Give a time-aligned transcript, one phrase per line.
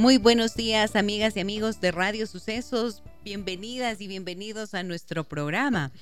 [0.00, 3.02] Muy buenos días, amigas y amigos de Radio Sucesos.
[3.22, 5.92] Bienvenidas y bienvenidos a nuestro programa.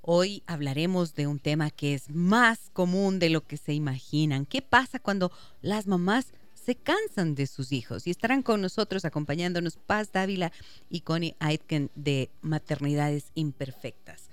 [0.00, 4.44] Hoy hablaremos de un tema que es más común de lo que se imaginan.
[4.44, 5.30] ¿Qué pasa cuando
[5.62, 8.08] las mamás se cansan de sus hijos?
[8.08, 10.50] Y estarán con nosotros acompañándonos Paz Dávila
[10.90, 14.23] y Connie Aitken de Maternidades Imperfectas.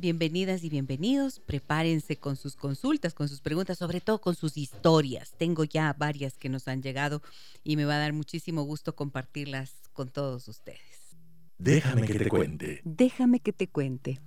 [0.00, 1.40] Bienvenidas y bienvenidos.
[1.40, 5.32] Prepárense con sus consultas, con sus preguntas, sobre todo con sus historias.
[5.36, 7.20] Tengo ya varias que nos han llegado
[7.64, 11.16] y me va a dar muchísimo gusto compartirlas con todos ustedes.
[11.58, 12.80] Déjame que te cuente.
[12.84, 14.20] Déjame que te cuente.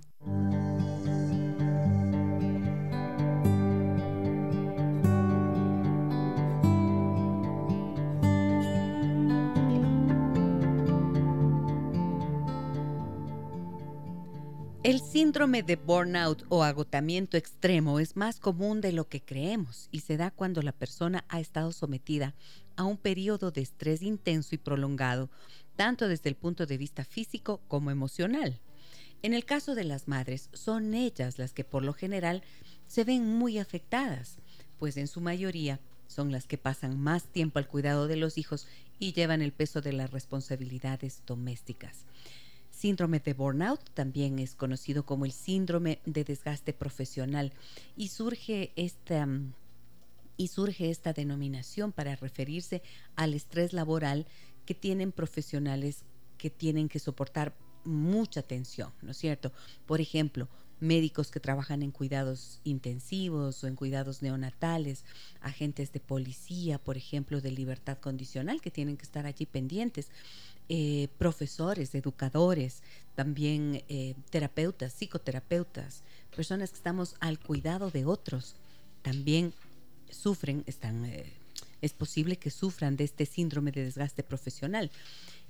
[14.84, 20.00] El síndrome de burnout o agotamiento extremo es más común de lo que creemos y
[20.00, 22.34] se da cuando la persona ha estado sometida
[22.74, 25.30] a un periodo de estrés intenso y prolongado,
[25.76, 28.58] tanto desde el punto de vista físico como emocional.
[29.22, 32.42] En el caso de las madres, son ellas las que por lo general
[32.88, 34.38] se ven muy afectadas,
[34.80, 38.66] pues en su mayoría son las que pasan más tiempo al cuidado de los hijos
[38.98, 42.04] y llevan el peso de las responsabilidades domésticas.
[42.82, 47.52] Síndrome de burnout también es conocido como el síndrome de desgaste profesional
[47.96, 49.52] y surge esta mm,
[50.36, 52.82] y surge esta denominación para referirse
[53.14, 54.26] al estrés laboral
[54.66, 56.02] que tienen profesionales
[56.38, 57.54] que tienen que soportar
[57.84, 59.52] mucha tensión, ¿no es cierto?
[59.86, 60.48] Por ejemplo,
[60.82, 65.04] médicos que trabajan en cuidados intensivos o en cuidados neonatales,
[65.40, 70.10] agentes de policía, por ejemplo, de libertad condicional, que tienen que estar allí pendientes.
[70.68, 72.82] Eh, profesores, educadores,
[73.14, 76.02] también eh, terapeutas, psicoterapeutas,
[76.34, 78.56] personas que estamos al cuidado de otros,
[79.02, 79.52] también
[80.08, 81.32] sufren, eh,
[81.80, 84.90] es posible que sufran de este síndrome de desgaste profesional.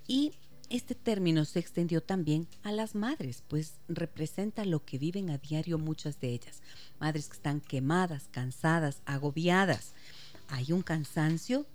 [0.08, 0.32] Y
[0.70, 5.78] este término se extendió también a las madres, pues representa lo que viven a diario
[5.78, 6.62] muchas de ellas.
[6.98, 9.92] Madres que están quemadas, cansadas, agobiadas.
[10.48, 11.66] Hay un cansancio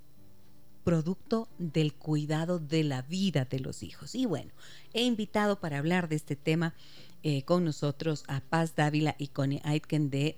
[0.88, 4.16] producto del cuidado de la vida de los hijos.
[4.16, 4.53] Y bueno,
[4.94, 6.75] he invitado para hablar de este tema
[7.24, 10.38] eh, con nosotros a Paz Dávila y Connie Aitken de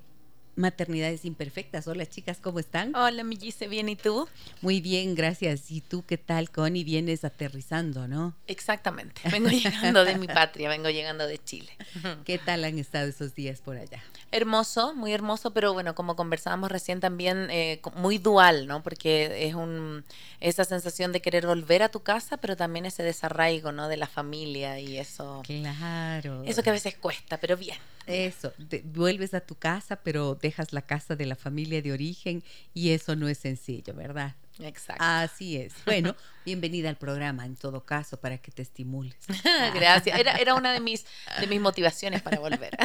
[0.55, 1.87] Maternidades Imperfectas.
[1.87, 2.95] Hola chicas, ¿cómo están?
[2.95, 3.37] Hola, mi
[3.69, 4.27] ¿bien y tú?
[4.61, 5.71] Muy bien, gracias.
[5.71, 6.83] ¿Y tú qué tal, Connie?
[6.83, 8.35] Vienes aterrizando, ¿no?
[8.47, 9.21] Exactamente.
[9.31, 11.71] Vengo llegando de mi patria, vengo llegando de Chile.
[12.25, 14.03] ¿Qué tal han estado esos días por allá?
[14.31, 18.83] Hermoso, muy hermoso, pero bueno, como conversábamos recién también, eh, muy dual, ¿no?
[18.83, 20.03] Porque es un
[20.39, 23.87] esa sensación de querer volver a tu casa, pero también ese desarraigo, ¿no?
[23.87, 25.41] De la familia y eso.
[25.45, 26.43] Claro.
[26.45, 27.77] Eso que a veces cuesta, pero bien.
[28.09, 28.53] Eso,
[28.85, 32.43] vuelves a tu casa, pero dejas la casa de la familia de origen
[32.73, 34.35] y eso no es sencillo, ¿verdad?
[34.59, 35.03] Exacto.
[35.03, 35.73] Así es.
[35.85, 36.15] Bueno,
[36.45, 39.15] bienvenida al programa en todo caso para que te estimules.
[39.73, 40.19] Gracias.
[40.19, 41.05] Era, era una de mis,
[41.39, 42.75] de mis motivaciones para volver.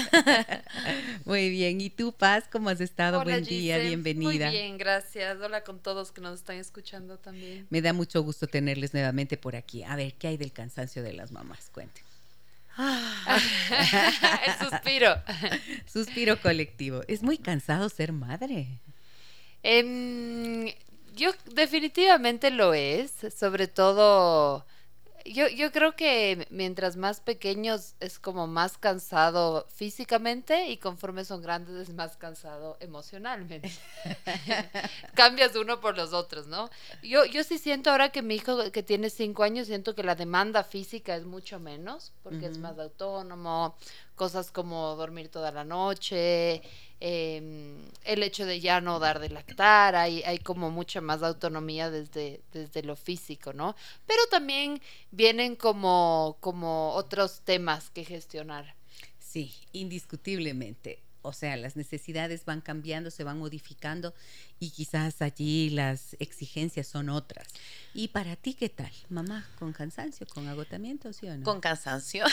[1.25, 1.81] Muy bien.
[1.81, 3.23] ¿Y tú, Paz, cómo has estado?
[3.25, 4.47] Buen día, bienvenida.
[4.47, 5.37] Muy bien, gracias.
[5.41, 7.67] Hola con todos que nos están escuchando también.
[7.71, 9.83] Me da mucho gusto tenerles nuevamente por aquí.
[9.83, 11.71] A ver, ¿qué hay del cansancio de las mamás?
[14.47, 15.15] El suspiro.
[15.87, 17.03] Suspiro colectivo.
[17.09, 18.81] ¿Es muy cansado ser madre?
[19.63, 20.67] Em,
[21.15, 24.67] yo definitivamente lo es, sobre todo
[25.25, 31.41] yo, yo creo que mientras más pequeños es como más cansado físicamente y conforme son
[31.41, 33.73] grandes es más cansado emocionalmente.
[35.15, 36.69] Cambias uno por los otros, ¿no?
[37.03, 40.15] Yo, yo sí siento ahora que mi hijo que tiene cinco años, siento que la
[40.15, 43.77] demanda física es mucho menos porque es más autónomo,
[44.17, 46.63] cosas como dormir toda la noche,
[47.07, 51.91] Em, el hecho de ya no dar de lactar, hay, hay como mucha más autonomía
[51.91, 53.77] desde, desde lo físico, ¿no?
[54.07, 54.81] Pero también
[55.11, 58.75] vienen como, como otros temas que gestionar.
[59.19, 61.04] Sí, indiscutiblemente.
[61.25, 64.13] O sea, las necesidades van cambiando, se van modificando
[64.61, 67.49] y quizás allí las exigencias son otras.
[67.95, 68.93] ¿Y para ti qué tal?
[69.09, 71.43] Mamá, con cansancio, con agotamiento, sí o no?
[71.43, 72.27] Con cansancio.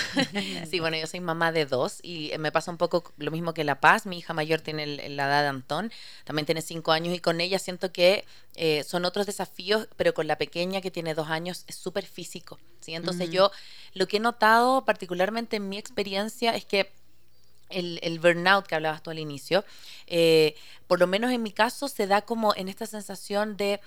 [0.69, 3.63] sí, bueno, yo soy mamá de dos y me pasa un poco lo mismo que
[3.63, 4.05] La Paz.
[4.05, 5.91] Mi hija mayor tiene la edad de Antón,
[6.25, 10.27] también tiene cinco años y con ella siento que eh, son otros desafíos, pero con
[10.27, 12.59] la pequeña que tiene dos años es súper físico.
[12.81, 12.93] ¿sí?
[12.93, 13.51] Entonces yo
[13.93, 16.91] lo que he notado particularmente en mi experiencia es que
[17.71, 19.63] el, el, burnout que hablabas tú al inicio,
[20.07, 20.55] eh,
[20.87, 23.79] por lo menos en mi caso, se da como en esta sensación de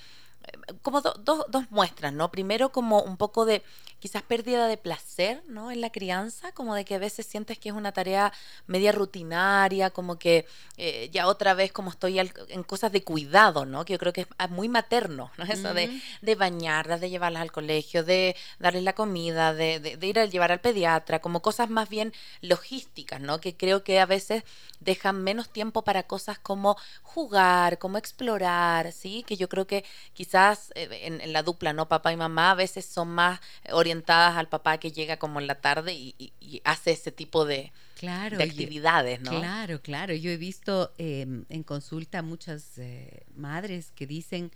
[0.83, 2.31] como dos muestras, ¿no?
[2.31, 3.63] Primero como un poco de
[4.05, 5.71] quizás pérdida de placer, ¿no?
[5.71, 8.35] En la crianza, como de que a veces sientes que es una tarea
[8.67, 10.45] media rutinaria, como que
[10.77, 13.87] eh, ya otra vez como estoy en cosas de cuidado, ¿no?
[13.87, 15.45] Que yo creo que es muy materno, ¿no?
[15.45, 20.19] Eso de, de, bañarlas, de llevarlas al colegio, de darles la comida, de, de, ir
[20.19, 22.13] a llevar al pediatra, como cosas más bien
[22.43, 23.41] logísticas, ¿no?
[23.41, 24.45] Que creo que a veces
[24.81, 29.25] dejan menos tiempo para cosas como jugar, como explorar, ¿sí?
[29.27, 29.83] Que yo creo que
[30.13, 30.34] quizás
[30.75, 31.89] eh, en, la dupla, ¿no?
[31.89, 33.41] Papá y mamá a veces son más
[33.71, 36.33] orientadas al papá que llega como en la tarde y,
[36.65, 39.31] hace ese tipo de, claro, de actividades, ¿no?
[39.31, 40.15] Claro, claro.
[40.15, 44.51] Yo he visto em, en consulta muchas eh, madres que dicen,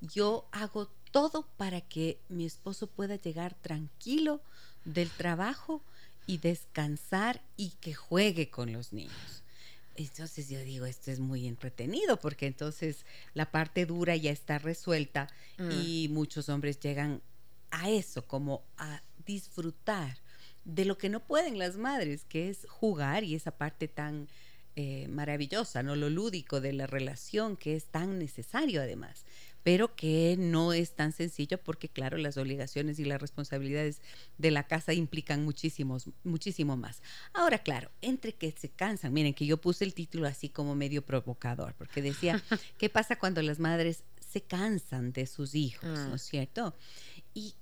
[0.00, 4.40] yo hago todo para que mi esposo pueda llegar tranquilo
[4.84, 5.82] del trabajo
[6.26, 9.41] y descansar y que juegue con los niños.
[9.96, 13.04] Entonces yo digo, esto es muy entretenido porque entonces
[13.34, 15.28] la parte dura ya está resuelta
[15.58, 15.70] mm.
[15.70, 17.20] y muchos hombres llegan
[17.70, 20.18] a eso, como a disfrutar
[20.64, 24.28] de lo que no pueden las madres, que es jugar y esa parte tan
[24.76, 25.96] eh, maravillosa, ¿no?
[25.96, 29.24] Lo lúdico de la relación que es tan necesario además
[29.62, 34.00] pero que no es tan sencillo porque, claro, las obligaciones y las responsabilidades
[34.38, 37.02] de la casa implican muchísimos, muchísimo más.
[37.32, 41.02] Ahora, claro, entre que se cansan, miren que yo puse el título así como medio
[41.02, 42.42] provocador, porque decía,
[42.78, 46.14] ¿qué pasa cuando las madres se cansan de sus hijos, ¿no mm.
[46.14, 46.74] es cierto?
[47.34, 47.54] Y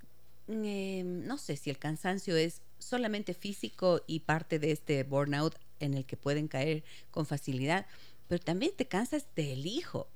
[0.48, 5.94] em, no sé si el cansancio es solamente físico y parte de este burnout en
[5.94, 7.86] el que pueden caer con facilidad,
[8.28, 10.08] pero también te cansas del hijo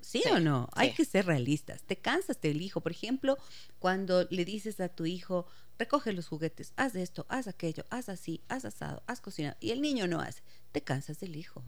[0.00, 0.68] ¿Sí, o no?
[0.72, 1.82] Hay que ser realistas.
[1.82, 2.80] Te cansas del hijo.
[2.80, 3.36] Por ejemplo,
[3.78, 5.46] cuando le dices a tu hijo,
[5.78, 9.80] recoge los juguetes, haz esto, haz aquello, haz así, haz asado, haz cocinado, y el
[9.80, 11.62] niño no hace, te cansas del hijo.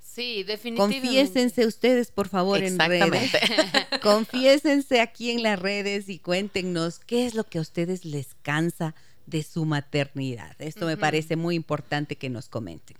[0.00, 1.00] Sí, definitivamente.
[1.00, 3.30] Confiésense ustedes, por favor, en redes.
[4.02, 8.94] Confiésense aquí en las redes y cuéntenos qué es lo que a ustedes les cansa
[9.26, 10.54] de su maternidad.
[10.58, 12.98] Esto me parece muy importante que nos comenten.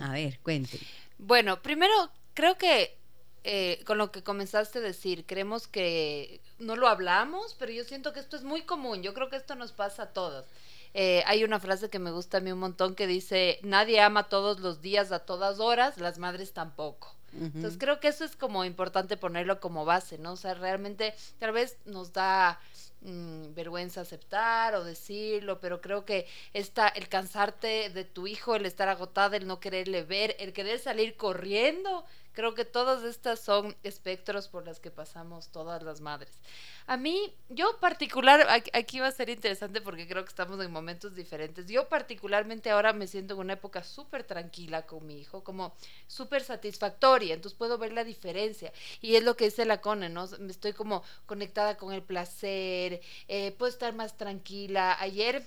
[0.00, 0.80] A ver, cuenten.
[1.18, 1.92] Bueno, primero
[2.38, 2.96] creo que
[3.42, 8.12] eh, con lo que comenzaste a decir, creemos que no lo hablamos, pero yo siento
[8.12, 9.02] que esto es muy común.
[9.02, 10.46] Yo creo que esto nos pasa a todos.
[10.94, 14.28] Eh, hay una frase que me gusta a mí un montón que dice, nadie ama
[14.28, 17.12] todos los días a todas horas, las madres tampoco.
[17.32, 20.32] Entonces creo que eso es como importante ponerlo como base, ¿no?
[20.32, 22.58] O sea, realmente tal vez nos da
[23.02, 28.64] mm, vergüenza aceptar o decirlo, pero creo que está el cansarte de tu hijo, el
[28.64, 33.76] estar agotada, el no quererle ver, el querer salir corriendo, Creo que todas estas son
[33.82, 36.40] espectros por las que pasamos todas las madres.
[36.86, 41.14] A mí, yo particular, aquí va a ser interesante porque creo que estamos en momentos
[41.14, 41.66] diferentes.
[41.66, 45.74] Yo particularmente ahora me siento en una época súper tranquila con mi hijo, como
[46.06, 48.72] súper satisfactoria, entonces puedo ver la diferencia.
[49.00, 50.26] Y es lo que dice la Cone, ¿no?
[50.38, 54.96] Me estoy como conectada con el placer, eh, puedo estar más tranquila.
[55.00, 55.46] Ayer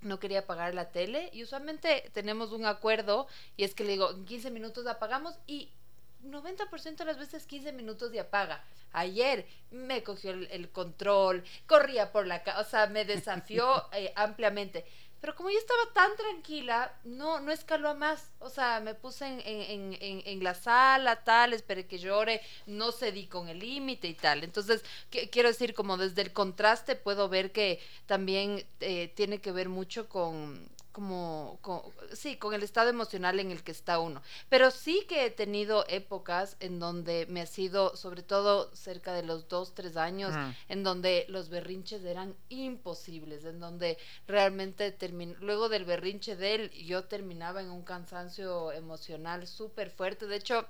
[0.00, 3.26] no quería apagar la tele y usualmente tenemos un acuerdo
[3.56, 5.70] y es que le digo, en 15 minutos apagamos y
[6.24, 8.64] 90% de las veces 15 minutos de apaga.
[8.92, 14.84] Ayer me cogió el, control, corría por la casa, o sea, me desafió eh, ampliamente.
[15.20, 18.30] Pero como yo estaba tan tranquila, no, no escaló a más.
[18.38, 22.92] O sea, me puse en, en, en, en la sala, tal, esperé que llore, no
[22.92, 24.44] cedí con el límite y tal.
[24.44, 29.68] Entonces, quiero decir, como desde el contraste puedo ver que también eh, tiene que ver
[29.68, 30.68] mucho con,
[30.98, 31.60] como,
[32.12, 34.20] sí, con el estado emocional en el que está uno.
[34.48, 39.22] Pero sí que he tenido épocas en donde me ha sido, sobre todo cerca de
[39.22, 40.34] los dos, tres años,
[40.68, 44.96] en donde los berrinches eran imposibles, en donde realmente
[45.38, 50.26] luego del berrinche de él, yo terminaba en un cansancio emocional súper fuerte.
[50.26, 50.66] De hecho,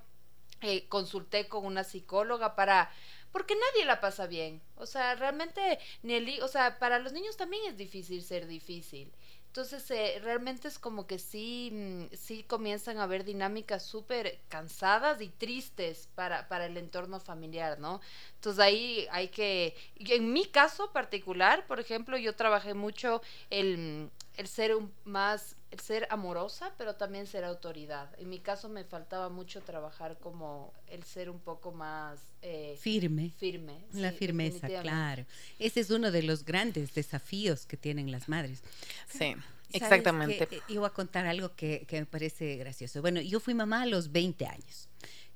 [0.61, 2.91] eh, consulté con una psicóloga para
[3.31, 4.61] porque nadie la pasa bien.
[4.75, 9.11] O sea, realmente ni el, o sea, para los niños también es difícil ser difícil.
[9.59, 15.19] Entonces, eh, realmente es como que sí, mm, sí comienzan a haber dinámicas súper cansadas
[15.19, 17.99] y tristes para, para el entorno familiar, ¿no?
[18.35, 24.47] Entonces ahí hay que, en mi caso particular, por ejemplo, yo trabajé mucho el, el
[24.47, 28.09] ser un, más, el ser amorosa, pero también ser autoridad.
[28.17, 33.33] En mi caso me faltaba mucho trabajar como el ser un poco más eh, firme.
[33.37, 33.83] Firme.
[33.91, 35.25] La firmeza, claro.
[35.59, 38.63] Ese es uno de los grandes desafíos que tienen las madres.
[39.09, 39.35] Sí.
[39.73, 40.47] Exactamente.
[40.49, 43.01] Eh, iba a contar algo que, que, me parece gracioso.
[43.01, 44.87] Bueno, yo fui mamá a los 20 años,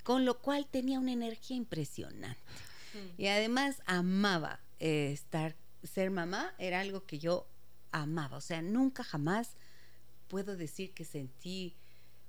[0.03, 2.39] con lo cual tenía una energía impresionante.
[2.93, 3.22] Mm.
[3.22, 7.50] Y además amaba eh, estar, ser mamá, era algo que yo
[7.94, 8.38] amaba.
[8.38, 9.56] O sea, nunca jamás
[10.28, 11.76] puedo decir que sentí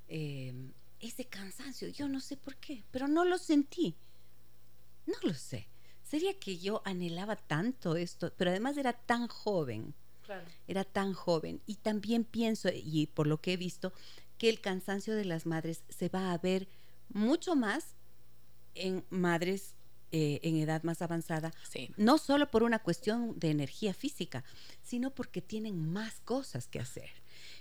[0.09, 1.88] em, ese cansancio.
[1.88, 3.97] Yo no sé por qué, pero no lo sentí.
[5.06, 5.68] No lo sé.
[6.02, 9.94] Sería que yo anhelaba tanto esto, pero además era tan joven
[10.66, 11.61] era tan joven.
[11.66, 13.92] Y también pienso, y por lo que he visto,
[14.38, 16.68] que el cansancio de las madres se va a ver
[17.09, 17.94] mucho más
[18.75, 19.75] en madres
[20.16, 21.52] eh, en edad más avanzada,
[21.97, 24.44] no solo por una cuestión de energía física,
[24.85, 27.11] sino porque tienen más cosas que hacer.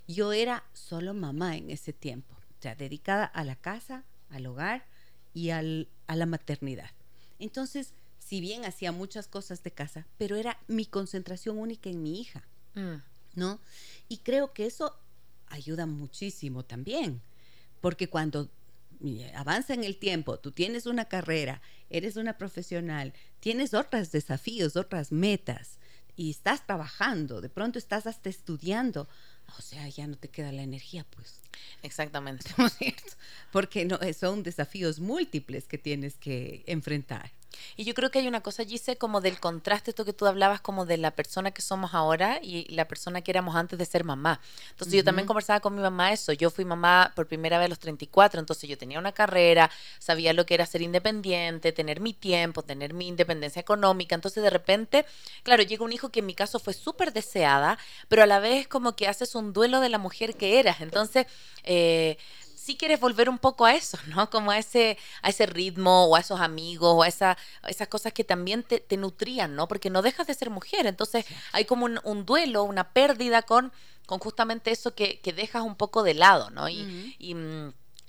[0.07, 4.85] Yo era solo mamá en ese tiempo, o sea, dedicada a la casa, al hogar
[5.33, 6.91] y al, a la maternidad.
[7.39, 12.21] Entonces, si bien hacía muchas cosas de casa, pero era mi concentración única en mi
[12.21, 12.43] hija.
[12.75, 13.01] Mm.
[13.35, 13.59] ¿no?
[14.09, 14.95] Y creo que eso
[15.47, 17.19] ayuda muchísimo también,
[17.81, 18.47] porque cuando
[19.35, 25.11] avanza en el tiempo, tú tienes una carrera, eres una profesional, tienes otros desafíos, otras
[25.11, 25.79] metas,
[26.15, 29.07] y estás trabajando, de pronto estás hasta estudiando,
[29.57, 31.42] o sea, ya no te queda la energía, pues.
[31.81, 32.45] Exactamente.
[33.51, 37.31] Porque no, son desafíos múltiples que tienes que enfrentar.
[37.75, 40.61] Y yo creo que hay una cosa, Gise, como del contraste, esto que tú hablabas,
[40.61, 44.03] como de la persona que somos ahora y la persona que éramos antes de ser
[44.03, 44.39] mamá.
[44.71, 46.33] Entonces yo también conversaba con mi mamá eso.
[46.33, 49.69] Yo fui mamá por primera vez a los 34, entonces yo tenía una carrera,
[49.99, 54.15] sabía lo que era ser independiente, tener mi tiempo, tener mi independencia económica.
[54.15, 55.05] Entonces de repente,
[55.43, 58.67] claro, llega un hijo que en mi caso fue súper deseada, pero a la vez
[58.67, 60.81] como que haces un duelo de la mujer que eras.
[60.81, 61.27] Entonces...
[61.63, 62.17] Eh,
[62.55, 64.29] sí quieres volver un poco a eso, ¿no?
[64.29, 68.13] Como a ese, a ese ritmo o a esos amigos o a, esa, esas cosas
[68.13, 69.67] que también te, nutrían, ¿no?
[69.67, 73.73] Porque no dejas de ser mujer, entonces hay como un, duelo, una pérdida con,
[74.05, 76.69] con justamente eso que, que dejas un poco de lado, ¿no?
[76.69, 77.35] Y, y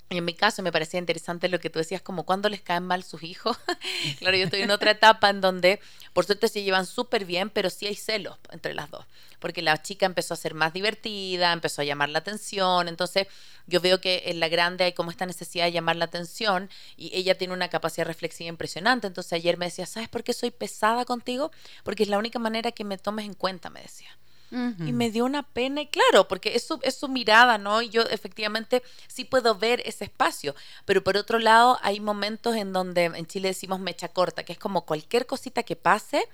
[0.09, 3.03] en mi caso me parecía interesante lo que tú decías, como cuando les caen mal
[3.03, 3.57] sus hijos.
[4.19, 5.79] claro, yo estoy en otra etapa en donde,
[6.13, 9.05] por suerte, se llevan súper bien, pero sí hay celos entre las dos.
[9.39, 12.87] Porque la chica empezó a ser más divertida, empezó a llamar la atención.
[12.87, 13.27] Entonces,
[13.67, 17.11] yo veo que en la grande hay como esta necesidad de llamar la atención y
[17.15, 19.07] ella tiene una capacidad reflexiva impresionante.
[19.07, 21.51] Entonces, ayer me decía, ¿sabes por qué soy pesada contigo?
[21.83, 24.15] Porque es la única manera que me tomes en cuenta, me decía.
[24.79, 27.81] Y me dio una pena, y claro, porque es su, es su mirada, ¿no?
[27.81, 32.71] Y yo efectivamente sí puedo ver ese espacio, pero por otro lado hay momentos en
[32.71, 36.27] donde en Chile decimos mecha corta, que es como cualquier cosita que pase,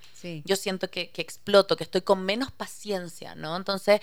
[0.46, 3.58] yo siento que, que, exploto, que estoy con menos paciencia, ¿no?
[3.58, 4.02] Entonces,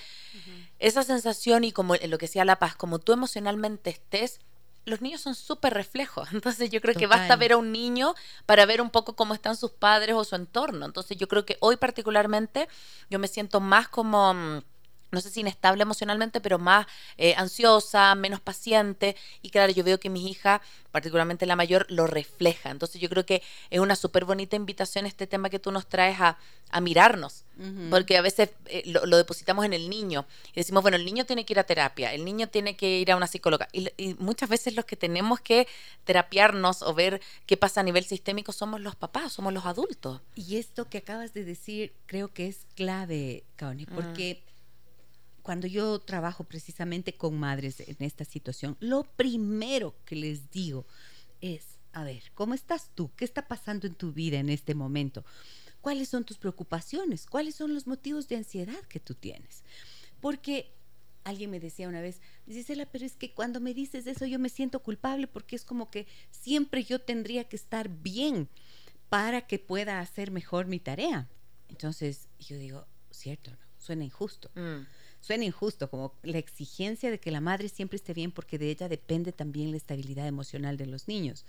[0.78, 4.40] esa sensación y como lo que decía La Paz, como tú emocionalmente estés,
[4.88, 6.28] los niños son súper reflejos.
[6.32, 8.14] Entonces yo creo que basta ver a un niño
[8.46, 10.86] para ver un poco cómo están sus padres o su entorno.
[10.86, 12.68] Entonces yo creo que hoy particularmente
[13.10, 14.62] yo me siento más como mm,
[15.10, 16.86] no sé si inestable emocionalmente, pero más
[17.16, 19.16] eh, ansiosa, menos paciente.
[19.42, 20.60] Y claro, yo veo que mi hija,
[20.90, 22.70] particularmente la mayor, lo refleja.
[22.70, 26.20] Entonces yo creo que es una súper bonita invitación este tema que tú nos traes
[26.20, 26.38] a,
[26.82, 27.44] mirarnos.
[27.90, 30.26] Porque a veces eh, lo, depositamos en el niño.
[30.52, 33.10] Y decimos, bueno, el niño tiene que ir a terapia, el niño tiene que ir
[33.10, 33.68] a una psicóloga.
[33.72, 35.66] Y, y muchas veces los que tenemos que
[36.04, 40.20] terapiarnos o ver qué pasa a nivel sistémico somos los papás, somos los adultos.
[40.36, 43.94] Y esto que acabas de decir creo que es clave, Kaoni, mm.
[43.94, 44.42] porque
[45.48, 50.84] cuando yo trabajo precisamente con madres en esta situación, lo primero que les digo
[51.40, 53.10] es, a ver, ¿cómo estás tú?
[53.16, 55.24] ¿Qué está pasando en tu vida en este momento?
[55.80, 57.24] ¿Cuáles son tus preocupaciones?
[57.24, 59.62] ¿Cuáles son los motivos de ansiedad que tú tienes?
[60.20, 60.70] Porque
[61.24, 64.50] alguien me decía una vez, Gisela, pero es que cuando me dices eso yo me
[64.50, 68.50] siento culpable porque es como que siempre yo tendría que estar bien
[69.08, 71.26] para que pueda hacer mejor mi tarea.
[71.70, 73.56] Entonces yo digo, cierto, ¿no?
[73.78, 74.50] Suena injusto.
[74.54, 78.70] Mm suena injusto, como la exigencia de que la madre siempre esté bien porque de
[78.70, 81.44] ella depende también la estabilidad emocional de los niños.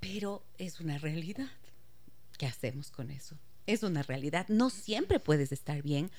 [0.00, 1.48] Pero es una realidad.
[2.38, 3.36] ¿Qué hacemos con eso?
[3.66, 4.46] Es una realidad.
[4.48, 6.10] No siempre puedes estar bien,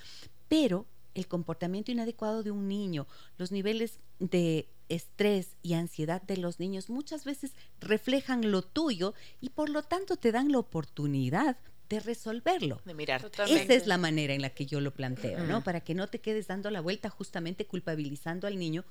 [0.48, 0.86] pero
[1.16, 6.90] el comportamiento inadecuado de un niño, los niveles de estrés y ansiedad de los niños
[6.90, 11.58] muchas veces reflejan lo tuyo y por lo tanto te dan la oportunidad
[11.90, 12.80] de resolverlo.
[12.86, 13.30] De mirar.
[13.48, 15.64] Esa es la manera en la que yo lo planteo, ¿no?
[15.64, 18.86] Para que no te quedes dando la vuelta justamente culpabilizando al niño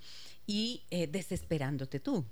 [0.46, 2.24] y eh, desesperándote tú.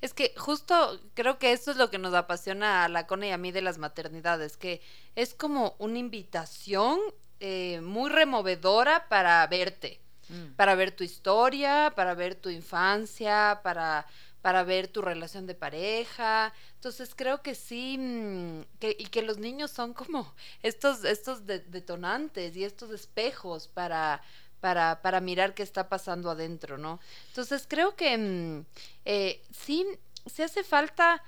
[0.00, 3.30] Es que justo creo que eso es lo que nos apasiona a la Cone y
[3.30, 4.80] a mí de las maternidades, que
[5.14, 6.98] es como una invitación
[7.38, 10.00] eh, muy removedora para verte.
[10.28, 10.54] mm.
[10.56, 14.04] para ver tu historia, para ver tu infancia, para
[14.42, 16.52] para ver tu relación de pareja.
[16.74, 22.56] Entonces creo que sí, mm, que, y que los niños son como estos, estos detonantes
[22.56, 24.22] y estos espejos para,
[24.60, 27.00] para, para mirar qué está pasando adentro, ¿no?
[27.28, 28.64] Entonces creo que mm,
[29.04, 29.86] eh, sí,
[30.26, 31.22] se hace falta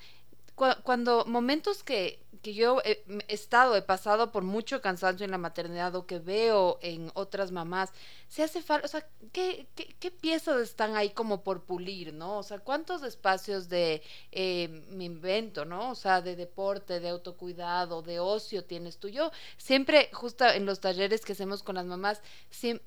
[0.82, 5.94] cuando momentos que que yo he, estado, he pasado por mucho cansancio en la maternidad
[5.94, 7.92] o que veo en otras mamás,
[8.28, 12.38] se hace falta, o sea, ¿qué, ¿qué, piezas están ahí como por pulir, ¿no?
[12.38, 15.90] O sea, ¿cuántos espacios de eh, me invento, ¿no?
[15.90, 19.08] O sea, de deporte, de autocuidado, de ocio tienes tú.
[19.08, 22.22] Yo siempre, justo en los talleres que hacemos con las mamás,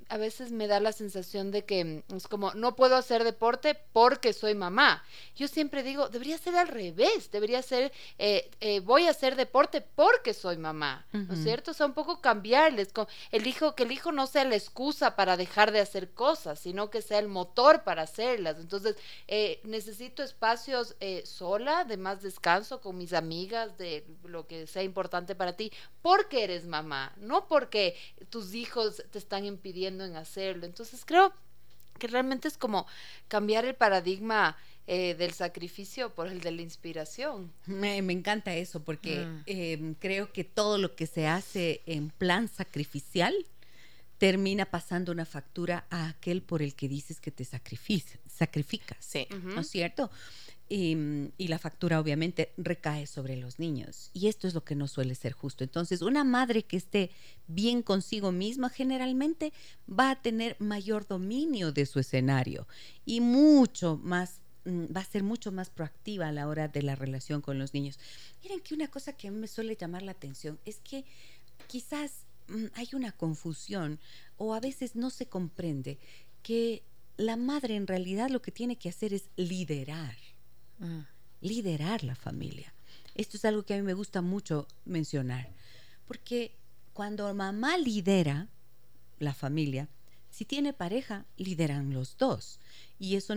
[0.08, 4.32] a veces me da la sensación de que es como, no puedo hacer deporte porque
[4.32, 5.04] soy mamá.
[5.36, 9.80] Yo siempre digo, debería ser al revés, debería ser, eh, eh, voy a hacer deporte
[9.80, 11.70] porque soy mamá, ¿no es cierto?
[11.70, 12.88] O sea, un poco cambiarles,
[13.30, 16.90] el hijo, que el hijo no sea la excusa para dejar de hacer cosas, sino
[16.90, 18.58] que sea el motor para hacerlas.
[18.58, 18.96] Entonces,
[19.28, 24.82] eh, necesito espacios eh, sola, de más descanso con mis amigas, de lo que sea
[24.82, 25.72] importante para ti,
[26.02, 27.96] porque eres mamá, no porque
[28.30, 30.66] tus hijos te están impidiendo en hacerlo.
[30.66, 31.32] Entonces, creo
[31.98, 32.86] que realmente es como
[33.28, 34.56] cambiar el paradigma.
[34.86, 37.50] Eh, del sacrificio por el de la inspiración.
[37.64, 39.42] Me, encanta eso porque mm.
[39.46, 43.34] em, creo que todo lo que se hace en plan sacrificial
[44.18, 48.18] termina pasando una factura a aquel por el que dices que te sacrificas,
[49.00, 49.26] sí.
[49.42, 50.10] ¿no es cierto?
[50.68, 50.96] Y,
[51.38, 54.10] la factura obviamente recae sobre los niños.
[54.14, 55.62] Y esto es lo que no suele ser justo.
[55.62, 57.10] Entonces, una madre que esté
[57.46, 59.52] bien consigo misma generalmente
[59.88, 62.66] va a tener mayor dominio de su escenario
[63.04, 67.40] y mucho más, va a ser mucho más proactiva a la hora de la relación
[67.40, 67.98] con los niños.
[68.42, 71.04] Miren que una cosa que a mí me suele llamar la atención es que
[71.66, 73.98] quizás Mm, hay una confusión
[74.36, 75.98] o a veces no se comprende
[76.42, 76.82] que
[77.16, 80.16] la madre en realidad lo que tiene que hacer es liderar,
[80.78, 81.00] mm.
[81.40, 82.74] liderar la familia.
[83.14, 85.48] Esto es algo que a mí me gusta mucho mencionar,
[86.06, 86.52] porque
[86.92, 88.48] cuando mamá lidera
[89.20, 89.88] la familia,
[90.34, 92.58] si tiene pareja, lideran los dos.
[92.98, 93.34] Y eso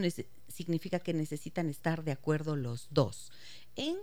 [0.48, 3.32] significa que necesitan estar de acuerdo los dos
[3.76, 3.98] en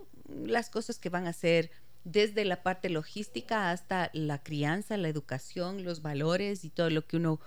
[0.45, 1.71] las cosas que van a hacer
[2.05, 7.17] desde la parte logística hasta la crianza, la educación, los valores y todo lo que
[7.17, 7.41] uno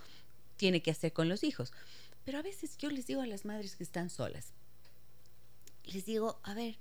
[0.59, 1.73] tiene que hacer con los hijos.
[2.27, 4.53] Pero a veces yo les digo a las madres que están solas,
[5.85, 6.77] les digo, a ver,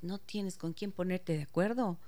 [0.00, 1.98] ¿no tienes con quién ponerte de acuerdo?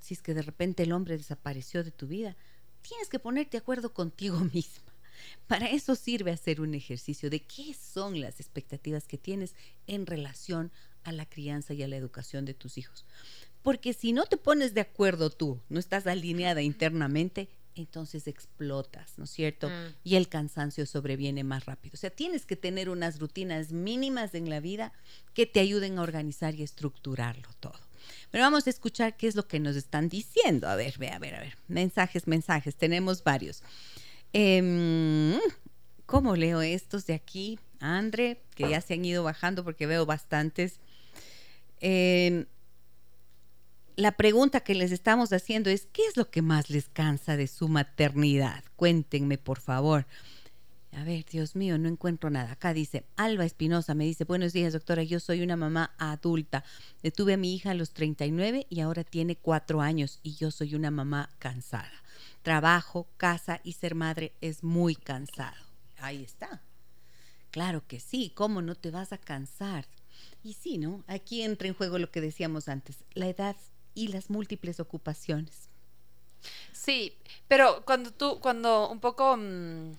[0.00, 2.36] Si es que de repente el hombre desapareció de tu vida,
[2.82, 4.89] tienes que ponerte de acuerdo contigo misma.
[5.46, 9.54] Para eso sirve hacer un ejercicio de qué son las expectativas que tienes
[9.86, 10.70] en relación
[11.02, 13.04] a la crianza y a la educación de tus hijos.
[13.62, 19.24] Porque si no te pones de acuerdo tú, no estás alineada internamente, entonces explotas, ¿no
[19.24, 19.68] es cierto?
[19.68, 19.94] Mm.
[20.04, 21.94] Y el cansancio sobreviene más rápido.
[21.94, 24.92] O sea, tienes que tener unas rutinas mínimas en la vida
[25.34, 27.78] que te ayuden a organizar y estructurarlo todo.
[28.30, 30.68] Pero vamos a escuchar qué es lo que nos están diciendo.
[30.68, 31.56] A ver, ve, a ver, a ver.
[31.68, 32.76] Mensajes, mensajes.
[32.76, 33.62] Tenemos varios.
[34.32, 35.38] Em,
[36.06, 37.58] ¿Cómo leo estos de aquí?
[37.80, 40.80] Andre, que ya se han ido bajando porque veo bastantes.
[41.80, 42.46] Eh,
[43.96, 47.46] la pregunta que les estamos haciendo es, ¿qué es lo que más les cansa de
[47.46, 48.64] su maternidad?
[48.76, 50.06] Cuéntenme, por favor.
[50.92, 52.52] A ver, Dios mío, no encuentro nada.
[52.52, 56.64] Acá dice, Alba Espinosa me dice, buenos días, doctora, yo soy una mamá adulta.
[57.02, 60.74] Detuve a mi hija a los 39 y ahora tiene cuatro años y yo soy
[60.74, 61.92] una mamá cansada.
[62.42, 65.64] Trabajo, casa y ser madre es muy cansado.
[65.98, 66.62] Ahí está.
[67.50, 69.86] Claro que sí, ¿cómo no te vas a cansar?
[70.42, 71.04] Y sí, ¿no?
[71.06, 73.56] Aquí entra en juego lo que decíamos antes, la edad
[73.94, 75.68] y las múltiples ocupaciones.
[76.72, 77.14] Sí,
[77.48, 79.92] pero cuando tú, cuando un poco, mm,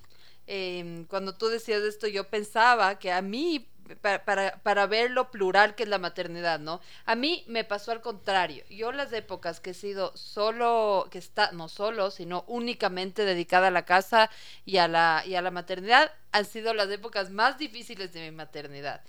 [0.48, 5.76] em, cuando tú decías esto, yo pensaba que a mí, para, para, ver lo plural
[5.76, 6.82] que es la maternidad, ¿no?
[7.06, 8.64] A mí me pasó al contrario.
[8.70, 13.72] Yo las épocas que he sido solo, que está, no solo, sino únicamente dedicada a
[13.72, 14.30] la casa
[14.66, 18.36] y a la, y a la maternidad, han sido las épocas más difíciles de mi
[18.36, 19.02] maternidad.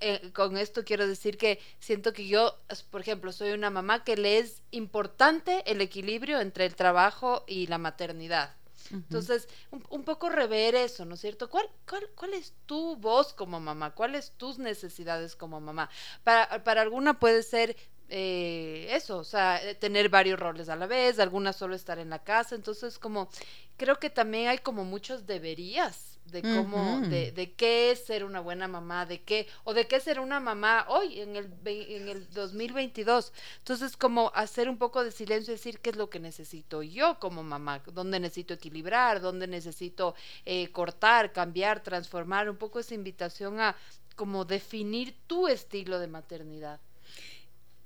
[0.00, 2.58] Eh, con esto quiero decir que siento que yo,
[2.90, 7.66] por ejemplo, soy una mamá que le es importante el equilibrio entre el trabajo y
[7.68, 8.54] la maternidad.
[8.90, 11.48] Entonces, un, poco rever eso, ¿no es cierto?
[11.50, 13.94] ¿Cuál, cuál, cuál es tu voz como mamá?
[13.94, 15.90] ¿Cuáles tus necesidades como mamá?
[16.24, 17.76] Para, para alguna puede ser
[18.08, 22.10] eh, eso, o sea, eh, tener varios roles a la vez, algunas solo estar en
[22.10, 23.28] la casa, entonces como
[23.76, 28.40] creo que también hay como muchos deberías de cómo, de, de, qué es ser una
[28.40, 32.28] buena mamá, de qué, o de qué ser una mamá hoy, en el, en el
[32.30, 33.32] 2022.
[33.58, 37.18] Entonces, como hacer un poco de silencio y decir qué es lo que necesito yo
[37.20, 40.14] como mamá, dónde necesito equilibrar, dónde necesito
[40.44, 43.76] eh, cortar, cambiar, transformar, un poco esa invitación a
[44.16, 46.80] como definir tu estilo de maternidad.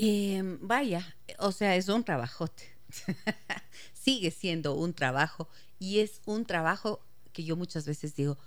[0.02, 2.62] Em, vaya, o sea, es un trabajote.
[3.92, 5.46] Sigue siendo un trabajo
[5.78, 8.38] y es un trabajo que yo muchas veces digo,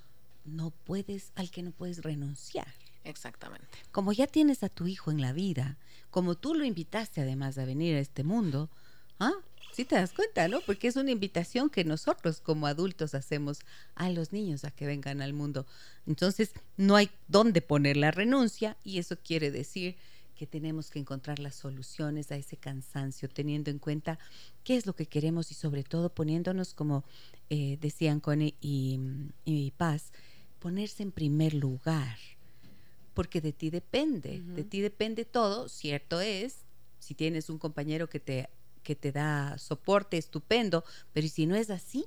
[0.46, 2.74] no puedes, al que no puedes renunciar.
[3.04, 3.68] Exactamente.
[3.92, 5.78] Como ya tienes a tu hijo en la vida,
[6.10, 8.72] como tú lo invitaste además a venir a este mundo,
[9.20, 9.34] ¿ah?
[9.74, 10.60] Sí te das cuenta, ¿no?
[10.62, 13.60] Porque es una invitación que nosotros como adultos hacemos
[13.94, 15.68] a los niños a que vengan al mundo.
[16.08, 19.98] Entonces, no hay dónde poner la renuncia y eso quiere decir
[20.36, 24.20] que tenemos que encontrar las soluciones a ese cansancio, teniendo en cuenta
[24.64, 27.04] qué es lo que queremos y sobre todo poniéndonos, como
[27.50, 29.00] eh, decían Cone y,
[29.46, 30.12] y, Paz,
[30.60, 32.18] ponerse en primer lugar,
[33.14, 36.58] porque de ti depende, de ti depende todo, cierto es,
[37.00, 38.50] si tienes un compañero que te,
[38.82, 42.06] que te da soporte, estupendo, pero si no es así?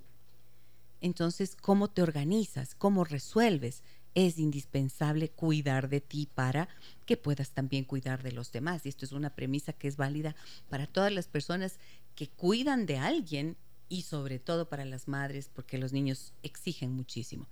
[1.00, 2.74] Entonces, ¿cómo te organizas?
[2.74, 3.82] ¿Cómo resuelves?
[4.16, 6.70] Es indispensable cuidar de ti para
[7.04, 8.84] que puedas también cuidar de los demás.
[8.84, 10.34] Y esto es una premisa que es válida
[10.70, 11.78] para todas las personas
[12.14, 13.58] que cuidan de alguien
[13.90, 17.46] y sobre todo para las madres, porque los niños exigen muchísimo.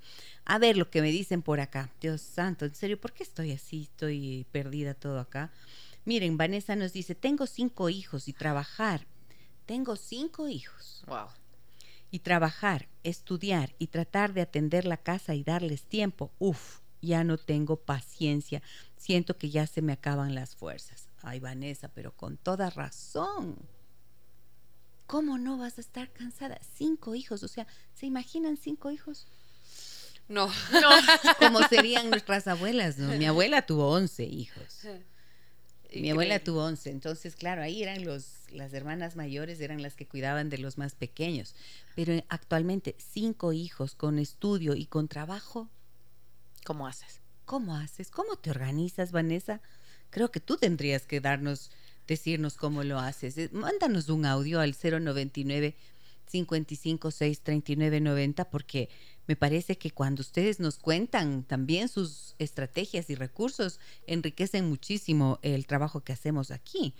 [0.47, 1.93] A ver lo que me dicen por acá.
[2.01, 3.83] Dios santo, en serio, ¿por qué estoy así?
[3.83, 5.53] Estoy perdida todo acá.
[6.07, 9.07] Miren, Vanessa nos dice, tengo cinco hijos y trabajar.
[9.67, 11.05] Tengo cinco hijos.
[11.07, 11.44] Wow
[12.15, 17.39] y trabajar, estudiar y tratar de atender la casa y darles tiempo, uff, ya no
[17.39, 18.63] tengo paciencia.
[18.97, 21.09] Siento que ya se me acaban las fuerzas.
[21.23, 23.57] Ay, Vanessa, pero con toda razón.
[25.09, 26.61] ¿Cómo no vas a estar cansada?
[26.77, 29.27] Cinco hijos, o sea, ¿se imaginan cinco hijos?
[30.29, 30.91] No, no.
[31.41, 33.09] Como serían nuestras abuelas, ¿no?
[33.19, 34.87] Mi abuela tuvo once hijos.
[36.01, 40.07] Mi abuela tuvo once, entonces, claro, ahí eran los, las hermanas mayores, eran las que
[40.07, 41.55] cuidaban de los más pequeños.
[41.95, 45.69] Pero actualmente, cinco hijos con estudio y con trabajo.
[46.65, 47.21] ¿Cómo haces?
[47.45, 48.11] ¿Cómo haces?
[48.11, 49.61] ¿Cómo te organizas, Vanessa?
[50.11, 51.71] Creo que tú tendrías que darnos,
[52.07, 53.37] decirnos cómo lo haces.
[53.37, 55.77] Eh, mándanos un audio al 099
[56.25, 58.89] 556 3990 porque
[59.27, 65.67] me parece que cuando ustedes nos cuentan también sus estrategias y recursos, enriquecen muchísimo el
[65.67, 66.95] trabajo que hacemos aquí.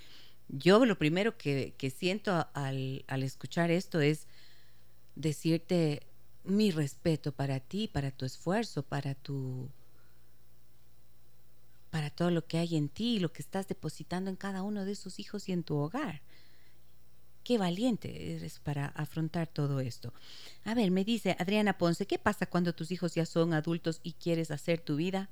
[0.49, 4.27] Yo lo primero que, siento al, al escuchar esto es
[5.15, 6.07] decirte
[6.45, 9.71] mi respeto para ti, para tu esfuerzo, para tu
[11.91, 14.91] para todo lo que hay en ti, lo que estás depositando en cada uno de
[14.91, 16.23] esos hijos y en tu hogar.
[17.45, 20.15] Qué valiente eres para afrontar todo esto.
[20.65, 24.15] A ver, me dice Adriana Ponce, ¿qué pasa cuando tus hijos ya son adultos y
[24.15, 25.29] quieres hacer tu vida?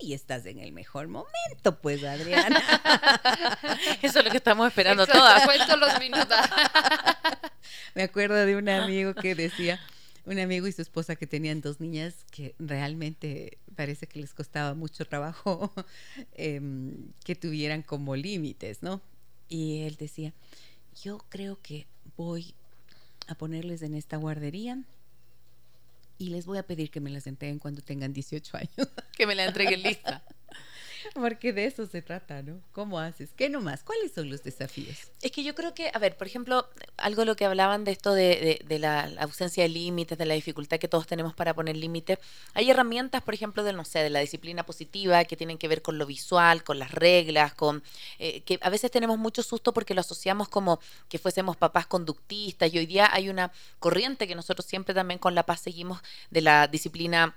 [0.00, 2.58] Uy, estás en el mejor momento, pues, Adriana.
[4.02, 5.44] Eso es lo que estamos esperando todas.
[5.44, 6.38] Cuento los minutos.
[7.94, 9.78] Me acuerdo de un amigo que decía,
[10.24, 14.74] un amigo y su esposa que tenían dos niñas que realmente parece que les costaba
[14.74, 15.72] mucho trabajo
[16.32, 19.02] em, que tuvieran como límites, ¿no?
[19.48, 20.32] Y él decía,
[21.02, 22.54] yo creo que voy
[23.26, 24.82] a ponerles en esta guardería
[26.18, 28.70] y les voy a pedir que me las entreguen cuando tengan 18 años.
[29.16, 30.22] que me la entreguen lista.
[31.14, 32.60] Porque de eso se trata, ¿no?
[32.72, 33.30] ¿Cómo haces?
[33.36, 33.82] ¿Qué nomás?
[33.82, 35.10] ¿Cuáles son los desafíos?
[35.22, 37.92] Es que yo creo que, a ver, por ejemplo, algo de lo que hablaban de
[37.92, 41.76] esto de, de, la, ausencia de límites, de la dificultad que todos tenemos para poner
[41.76, 42.18] límites,
[42.54, 45.82] hay herramientas, por ejemplo, de, no sé, de la disciplina positiva que tienen que ver
[45.82, 47.82] con lo visual, con las reglas, con
[48.18, 52.72] eh, que a veces tenemos mucho susto porque lo asociamos como que fuésemos papás conductistas
[52.72, 56.42] y hoy día hay una corriente que nosotros siempre también con La Paz seguimos de
[56.42, 57.36] la disciplina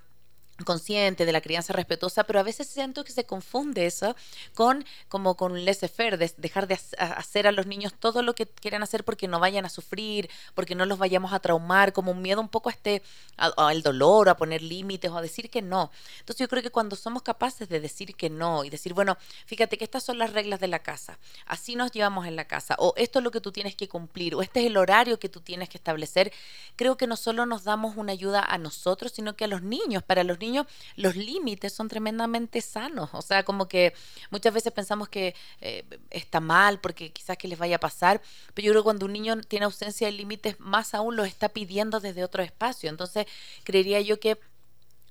[0.64, 4.16] consciente de la crianza respetuosa, pero a veces siento que se confunde eso
[4.54, 8.48] con como con un laissez-faire, de dejar de hacer a los niños todo lo que
[8.48, 12.22] quieran hacer porque no vayan a sufrir, porque no los vayamos a traumar, como un
[12.22, 13.02] miedo un poco a este
[13.38, 15.92] al dolor, a poner límites o a decir que no.
[16.20, 19.78] Entonces yo creo que cuando somos capaces de decir que no y decir, bueno, fíjate
[19.78, 22.94] que estas son las reglas de la casa, así nos llevamos en la casa, o
[22.98, 25.42] esto es lo que tú tienes que cumplir, o este es el horario que tú
[25.42, 26.32] tienes que establecer,
[26.76, 30.04] creo que no solo nos damos una ayuda a nosotros, sino que a los niños,
[30.04, 30.53] para los niños
[30.96, 33.10] los límites son tremendamente sanos.
[33.14, 33.94] O sea, como que
[34.30, 38.22] muchas veces pensamos que eh, está mal porque quizás que les vaya a pasar,
[38.54, 41.50] pero yo creo que cuando un niño tiene ausencia de límites, más aún los está
[41.50, 42.90] pidiendo desde otro espacio.
[42.90, 43.26] Entonces,
[43.64, 44.40] creería yo que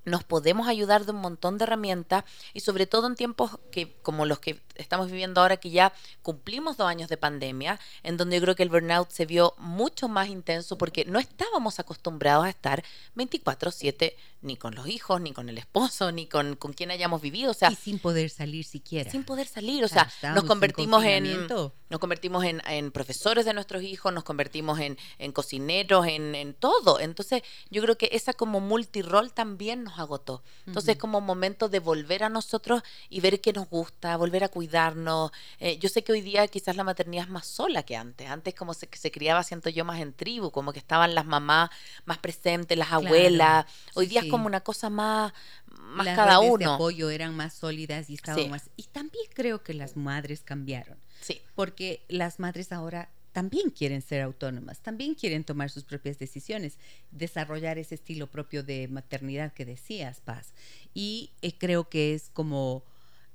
[0.05, 4.25] nos podemos ayudar de un montón de herramientas y sobre todo en tiempos que como
[4.25, 8.41] los que estamos viviendo ahora que ya cumplimos dos años de pandemia, en donde yo
[8.41, 12.83] creo que el burnout se vio mucho más intenso porque no estábamos acostumbrados a estar
[13.15, 17.51] 24/7 ni con los hijos, ni con el esposo, ni con, con quien hayamos vivido.
[17.51, 19.09] O sea, y sin poder salir siquiera.
[19.09, 19.83] Sin poder salir.
[19.83, 24.79] O sea, nos convertimos en, nos convertimos en, en, profesores de nuestros hijos, nos convertimos
[24.79, 26.99] en, en cocineros, en, en, todo.
[26.99, 30.43] Entonces, yo creo que esa como multirol también nos agotó.
[30.67, 34.49] Entonces, es como momento de volver a nosotros y ver qué nos gusta, volver a
[34.67, 35.31] cuidarnos.
[35.59, 38.29] Eh, yo sé que hoy día quizás la maternidad es más sola que antes.
[38.29, 41.69] Antes como se, se criaba, siento yo, más en tribu, como que estaban las mamás
[42.05, 43.65] más presentes, las abuelas.
[43.93, 45.33] Hoy día es como una cosa más,
[45.79, 46.57] más las cada redes uno.
[46.69, 48.49] de apoyo eran más sólidas y estaban Sí.
[48.49, 48.69] más.
[48.77, 51.41] Y también creo que las madres cambiaron, Sí.
[51.55, 56.77] porque las madres ahora también quieren ser autónomas, también quieren tomar sus propias decisiones,
[57.11, 60.53] desarrollar ese estilo propio de maternidad que decías, Paz.
[60.93, 62.83] Y eh, creo que es como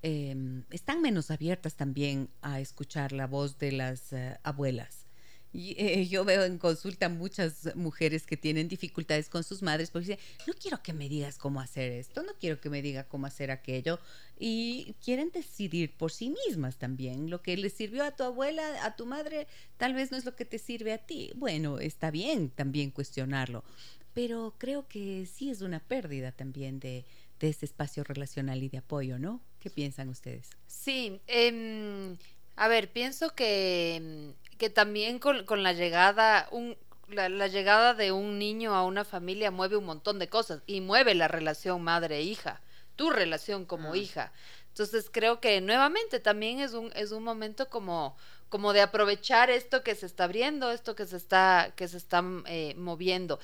[0.02, 5.08] eh, están menos abiertas también a escuchar la voz de las eh, abuelas.
[5.50, 10.08] Y, eh, yo veo en consulta muchas mujeres que tienen dificultades con sus madres porque
[10.08, 13.26] dicen, no quiero que me digas cómo hacer esto, no quiero que me diga cómo
[13.26, 13.98] hacer aquello.
[14.38, 17.30] Y quieren decidir por sí mismas también.
[17.30, 19.46] Lo que le sirvió a tu abuela, a tu madre,
[19.78, 21.32] tal vez no es lo que te sirve a ti.
[21.34, 23.64] Bueno, está bien también cuestionarlo.
[24.12, 27.04] Pero creo que sí es una pérdida también de,
[27.40, 29.40] de ese espacio relacional y de apoyo, ¿no?
[29.60, 30.50] ¿Qué piensan ustedes?
[30.66, 32.16] Sí, em,
[32.56, 36.76] a ver, pienso que, em, que también con, con la llegada, un,
[37.08, 40.80] la, la llegada de un niño a una familia mueve un montón de cosas y
[40.80, 42.60] mueve la relación madre-hija,
[42.96, 43.96] tu relación como Mm.
[43.96, 44.32] hija.
[44.68, 48.16] Entonces creo que nuevamente también es un, es un momento como,
[48.48, 52.22] como de aprovechar esto que se está abriendo, esto que se está, que se está
[52.46, 53.40] eh, moviendo.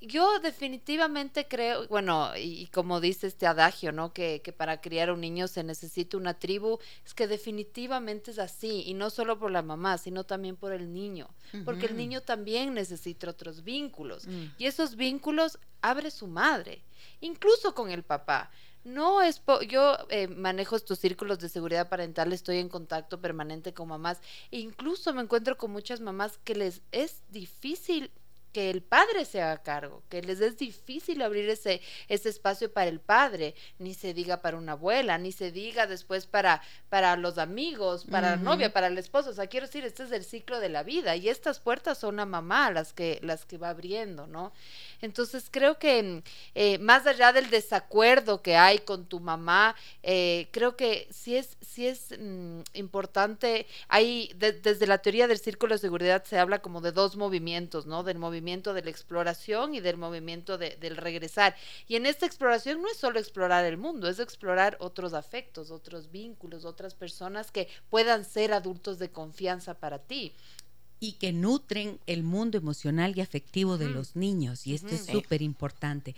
[0.00, 4.12] Yo definitivamente creo, bueno, y, y como dice este adagio, ¿no?
[4.12, 8.84] Que, que para criar un niño se necesita una tribu, es que definitivamente es así,
[8.86, 11.28] y no solo por la mamá, sino también por el niño,
[11.64, 14.44] porque el niño también necesita otros vínculos, Mm.
[14.58, 16.82] y esos vínculos abre su madre,
[17.20, 18.50] incluso con el papá.
[18.84, 23.74] No es po- yo eh, manejo estos círculos de seguridad parental, estoy en contacto permanente
[23.74, 24.18] con mamás
[24.52, 28.10] e incluso me encuentro con muchas mamás que les es difícil
[28.58, 32.88] que el padre se haga cargo, que les es difícil abrir ese, ese espacio para
[32.88, 37.38] el padre, ni se diga para una abuela, ni se diga después para, para los
[37.38, 39.30] amigos, para la novia, para el esposo.
[39.30, 42.16] O sea, quiero decir, este es el ciclo de la vida y estas puertas son
[42.16, 44.52] la mamá las que, las que va abriendo, ¿no?
[45.00, 46.22] Entonces creo que
[46.54, 51.56] eh, más allá del desacuerdo que hay con tu mamá, eh, creo que sí es,
[51.60, 56.60] sí es mm, importante, hay de- desde la teoría del círculo de seguridad se habla
[56.60, 58.02] como de dos movimientos, ¿no?
[58.02, 61.54] Del movimiento de la exploración y del movimiento de- del regresar.
[61.86, 66.10] Y en esta exploración no es solo explorar el mundo, es explorar otros afectos, otros
[66.10, 70.32] vínculos, otras personas que puedan ser adultos de confianza para ti.
[71.00, 74.66] Y que nutren el mundo emocional y afectivo de los niños.
[74.66, 76.14] Y esto es súper importante.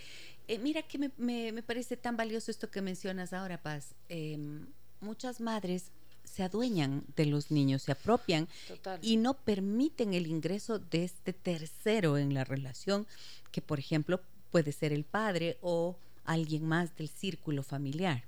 [0.49, 3.95] Eh, mira que me, me- me parece tan valioso esto que mencionas ahora, Paz.
[4.09, 4.67] Em,
[5.01, 5.91] muchas madres
[6.25, 8.99] se adueñan de los niños, se apropian Total.
[9.03, 13.07] y no permiten el ingreso de este tercero en la relación,
[13.53, 18.25] que por ejemplo puede ser el padre o alguien más del círculo familiar.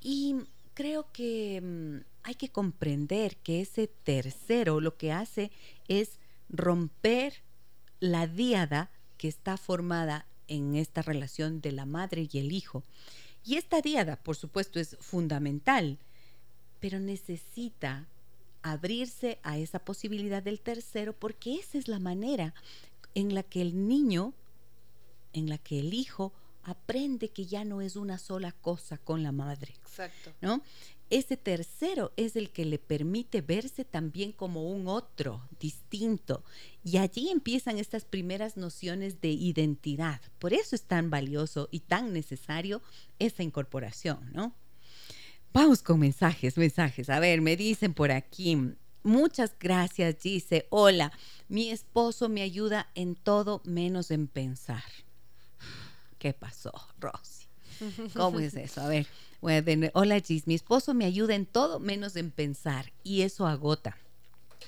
[0.00, 0.36] Y
[0.74, 1.96] creo que mm,
[2.28, 5.50] hay que comprender que ese tercero lo que hace
[5.88, 6.18] es
[6.50, 7.32] romper
[8.00, 12.84] la díada que está formada en esta relación de la madre y el hijo.
[13.46, 15.96] Y esta díada, por supuesto, es fundamental,
[16.80, 18.06] pero necesita
[18.60, 22.52] abrirse a esa posibilidad del tercero porque esa es la manera
[23.14, 24.34] en la que el niño,
[25.32, 29.32] en la que el hijo aprende que ya no es una sola cosa con la
[29.32, 29.74] madre.
[29.80, 30.34] Exacto.
[30.42, 30.60] ¿no?
[31.10, 36.44] Ese tercero es el que le permite verse también como un otro, distinto.
[36.84, 40.20] Y allí empiezan estas primeras nociones de identidad.
[40.38, 42.82] Por eso es tan valioso y tan necesario
[43.18, 44.54] esa incorporación, ¿no?
[45.52, 47.08] Vamos con mensajes, mensajes.
[47.08, 48.56] A ver, me dicen por aquí.
[49.02, 50.66] Muchas gracias, dice.
[50.68, 51.12] Hola,
[51.48, 54.84] mi esposo me ayuda en todo menos en pensar.
[56.18, 57.46] ¿Qué pasó, Rosy?
[58.14, 58.82] ¿Cómo es eso?
[58.82, 59.06] A ver,
[59.40, 63.96] hola Gis, mi esposo me ayuda en todo menos en pensar y eso agota.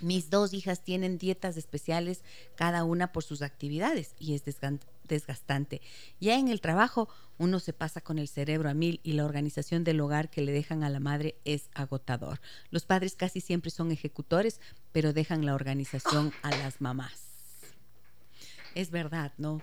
[0.01, 2.23] Mis dos hijas tienen dietas especiales,
[2.55, 4.45] cada una por sus actividades, y es
[5.05, 5.83] desgastante.
[6.21, 9.85] Ya en el trabajo uno se pasa con el cerebro a mil y la organización
[9.85, 12.41] del hogar que le dejan a la madre es agotador.
[12.71, 14.61] Los padres casi siempre son ejecutores,
[14.93, 17.25] pero dejan la organización a las mamás.
[18.75, 19.61] Es verdad, ¿no?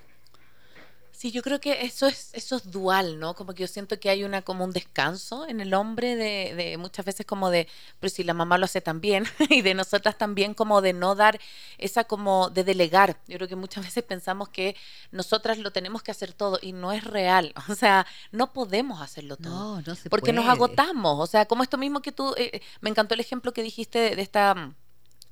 [1.17, 3.33] Sí, yo creo que eso es, eso es dual, ¿no?
[3.33, 6.77] Como que yo siento que hay una como un descanso en el hombre de, de
[6.77, 7.67] muchas veces como de,
[7.99, 11.39] pero si la mamá lo hace también, y de nosotras también como de no dar
[11.79, 13.17] esa como de delegar.
[13.27, 14.75] Yo creo que muchas veces pensamos que
[15.09, 17.51] nosotras lo tenemos que hacer todo y no es real.
[17.67, 19.53] O sea, no podemos hacerlo todo.
[19.53, 21.19] No, no se porque nos agotamos.
[21.19, 23.97] O sea, como esto mismo que tú, eh, eh, me encantó el ejemplo que dijiste
[23.97, 24.75] de, de esta mm,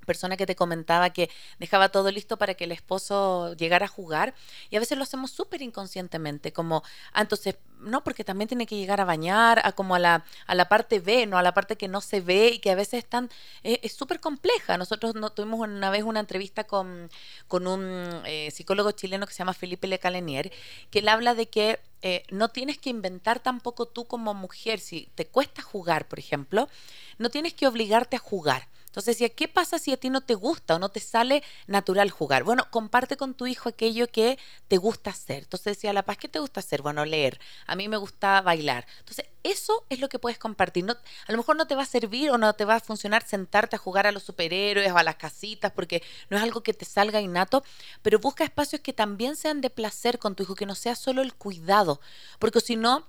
[0.05, 4.33] persona que te comentaba que dejaba todo listo para que el esposo llegara a jugar
[4.69, 8.77] y a veces lo hacemos súper inconscientemente como ah, entonces no porque también tiene que
[8.77, 11.75] llegar a bañar a como a la a la parte B no a la parte
[11.75, 13.29] que no se ve y que a veces están
[13.63, 14.77] eh, es súper compleja.
[14.77, 17.09] Nosotros no, tuvimos una vez una entrevista con,
[17.47, 20.51] con un eh, psicólogo chileno que se llama Felipe Le Calenier
[20.89, 25.09] que él habla de que eh, no tienes que inventar tampoco tú como mujer si
[25.15, 26.69] te cuesta jugar por ejemplo
[27.17, 30.35] no tienes que obligarte a jugar entonces, decía, ¿qué pasa si a ti no te
[30.35, 32.45] gusta o no te sale natural jugar?
[32.45, 35.43] Bueno, comparte con tu hijo aquello que te gusta hacer.
[35.43, 36.81] Entonces decía, La Paz, ¿qué te gusta hacer?
[36.81, 37.37] Bueno, leer.
[37.67, 38.87] A mí me gusta bailar.
[38.99, 40.85] Entonces, eso es lo que puedes compartir.
[40.85, 43.27] No, a lo mejor no te va a servir o no te va a funcionar
[43.27, 46.73] sentarte a jugar a los superhéroes o a las casitas porque no es algo que
[46.73, 47.65] te salga innato,
[48.01, 51.21] pero busca espacios que también sean de placer con tu hijo, que no sea solo
[51.21, 51.99] el cuidado,
[52.39, 53.05] porque si no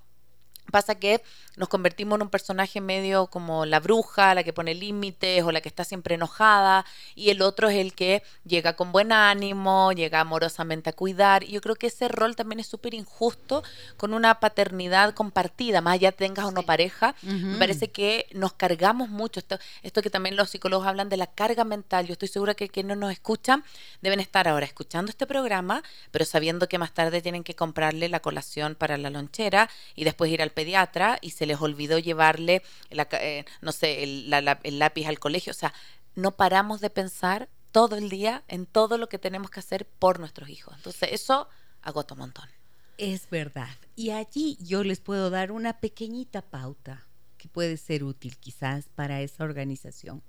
[0.71, 1.23] pasa que
[1.57, 5.61] nos convertimos en un personaje medio como la bruja, la que pone límites o la
[5.61, 10.21] que está siempre enojada, y el otro es el que llega con buen ánimo, llega
[10.21, 11.45] amorosamente a cuidar.
[11.45, 13.63] Y yo creo que ese rol también es súper injusto
[13.97, 17.15] con una paternidad compartida, más allá tengas o no pareja.
[17.23, 19.41] Me parece que nos cargamos mucho.
[19.41, 22.07] Esto, esto que también los psicólogos hablan de la carga mental.
[22.07, 23.65] Yo estoy segura que quienes nos escuchan
[24.03, 28.21] deben estar ahora escuchando este programa, pero sabiendo que más tarde tienen que comprarle la
[28.21, 33.07] colación para la lonchera y después ir al pediatra y se les olvidó llevarle, la,
[33.13, 35.51] eh, no sé, el, lápiz al colegio.
[35.51, 35.75] O sea,
[36.15, 40.19] no paramos de pensar todo el día en todo lo que tenemos que hacer por
[40.19, 40.75] nuestros hijos.
[40.77, 41.47] Entonces, eso
[41.83, 42.49] agota un montón.
[42.97, 43.69] Es verdad.
[43.97, 49.21] Y allí yo les puedo dar una pequeñita pauta que puede ser útil quizás para
[49.21, 50.23] esa organización.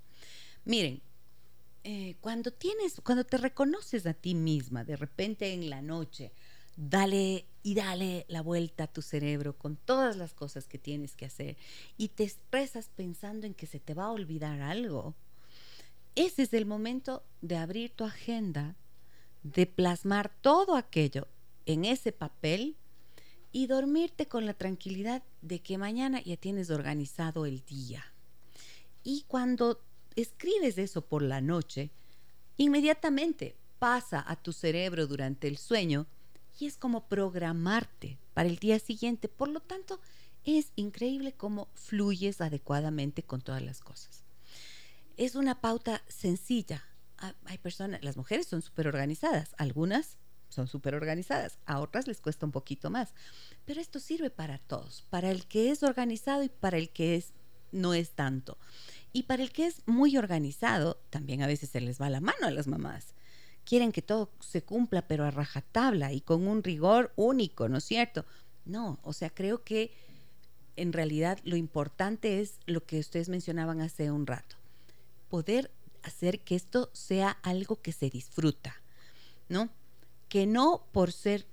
[0.66, 1.02] Miren,
[1.86, 6.34] eh, cuando tienes, cuando te reconoces a ti misma, de repente en la noche,
[6.78, 11.26] dale y dale la vuelta a tu cerebro con todas las cosas que tienes que
[11.26, 11.58] hacer
[11.98, 15.14] y te expresas pensando en que se te va a olvidar algo.
[16.16, 18.76] Ese es el momento de abrir tu agenda,
[19.44, 21.28] de plasmar todo aquello
[21.66, 22.76] en ese papel
[23.52, 28.04] y dormirte con la tranquilidad de que mañana ya tienes organizado el día.
[29.04, 29.82] Y cuando
[30.16, 31.90] escribes eso por la noche,
[32.58, 36.08] inmediatamente pasa a tu cerebro durante el sueño
[36.60, 39.28] y es como programarte para el día siguiente.
[39.28, 40.00] Por lo tanto,
[40.44, 44.24] es increíble cómo fluyes adecuadamente con todas las cosas.
[45.18, 46.84] Es una pauta sencilla.
[47.46, 50.18] Hay personas, las mujeres son súper organizadas, algunas
[50.50, 53.14] son súper organizadas, a otras les cuesta un poquito más.
[53.66, 57.34] Pero esto sirve para todos, para el que es organizado y para el que es,
[57.72, 58.58] no es tanto.
[59.12, 62.46] Y para el que es muy organizado, también a veces se les va la mano
[62.46, 63.16] a las mamás
[63.68, 67.84] quieren que todo se cumpla, pero a rajatabla y con un rigor único, ¿no es
[67.84, 68.26] cierto?
[68.64, 69.92] No, o sea, creo que
[70.78, 74.56] en realidad lo importante es lo que ustedes mencionaban hace un rato,
[75.28, 75.70] poder
[76.04, 78.74] hacer que esto sea algo que se disfruta,
[79.50, 79.70] ¿no?
[80.30, 81.46] Que no por ser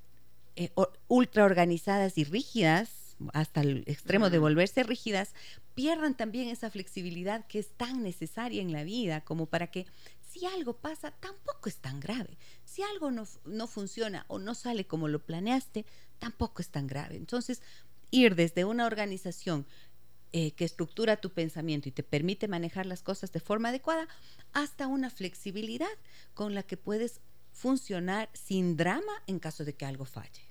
[0.55, 0.70] eh,
[1.09, 5.35] ultra organizadas y rígidas, hasta el extremo de volverse rígidas,
[5.74, 9.87] pierdan también esa flexibilidad que es tan necesaria en la vida como para que
[10.35, 12.37] si algo pasa, tampoco es tan grave.
[12.64, 15.87] Si algo no, no, funciona o no sale como lo planeaste,
[16.18, 17.16] tampoco es tan grave.
[17.16, 17.62] Entonces,
[18.11, 19.64] ir desde una organización
[20.33, 24.09] eh, que estructura tu pensamiento y te permite manejar las cosas de forma adecuada,
[24.53, 25.87] hasta una flexibilidad
[26.35, 27.20] con la que puedes
[27.53, 30.42] funcionar sin drama en caso de que algo falle.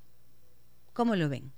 [0.94, 1.52] ¿Cómo lo ven?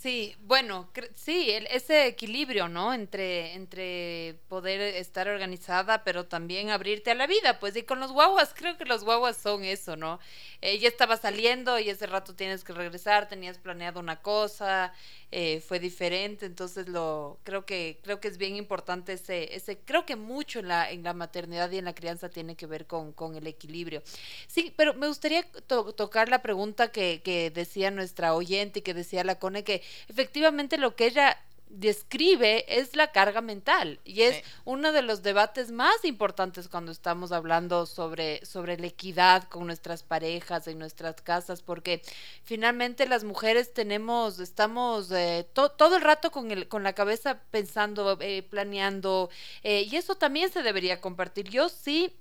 [0.00, 2.94] Sí, bueno, sí, el, ese equilibrio, ¿no?
[2.94, 8.12] Entre, entre poder estar organizada, pero también abrirte a la vida, pues, y con los
[8.12, 10.20] guaguas, creo que los guaguas son eso, ¿no?
[10.60, 14.92] Eh, ya estaba saliendo y ese rato tienes que regresar, tenías planeado una cosa,
[15.32, 20.06] eh, fue diferente, entonces lo, creo que, creo que es bien importante ese, ese, creo
[20.06, 23.12] que mucho en la, en la maternidad y en la crianza tiene que ver con,
[23.12, 24.02] con el equilibrio.
[24.46, 28.94] Sí, pero me gustaría to tocar la pregunta que, que decía nuestra oyente y que
[28.94, 31.36] decía la Cone, que efectivamente lo que ella
[31.70, 34.42] describe es la carga mental y es sí.
[34.64, 40.02] uno de los debates más importantes cuando estamos hablando sobre, sobre la equidad con nuestras
[40.02, 42.02] parejas en nuestras casas porque
[42.42, 47.40] finalmente las mujeres tenemos estamos eh, to, todo el rato con, el, con la cabeza
[47.50, 49.28] pensando eh, planeando
[49.62, 52.14] eh, y eso también se debería compartir yo sí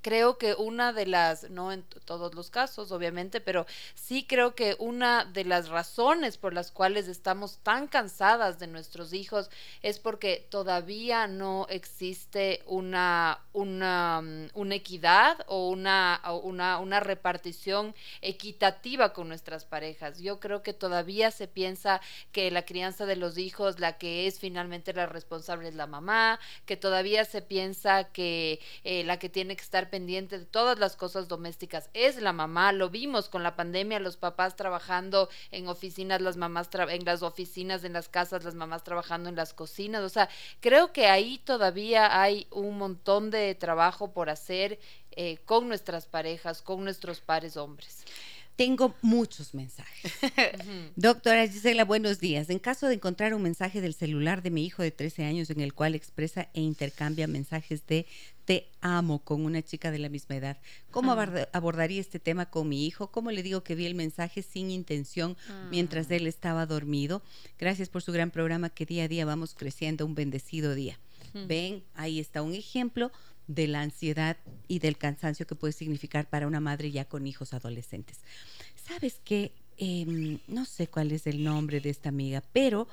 [0.00, 4.76] creo que una de las, no en todos los casos, obviamente, pero sí creo que
[4.78, 9.50] una de las razones por las cuales estamos tan cansadas de nuestros hijos
[9.82, 17.94] es porque todavía no existe una, una, mm, una equidad o una, una, una repartición
[18.22, 20.20] equitativa con nuestras parejas.
[20.20, 22.00] Yo creo que todavía se piensa
[22.32, 26.40] que la crianza de los hijos, la que es finalmente la responsable es la mamá,
[26.66, 30.96] que todavía se piensa que eh, la que tiene que estar pendiente de todas las
[30.96, 32.72] cosas domésticas es la mamá.
[32.72, 37.84] Lo vimos con la pandemia, los papás trabajando en oficinas, las mamás en las oficinas,
[37.84, 40.02] en las casas, las mamás trabajando en las cocinas.
[40.02, 40.28] O sea,
[40.60, 44.78] creo que ahí todavía hay un montón de trabajo por hacer
[45.12, 48.04] eh, con nuestras parejas, con nuestros pares hombres.
[48.56, 50.12] Tengo muchos mensajes.
[50.96, 52.50] Doctora Gisela, buenos días.
[52.50, 55.60] En caso de encontrar un mensaje del celular de mi hijo de 13 años en
[55.60, 58.06] el cual expresa e intercambia mensajes de
[58.44, 60.58] te amo con una chica de la misma edad,
[60.90, 63.10] ¿cómo abordaría este tema con mi hijo?
[63.10, 65.36] ¿Cómo le digo que vi el mensaje sin intención
[65.70, 66.12] mientras mm.
[66.12, 67.22] él estaba dormido?
[67.58, 70.04] Gracias por su gran programa que día a día vamos creciendo.
[70.04, 70.98] Un bendecido día.
[71.34, 73.10] Ven, ahí está un ejemplo
[73.46, 74.36] de la ansiedad
[74.68, 78.20] y del cansancio que puede significar para una madre ya con hijos adolescentes.
[78.76, 79.52] ¿Sabes qué?
[79.76, 82.88] Em, no sé cuál es el nombre de esta amiga, pero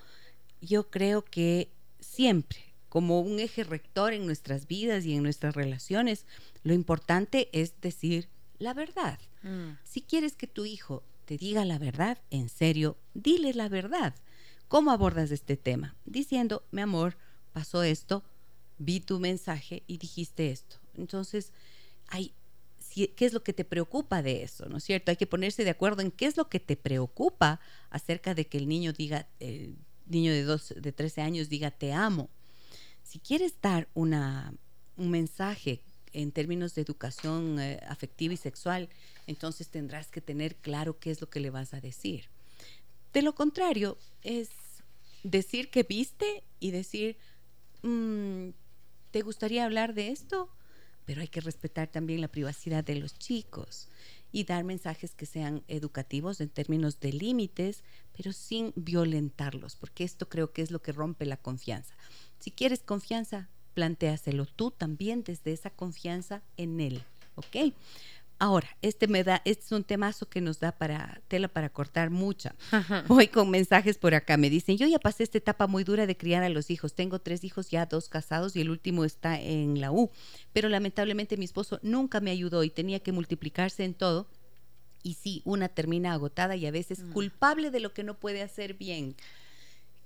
[0.61, 1.69] yo creo que
[1.99, 6.25] siempre, como un eje rector en nuestras vidas y en nuestras relaciones,
[6.63, 8.27] lo importante es decir
[8.57, 9.19] la verdad.
[9.43, 9.77] Mm.
[9.83, 14.15] Si quieres que tu hijo te diga la verdad, en serio, dile la verdad.
[14.67, 15.95] ¿Cómo abordas este tema?
[16.05, 17.17] Diciendo, mi amor,
[17.53, 18.23] pasó esto,
[18.79, 20.77] vi tu mensaje y dijiste esto.
[20.97, 21.51] Entonces,
[22.07, 22.33] hay,
[22.95, 24.67] ¿qué es lo que te preocupa de eso?
[24.67, 25.11] ¿No es cierto?
[25.11, 27.59] Hay que ponerse de acuerdo en qué es lo que te preocupa
[27.91, 29.75] acerca de que el niño diga, el
[30.07, 32.29] niño de, dos, de 13 años diga, te amo.
[33.03, 34.53] Si quieres dar una,
[34.97, 35.81] un mensaje
[36.13, 38.89] en términos de educación eh, afectiva y sexual,
[39.27, 42.25] entonces tendrás que tener claro qué es lo que le vas a decir.
[43.13, 44.49] De lo contrario, es
[45.23, 47.17] decir que viste y decir,
[47.83, 48.49] mm,
[49.11, 50.49] ¿te gustaría hablar de esto?
[51.05, 53.87] Pero hay que respetar también la privacidad de los chicos
[54.31, 57.83] y dar mensajes que sean educativos en términos de límites,
[58.15, 61.95] pero sin violentarlos, porque esto creo que es lo que rompe la confianza.
[62.39, 67.01] Si quieres confianza, plantéaselo tú también desde esa confianza en él,
[67.35, 67.73] ¿ok?
[68.41, 72.09] Ahora, este me da, este es un temazo que nos da para tela para cortar
[72.09, 72.55] mucha.
[73.07, 74.37] Voy con mensajes por acá.
[74.37, 76.93] Me dicen, yo ya pasé esta etapa muy dura de criar a los hijos.
[76.93, 80.09] Tengo tres hijos ya, dos casados y el último está en la U.
[80.53, 84.29] Pero lamentablemente mi esposo nunca me ayudó y tenía que multiplicarse en todo.
[85.03, 87.11] Y sí, una termina agotada y a veces mm.
[87.11, 89.17] culpable de lo que no puede hacer bien.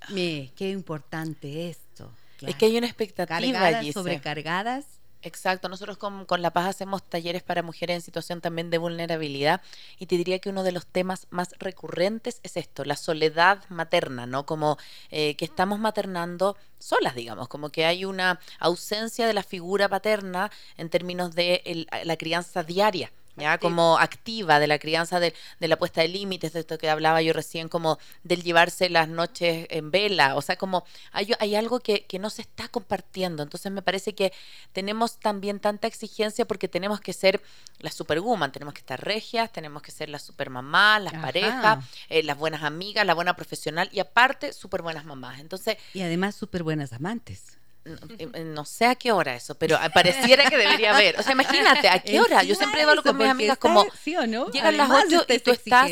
[0.10, 2.12] Me, qué importante esto.
[2.42, 7.64] Es que hay una expectativa Cargadas, sobrecargadas Exacto, nosotros con, La Paz hacemos talleres para
[7.64, 9.62] mujeres en situación también de vulnerabilidad
[9.98, 14.26] y te diría que uno de los temas más recurrentes es esto, la soledad materna,
[14.26, 14.46] ¿no?
[14.46, 14.78] Como
[15.12, 20.52] eh, que estamos maternando solas, digamos, como que hay una ausencia de la figura paterna
[20.76, 26.02] en términos de la crianza diaria ya como activa de la crianza de, la puesta
[26.02, 30.36] de límites, de esto que hablaba yo recién, como del llevarse las noches en vela,
[30.36, 34.14] o sea, como hay, hay algo que, que, no se está compartiendo, entonces me parece
[34.14, 34.32] que
[34.72, 37.42] tenemos también tanta exigencia porque tenemos que ser
[37.80, 42.38] las superwoman, tenemos que estar regias, tenemos que ser las supermamás, las parejas, eh, las
[42.38, 45.78] buenas amigas, la buena profesional y aparte súper buenas mamás, entonces...
[45.94, 47.58] Y además súper buenas amantes.
[47.86, 51.20] Eh, eh, no, sé a qué hora eso, pero pareciera que debería haber.
[51.20, 52.44] O sea, imagínate, ¿a qué hora?
[52.44, 54.50] Yo siempre hablo con mis amigas como, ¿sí o no?
[54.52, 55.90] llegan las 8 y tú estás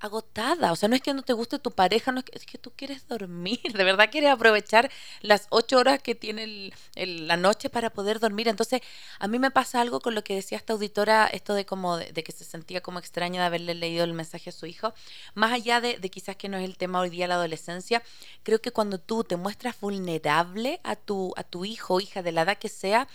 [0.00, 0.72] agotada.
[0.72, 2.58] O sea, no es que no te guste tu pareja, no es que, es que
[2.58, 3.60] tú quieres dormir.
[3.74, 4.90] De verdad quieres aprovechar
[5.20, 8.48] las ocho horas que tiene la noche para poder dormir.
[8.48, 8.80] Entonces,
[9.18, 12.12] a mí me pasa algo con lo que decía esta auditora, esto de como de,
[12.12, 14.92] que se sentía como extraña de haberle leído el mensaje a su hijo.
[15.34, 18.02] Más allá de, de quizás que no es el tema hoy día la adolescencia,
[18.42, 22.42] creo que cuando tú te muestras vulnerable a tu, a tu hijo hija de la
[22.42, 23.08] edad que sea,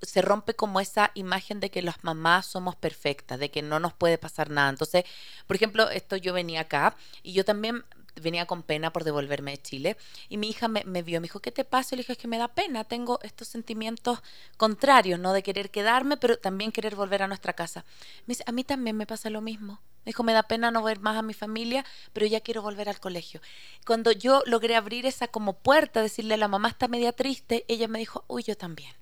[0.00, 3.92] se rompe como esa imagen de que las mamás somos perfectas, de que no nos
[3.92, 4.70] puede pasar nada.
[4.70, 5.04] Entonces,
[5.46, 7.84] por ejemplo, esto yo venía acá y yo también
[8.20, 9.96] venía con pena por devolverme de Chile
[10.28, 11.94] y mi hija me, vio, me dijo, ¿qué te pasa?
[11.94, 14.20] Y le dije, es que me da pena, tengo estos sentimientos
[14.56, 15.32] contrarios, ¿no?
[15.32, 17.84] De querer quedarme, pero también querer volver a nuestra casa.
[18.26, 19.80] Me dice, a mí también me pasa lo mismo.
[20.04, 22.88] Me dijo, me da pena no ver más a mi familia, pero ya quiero volver
[22.88, 23.40] al colegio.
[23.86, 28.00] Cuando yo logré abrir esa como puerta, decirle, la mamá está media triste, ella me
[28.00, 28.92] dijo, uy, yo también.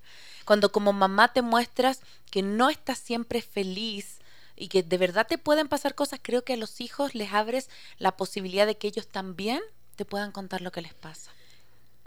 [0.51, 4.17] Cuando como mamá te muestras que no estás siempre feliz
[4.57, 7.69] y que de verdad te pueden pasar cosas, creo que a los hijos les abres
[7.99, 9.61] la posibilidad de que ellos también
[9.95, 11.31] te puedan contar lo que les pasa.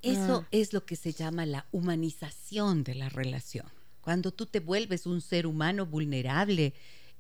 [0.03, 0.47] Eso mm.
[0.51, 3.65] es lo que se llama la humanización de la relación.
[4.03, 6.75] cuando tú te vuelves un ser humano vulnerable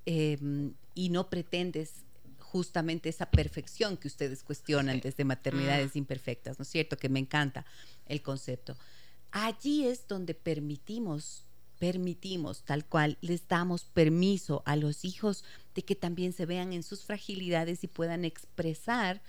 [0.05, 2.05] em, y no pretendes
[2.39, 5.99] justamente esa perfección que ustedes cuestionan desde maternidades mm.
[5.99, 6.99] imperfectas, ¿no es cierto?
[6.99, 7.65] Que me encanta
[8.05, 8.77] el concepto.
[9.37, 11.45] Allí es donde permitimos,
[11.81, 15.43] permitimos tal cual, les damos permiso a los hijos
[15.75, 19.21] de que también se vean en sus fragilidades y puedan expresar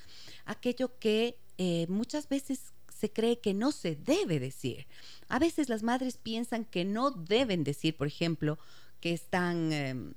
[0.45, 4.85] aquello que eh, muchas veces se cree que no se debe decir.
[5.27, 8.59] A veces las madres piensan que no deben decir, por ejemplo,
[9.01, 10.13] que están, em,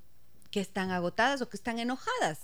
[0.51, 2.41] que están agotadas o que están enojadas.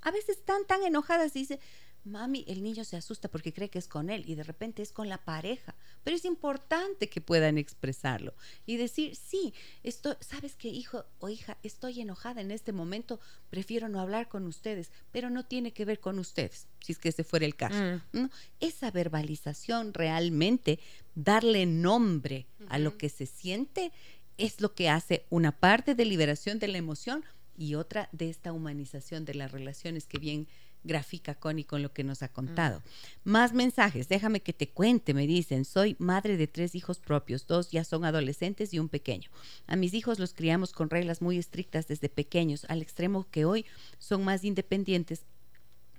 [0.00, 1.60] A veces están tan enojadas y dicen,
[2.04, 4.92] mami, el niño se asusta porque cree que es con él y de repente es
[4.92, 5.74] con la pareja.
[6.02, 8.34] Pero es importante que puedan expresarlo
[8.66, 13.88] y decir, sí, esto, sabes que hijo o hija, estoy enojada en este momento, prefiero
[13.88, 17.24] no hablar con ustedes, pero no tiene que ver con ustedes, si es que ese
[17.24, 18.00] fuera el caso.
[18.12, 18.26] Mm.
[18.60, 20.78] Esa verbalización realmente,
[21.14, 23.92] darle nombre a lo que se siente,
[24.36, 27.24] es lo que hace una parte de liberación de la emoción
[27.56, 30.48] y otra de esta humanización de las relaciones que bien
[30.84, 32.82] grafica Connie con lo que nos ha contado.
[33.24, 37.70] Más mensajes, déjame que te cuente, me dicen, soy madre de tres hijos propios, dos
[37.70, 39.30] ya son adolescentes y un pequeño.
[39.66, 43.64] A mis hijos los criamos con reglas muy estrictas desde pequeños, al extremo que hoy
[43.98, 45.24] son más independientes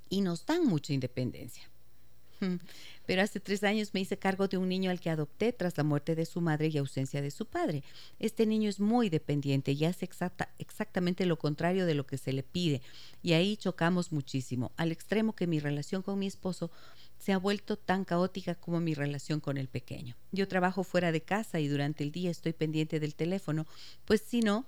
[0.10, 1.70] y nos dan mucha independencia.
[3.06, 5.84] Pero hace tres años me hice cargo de un niño al que adopté tras la
[5.84, 7.84] muerte de su madre y ausencia de su padre.
[8.20, 10.10] Este niño es muy dependiente y hace
[10.58, 12.82] exactamente lo contrario de lo que se le pide.
[13.22, 16.72] Y ahí chocamos muchísimo, al extremo que mi relación con mi esposo
[17.18, 20.16] se ha vuelto tan caótica como mi relación con el pequeño.
[20.32, 23.66] Yo trabajo fuera de casa y durante el día estoy pendiente del teléfono,
[24.06, 24.66] pues si no,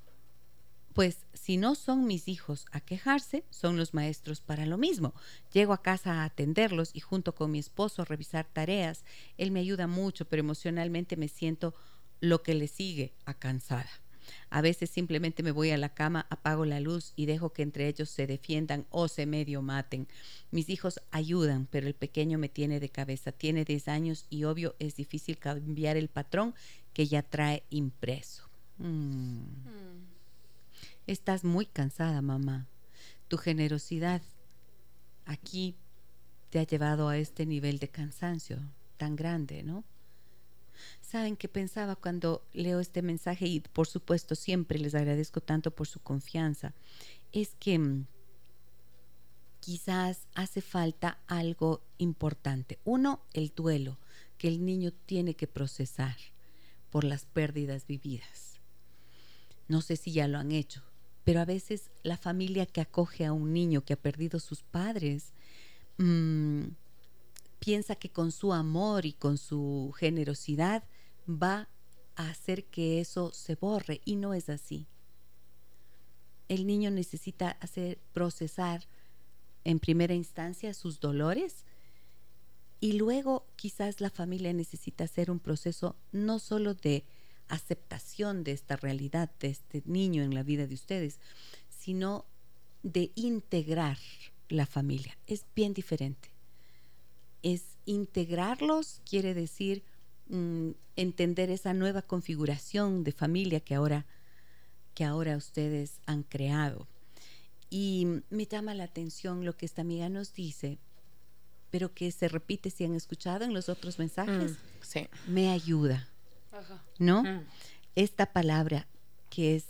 [0.98, 5.14] pues si no son mis hijos a quejarse, son los maestros para lo mismo.
[5.54, 9.06] Llego a casa a atenderlos y junto con mi esposo a revisar tareas.
[9.38, 11.76] Él me ayuda mucho, pero emocionalmente me siento
[12.20, 13.92] lo que le sigue a cansada.
[14.50, 17.88] A veces simplemente me voy a la cama, apago la luz y dejo que entre
[17.88, 20.08] ellos se defiendan o se medio maten.
[20.50, 23.32] Mis hijos ayudan, pero el pequeño me tiene de cabeza.
[23.32, 26.56] Tiene 10 años y obvio es difícil cambiar el patrón
[26.94, 28.50] que ya trae impreso.
[28.80, 29.44] Mm.
[29.44, 30.17] Mm.
[31.08, 32.68] Estás muy cansada, mamá.
[33.30, 34.22] Tu generosidad
[35.26, 35.74] aquí
[36.50, 38.60] te ha llevado a este nivel de cansancio
[38.98, 39.86] tan grande, ¿no?
[41.02, 45.88] Saben que pensaba cuando leo este mensaje y por supuesto siempre les agradezco tanto por
[45.88, 46.74] su confianza,
[47.32, 48.06] es que mm,
[49.62, 52.80] quizás hace falta algo importante.
[52.84, 53.98] Uno, el duelo
[54.38, 56.18] que el niño tiene que procesar
[56.92, 58.60] por las pérdidas vividas.
[59.70, 60.84] No sé si ya lo han hecho,
[61.28, 65.34] pero a veces la familia que acoge a un niño que ha perdido sus padres
[65.98, 66.68] mm,
[67.60, 70.86] piensa que con su amor y con su generosidad
[71.28, 71.68] va
[72.16, 74.88] a hacer que eso se borre y no es así.
[76.48, 78.88] El niño necesita hacer procesar
[79.66, 81.66] en primera instancia sus dolores
[82.80, 87.04] y luego quizás la familia necesita hacer un proceso no solo de
[87.50, 91.20] aceptación de esta realidad, de este niño en la vida de ustedes,
[91.70, 92.26] sino
[92.84, 93.98] de integrar
[94.50, 95.18] la familia.
[95.28, 96.30] Es bien diferente.
[97.44, 99.84] Es integrarlos, quiere decir
[100.30, 104.06] mm, entender esa nueva configuración de familia que ahora,
[104.94, 106.88] que ahora ustedes han creado.
[107.70, 110.80] Y me llama la atención lo que esta amiga nos dice,
[111.70, 114.52] pero que se repite si han escuchado en los otros mensajes.
[114.52, 115.08] Mm, sí.
[115.28, 116.08] Me ayuda
[117.00, 117.24] ¿no?
[117.96, 118.88] Esta palabra
[119.30, 119.66] que es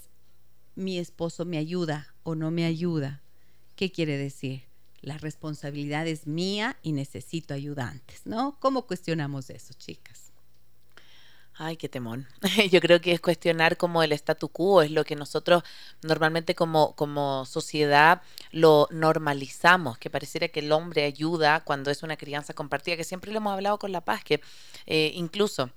[0.76, 3.22] mi esposo me ayuda o no me ayuda,
[3.76, 4.64] ¿qué quiere decir?
[5.02, 8.58] La responsabilidad es mía y necesito ayudantes, ¿no?
[8.60, 10.32] ¿Cómo cuestionamos eso, chicas?
[11.60, 12.28] Ay, qué temón.
[12.72, 15.64] Yo creo que es cuestionar como el statu quo, es lo que nosotros
[16.04, 18.22] normalmente como, como sociedad
[18.52, 23.32] lo normalizamos, que pareciera que el hombre ayuda cuando es una crianza compartida, que siempre
[23.32, 24.40] lo hemos hablado con La Paz, que
[24.86, 25.72] eh, incluso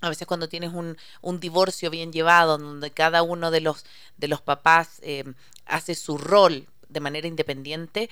[0.00, 3.84] a veces cuando tienes un, un, divorcio bien llevado, donde cada uno de los,
[4.16, 5.24] de los papás eh,
[5.66, 8.10] hace su rol de manera independiente,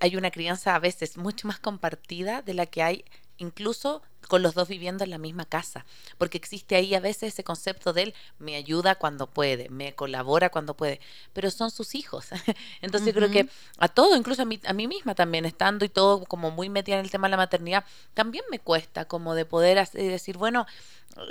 [0.00, 3.04] hay una crianza a veces mucho más compartida de la que hay
[3.40, 5.84] incluso con los dos viviendo en la misma casa,
[6.18, 10.50] porque existe ahí a veces ese concepto de él me ayuda cuando puede, me colabora
[10.50, 11.00] cuando puede,
[11.32, 12.28] pero son sus hijos.
[12.80, 16.24] Entonces creo que a todo, incluso a mí, a mí misma también, estando y todo
[16.26, 17.84] como muy metida en el tema de la maternidad,
[18.14, 20.66] también me cuesta como de poder decir, bueno,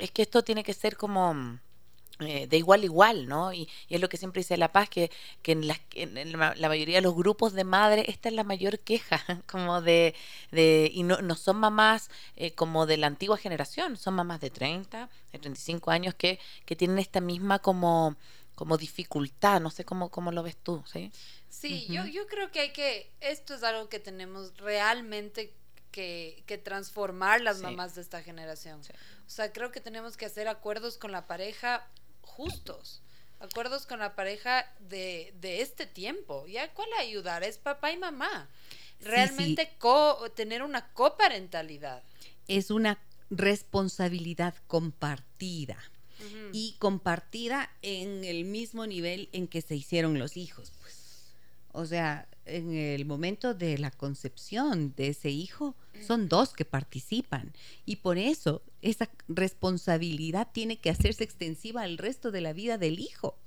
[0.00, 1.58] es que esto tiene que ser como
[2.20, 3.52] eh, de igual a igual, ¿no?
[3.52, 5.10] Y, y, es lo que siempre dice La Paz, que,
[5.42, 8.78] que en, la, en, la, mayoría de los grupos de madres esta es la mayor
[8.78, 10.14] queja, como de,
[10.50, 14.50] de y no, no son mamás eh, como de la antigua generación, son mamás de
[14.50, 18.16] 30, de 35 años que, que tienen esta misma como,
[18.54, 21.10] como dificultad, no sé cómo, cómo lo ves tú, ¿sí?
[21.48, 25.52] Sí, yo, yo creo que hay que, esto es algo que tenemos realmente
[25.90, 28.80] que, que transformar las mamás de esta generación.
[28.80, 31.86] O sea, creo que tenemos que hacer acuerdos con la pareja
[32.30, 33.00] justos.
[33.40, 36.46] Acuerdos con la pareja de, de este tiempo.
[36.46, 37.42] ¿Ya cuál ayudar?
[37.42, 38.48] Es papá y mamá.
[39.00, 39.76] Realmente
[40.30, 42.02] tener una coparentalidad.
[42.48, 42.98] Es una
[43.30, 45.78] responsabilidad compartida.
[46.52, 50.70] Y compartida en el mismo nivel en que se hicieron los hijos.
[50.82, 50.99] Pues.
[51.72, 57.52] O sea, en el momento de la concepción de ese hijo, son dos que participan.
[57.86, 62.98] Y por eso esa responsabilidad tiene que hacerse extensiva al resto de la vida del
[62.98, 63.38] hijo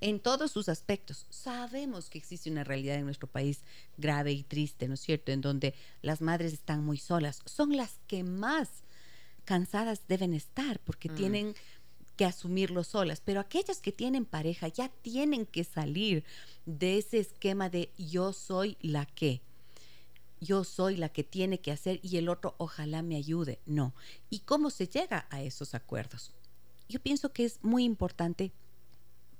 [0.00, 1.26] en todos sus aspectos.
[1.30, 3.60] Sabemos que existe una realidad en nuestro país
[3.96, 7.40] grave y triste, ¿no es cierto?, en donde las madres están muy solas.
[7.46, 8.68] Son las que más
[9.44, 11.14] cansadas deben estar porque mm.
[11.14, 11.54] tienen
[12.22, 16.22] que asumirlo solas, pero aquellas que tienen pareja ya tienen que salir
[16.66, 19.42] de ese esquema de yo soy la que
[20.40, 23.58] yo soy la que tiene que hacer y el otro ojalá me ayude.
[23.66, 23.92] No.
[24.30, 26.32] ¿Y cómo se llega a esos acuerdos?
[26.88, 28.52] Yo pienso que es muy importante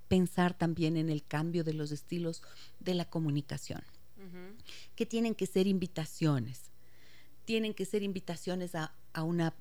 [0.09, 2.43] pensar también en el cambio de los estilos
[2.81, 3.85] de la comunicación,
[4.97, 6.73] que tienen que ser invitaciones,
[7.45, 9.55] tienen que ser invitaciones a, a una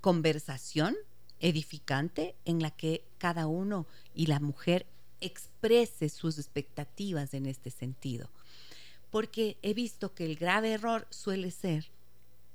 [0.00, 0.96] conversación
[1.40, 4.86] edificante en la que cada uno y la mujer
[5.20, 8.28] exprese sus expectativas en este sentido
[9.10, 11.86] porque he visto que el grave error suele ser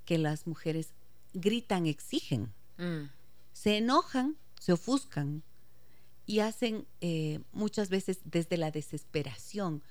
[0.05, 0.89] que las mujeres
[1.33, 3.09] gritan, exigen, mm.
[3.53, 5.43] se enojan, se ofuscan
[6.25, 9.81] y hacen eh, muchas veces desde la desesperación,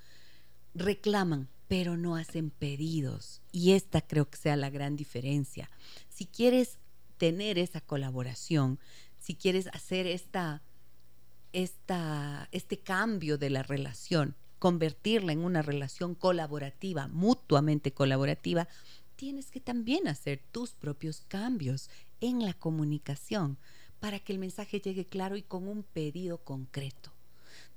[0.75, 3.41] reclaman, pero no hacen pedidos.
[3.53, 5.71] Y esta creo que sea la gran diferencia.
[6.09, 6.79] Si quieres
[7.21, 8.79] tener esa colaboración,
[9.19, 10.63] si quieres hacer esta,
[11.53, 18.69] esta, este cambio de la relación, convertirla en una relación colaborativa, mutuamente colaborativa,
[19.17, 21.91] tienes que también hacer tus propios cambios
[22.23, 23.59] en la comunicación
[24.01, 27.13] para que el mensaje llegue claro y con un pedido concreto.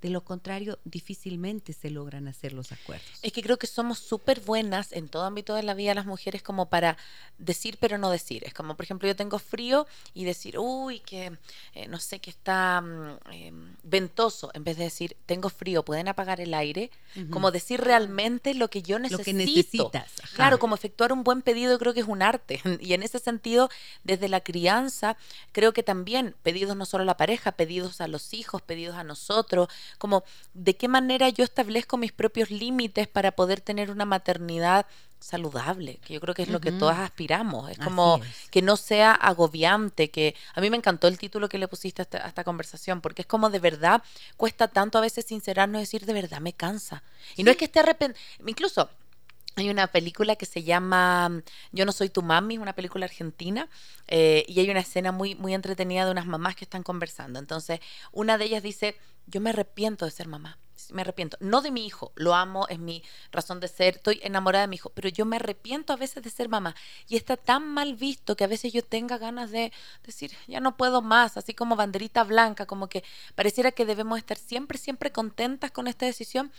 [0.04, 3.08] De lo contrario, difícilmente se logran hacer los acuerdos.
[3.22, 6.44] Es que creo que somos súper buenas en todo ámbito de la vida las mujeres
[6.44, 6.98] como para
[7.38, 8.44] decir pero no decir.
[8.46, 11.32] Es como, por ejemplo, yo tengo frío y decir, uy, que
[11.74, 16.10] eh, no sé, que está mm, em, ventoso, en vez de decir, tengo frío, pueden
[16.10, 16.92] apagar el aire,
[17.30, 19.20] como decir realmente lo que yo necesito.
[19.20, 20.12] Lo que necesitas.
[20.36, 22.60] Claro, como efectuar un buen pedido creo que es un arte.
[22.82, 23.70] Y en ese sentido,
[24.04, 25.16] desde la crianza,
[25.54, 29.06] creo que también pedidos no solo a la pareja, pedidos a los hijos, pedidos a
[29.06, 30.24] nosotros, como
[30.54, 34.86] de qué manera yo establezco mis propios límites para poder tener una maternidad
[35.24, 37.72] saludable, que yo creo que es lo que todas aspiramos.
[37.72, 38.20] Es como
[38.52, 42.28] que no sea agobiante, que a mí me encantó el título que le pusiste a
[42.28, 44.04] esta, conversación, porque es como de verdad
[44.36, 47.04] cuesta tanto a veces sincerarnos y decir de verdad me cansa.
[47.38, 48.90] Y no es que esté arrepentido, incluso
[49.56, 53.70] hay una película que se llama Yo no soy tu mami, una película argentina,
[54.08, 57.40] eh, y hay una escena muy, muy entretenida de unas mamás que están conversando.
[57.40, 57.80] Entonces,
[58.12, 58.96] una de ellas dice,
[59.28, 60.58] yo me arrepiento de ser mamá
[60.92, 61.38] me arrepiento.
[61.40, 64.76] No de mi hijo, lo amo, es mi razón de ser, estoy enamorada de mi
[64.76, 66.76] hijo, pero yo me arrepiento a veces de ser mamá.
[67.08, 69.72] Y está tan mal visto que a veces yo tenga ganas de
[70.04, 73.04] decir, ya no puedo más, así como banderita blanca, como que
[73.36, 76.52] pareciera que debemos estar siempre, siempre contentas con esta decisión.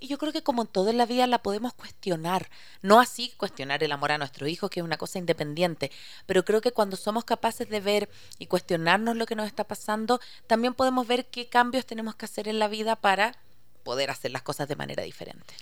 [0.00, 2.48] Y, yo creo que como en la vida la podemos cuestionar,
[2.82, 5.90] no así cuestionar el amor a nuestro hijo, que es una cosa independiente,
[6.26, 8.08] pero creo que cuando somos capaces de ver
[8.38, 12.48] y cuestionarnos lo que nos está pasando, también podemos ver qué cambios tenemos que hacer
[12.48, 13.36] en la vida para
[13.82, 15.54] poder hacer las cosas de manera diferente.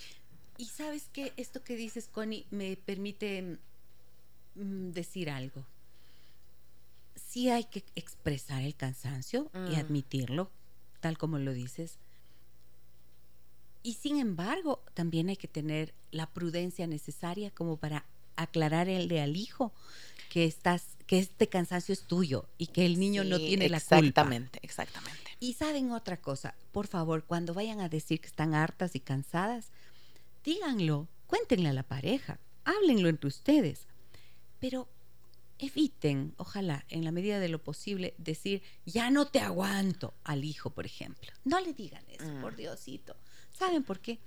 [0.57, 3.57] Y sabes que esto que dices, Connie, me permite
[4.55, 5.65] mm, decir algo.
[7.15, 9.79] Sí hay que expresar el cansancio y mm.
[9.79, 10.51] admitirlo,
[10.99, 11.97] tal como lo dices.
[13.83, 18.05] Y sin embargo, también hay que tener la prudencia necesaria como para
[18.35, 19.73] aclararle al hijo
[20.29, 23.97] que estás, que este cansancio es tuyo y que el niño no tiene la culpa.
[23.97, 25.31] Exactamente, exactamente.
[25.39, 29.71] Y saben otra cosa, por favor, cuando vayan a decir que están hartas y cansadas,
[30.43, 33.87] díganlo, cuéntenle a la pareja, háblenlo entre ustedes,
[34.59, 34.87] pero
[35.61, 40.71] eviten, ojalá, en la medida de lo posible, decir, ya no te aguanto al hijo,
[40.71, 41.31] por ejemplo.
[41.43, 42.57] No le digan eso, por mm.
[42.57, 43.15] Diosito.
[43.53, 44.19] ¿Saben por qué?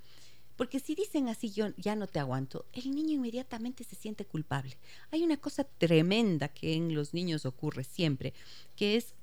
[0.56, 4.76] Porque si dicen así, yo ya no te aguanto, el niño inmediatamente se siente culpable.
[5.10, 8.32] Hay una cosa tremenda que en los niños ocurre siempre,
[8.76, 9.14] que es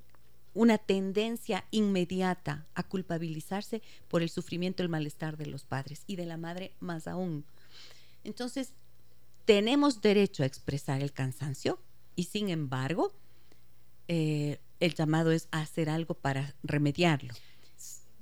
[0.53, 6.25] una tendencia inmediata a culpabilizarse por el sufrimiento, el malestar de los padres y de
[6.25, 7.45] la madre más aún.
[8.25, 8.73] Entonces,
[9.45, 11.79] tenemos derecho a expresar el cansancio
[12.17, 13.13] y sin embargo,
[14.09, 17.33] eh, el llamado es hacer algo para remediarlo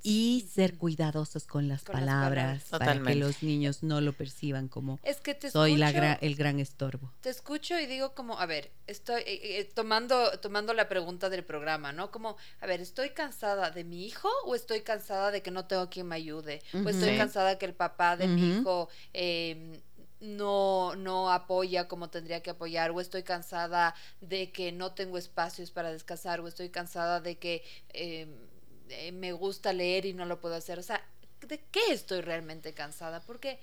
[0.02, 2.64] y ser cuidadosos con las palabras.
[2.70, 5.90] para que los niños no lo perciban como es que te soy la
[6.20, 7.12] el gran estorbo.
[7.20, 11.44] Te escucho y digo como, a ver, estoy eh, eh, tomando tomando la pregunta del
[11.44, 12.10] programa, ¿no?
[12.10, 15.90] Como, a ver, ¿estoy cansada de mi hijo o estoy cansada de que no tengo
[15.90, 16.62] quien me ayude?
[16.72, 19.80] ¿O estoy cansada que el papá de mi hijo em,
[20.20, 25.70] no, no apoya como tendría que apoyar, o estoy cansada de que no tengo espacios
[25.70, 28.28] para descansar, o estoy cansada de que em,
[28.90, 30.78] eh, me gusta leer y no lo puedo hacer.
[30.78, 31.04] O sea,
[31.46, 33.20] ¿de qué estoy realmente cansada?
[33.20, 33.58] Porque,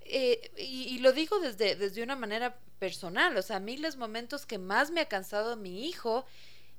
[0.00, 4.46] eh, y, lo digo desde, desde una manera personal, o sea, a mí los momentos
[4.46, 6.24] que más me ha cansado mi hijo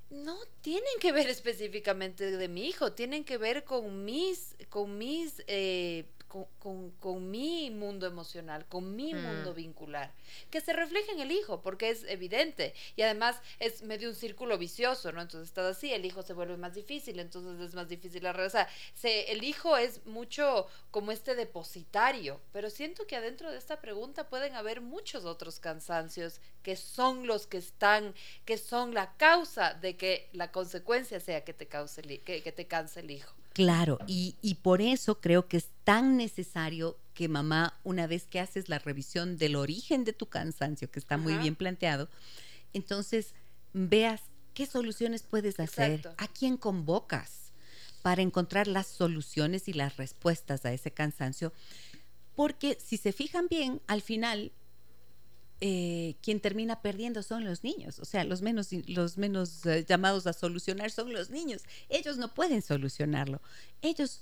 [0.09, 5.43] no tienen que ver específicamente de mi hijo, tienen que ver con mis, con mis
[5.47, 9.21] eh, con, con, mi mundo emocional, con mi mm.
[9.21, 10.13] mundo vincular,
[10.51, 12.73] que se refleja en el hijo, porque es evidente.
[12.95, 15.21] Y además es medio un círculo vicioso, ¿no?
[15.21, 18.49] Entonces estás así, el hijo se vuelve más difícil, entonces es más difícil la O
[18.49, 23.81] sea, se, el hijo es mucho como este depositario, pero siento que adentro de esta
[23.81, 28.13] pregunta pueden haber muchos otros cansancios que son los que están,
[28.45, 32.67] que son la causa de que la consecuencia sea que te, cause que, que te
[32.67, 33.38] canse el hijo.
[33.53, 38.39] Claro, y, y, por eso creo que es tan necesario que mamá, una vez que
[38.39, 42.09] haces la revisión del origen de tu cansancio, que está muy bien planteado,
[42.73, 43.33] entonces
[43.73, 44.21] veas
[44.53, 47.51] qué soluciones puedes hacer, a quién convocas
[48.01, 51.51] para encontrar las soluciones y las respuestas a ese cansancio.
[52.35, 54.51] Porque si se fijan bien, al final
[55.61, 60.25] eh, quien termina perdiendo son los niños, o sea, los menos, los menos eh, llamados
[60.25, 61.63] a solucionar son los niños.
[61.89, 63.41] Ellos no pueden solucionarlo.
[63.81, 64.21] Ellos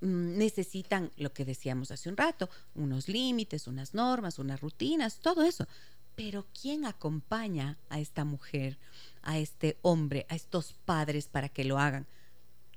[0.00, 5.42] mm, necesitan lo que decíamos hace un rato, unos límites, unas normas, unas rutinas, todo
[5.42, 5.66] eso.
[6.14, 8.78] Pero ¿quién acompaña a esta mujer,
[9.22, 12.06] a este hombre, a estos padres para que lo hagan?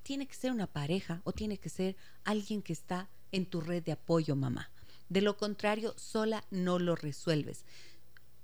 [0.04, 3.84] Tiene que ser una pareja o tiene que ser alguien que está en tu red
[3.84, 4.70] de apoyo, mamá.
[5.10, 7.64] De lo contrario, sola no lo resuelves.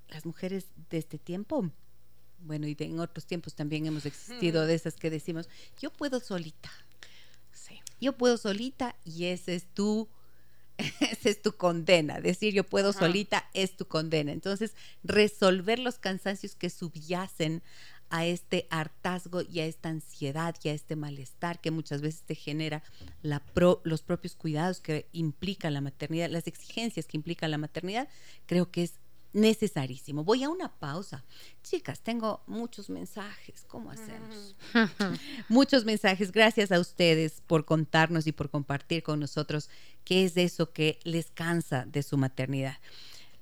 [0.10, 1.72] Las mujeres de este tiempo,
[2.40, 5.50] bueno, y en otros tiempos también hemos existido de esas que decimos,
[5.80, 6.72] yo puedo solita.
[7.52, 7.82] Sí.
[8.00, 10.08] Yo puedo solita y ese es tu
[10.78, 12.20] esa es tu condena.
[12.20, 14.32] Decir yo puedo solita es tu condena.
[14.32, 17.62] Entonces, resolver los cansancios que subyacen
[18.14, 22.36] a este hartazgo y a esta ansiedad y a este malestar que muchas veces te
[22.36, 22.84] genera
[23.24, 23.42] la
[23.84, 28.08] los propios cuidados que implica la maternidad, las exigencias que implica la maternidad,
[28.46, 29.00] creo que es
[29.34, 30.24] necesarísimo.
[30.24, 31.26] Voy a una pausa.
[31.64, 33.66] Chicas, tengo muchos mensajes.
[33.68, 34.56] ¿Cómo hacemos?
[35.50, 36.32] muchos mensajes.
[36.32, 39.72] Gracias a ustedes por contarnos y por compartir con nosotros
[40.06, 42.78] qué es eso que les cansa de su maternidad.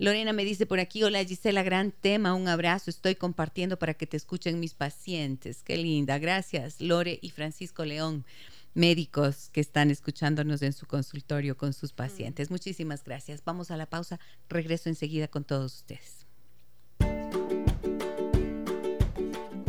[0.02, 4.08] Lorena me dice por aquí, hola Gisela, gran tema, un abrazo, estoy compartiendo para que
[4.08, 5.62] te escuchen mis pacientes.
[5.62, 8.26] Qué linda, gracias Lore y Francisco León,
[8.74, 12.50] médicos que están escuchándonos en su consultorio con sus pacientes.
[12.50, 12.54] Mm.
[12.54, 13.44] Muchísimas gracias.
[13.46, 16.26] Vamos a la pausa, regreso enseguida con todos ustedes.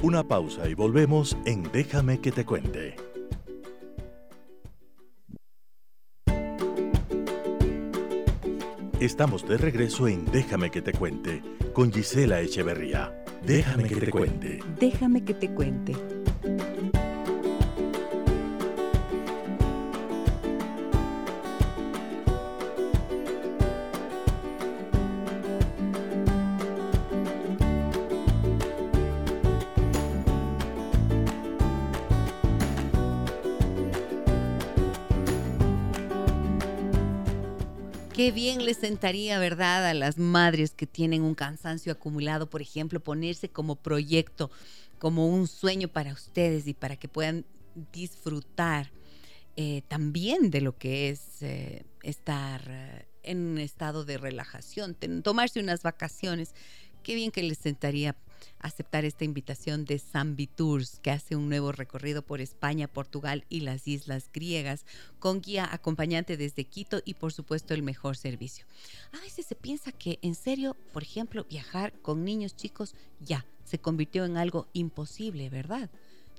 [0.00, 3.11] Una pausa y volvemos en Déjame que te cuente.
[9.02, 11.42] Estamos de regreso en Déjame que te cuente
[11.72, 13.12] con Gisela Echeverría.
[13.44, 14.60] Déjame que te cuente.
[14.78, 16.21] Déjame que te cuente.
[38.22, 43.00] Qué bien les sentaría, ¿verdad?, a las madres que tienen un cansancio acumulado, por ejemplo,
[43.00, 44.48] ponerse como proyecto,
[45.00, 47.44] como un sueño para ustedes y para que puedan
[47.92, 48.92] disfrutar
[49.56, 54.94] eh, también de lo que es eh, estar eh, en un estado de relajación,
[55.24, 56.54] tomarse unas vacaciones.
[57.02, 58.14] Qué bien que les sentaría
[58.58, 63.60] aceptar esta invitación de Zambi Tours, que hace un nuevo recorrido por España, Portugal y
[63.60, 64.84] las islas griegas,
[65.18, 68.66] con guía acompañante desde Quito y por supuesto el mejor servicio.
[69.12, 73.78] A veces se piensa que en serio, por ejemplo, viajar con niños chicos ya se
[73.78, 75.90] convirtió en algo imposible, ¿verdad?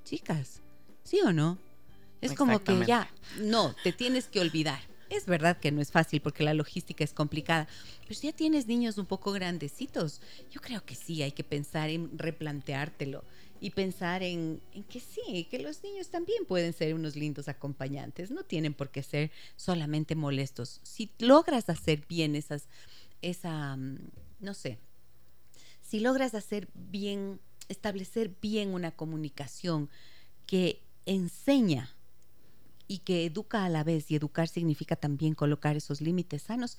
[0.04, 0.60] Chicas,
[1.02, 1.58] ¿sí o no?
[2.20, 6.20] Es como que ya, no, te tienes que olvidar Es verdad que no es fácil
[6.20, 7.68] porque la logística es complicada,
[8.02, 11.88] pero si ya tienes niños un poco grandecitos, yo creo que sí hay que pensar
[11.88, 13.22] en replanteártelo
[13.60, 18.42] y pensar en, que sí, que los niños también pueden ser unos lindos acompañantes, no
[18.42, 20.80] tienen por qué ser solamente molestos.
[20.82, 22.64] Si logras hacer bien esas,
[23.22, 23.98] esa, mm,
[24.40, 24.78] no sé,
[25.80, 27.38] si logras hacer bien,
[27.68, 29.88] establecer bien una comunicación
[30.46, 31.93] que enseña
[32.86, 36.78] y que educa a la vez, y educar significa también colocar esos límites sanos,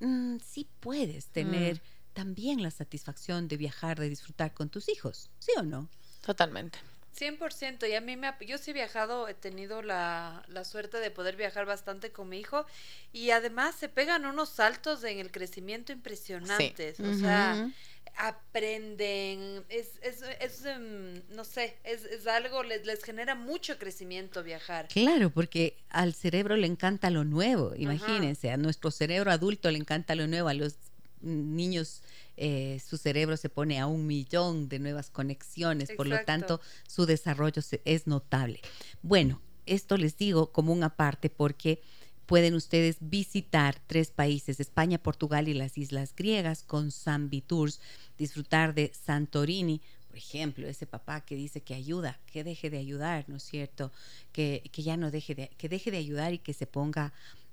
[0.00, 2.14] mm, sí puedes tener mm.
[2.14, 5.88] también la satisfacción de viajar, de disfrutar con tus hijos, ¿sí o no?
[6.24, 6.78] Totalmente.
[7.14, 11.10] 100%, y a mí me yo sí he viajado, he tenido la, la, suerte de
[11.10, 12.66] poder viajar bastante con mi hijo
[13.12, 17.70] y además se pegan unos saltos en el crecimiento impresionantes, o sea,
[18.16, 24.42] aprenden, es, es, es em, no sé, es, es algo, les, les, genera mucho crecimiento
[24.42, 24.88] viajar.
[24.88, 30.14] Claro, porque al cerebro le encanta lo nuevo, imagínense, a nuestro cerebro adulto le encanta
[30.14, 30.76] lo nuevo, a los
[31.20, 32.02] niños
[32.36, 37.06] eh, su cerebro se pone a un millón de nuevas conexiones, por lo tanto su
[37.06, 38.60] desarrollo es notable.
[39.02, 41.80] Bueno, esto les digo como una parte porque
[42.26, 47.80] pueden ustedes visitar tres países, España, Portugal y las islas griegas con Zambi Tours,
[48.18, 49.80] disfrutar de Santorini,
[50.14, 53.90] por ejemplo, ese papá que dice que ayuda, que deje de ayudar, ¿no es cierto?
[54.30, 57.12] Que, ya no deje de, que deje de ayudar y que se ponga,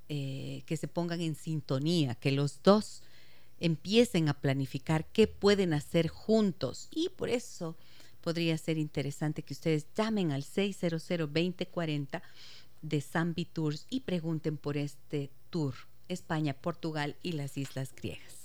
[0.10, 3.02] eh, que se pongan en sintonía, que los dos
[3.60, 6.88] empiecen a planificar qué pueden hacer juntos.
[6.92, 7.76] Y por eso
[8.22, 12.22] podría ser interesante que ustedes llamen al 600-2040
[12.84, 15.74] de Zambi Tours y pregunten por este tour,
[16.10, 18.41] España, Portugal y las Islas Griegas.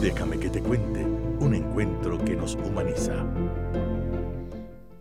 [0.00, 3.24] Déjame que te cuente un encuentro que nos humaniza.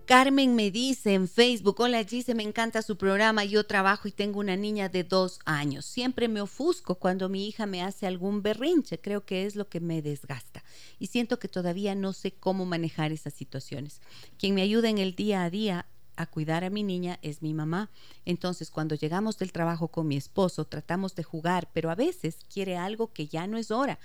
[0.05, 4.39] Carmen me dice en Facebook, hola Gise, me encanta su programa, yo trabajo y tengo
[4.39, 5.83] una niña de dos años.
[5.83, 9.79] Siempre me ofusco cuando mi hija me hace algún berrinche, creo que es lo que
[9.79, 10.63] me desgasta.
[10.99, 13.99] Y siento que todavía no sé cómo manejar esas situaciones.
[14.37, 17.53] Quien me ayuda en el día a día a cuidar a mi niña es mi
[17.53, 17.89] mamá.
[18.25, 22.77] Entonces, cuando llegamos del trabajo con mi esposo, tratamos de jugar, pero a veces quiere
[22.77, 23.99] algo que ya no es hora.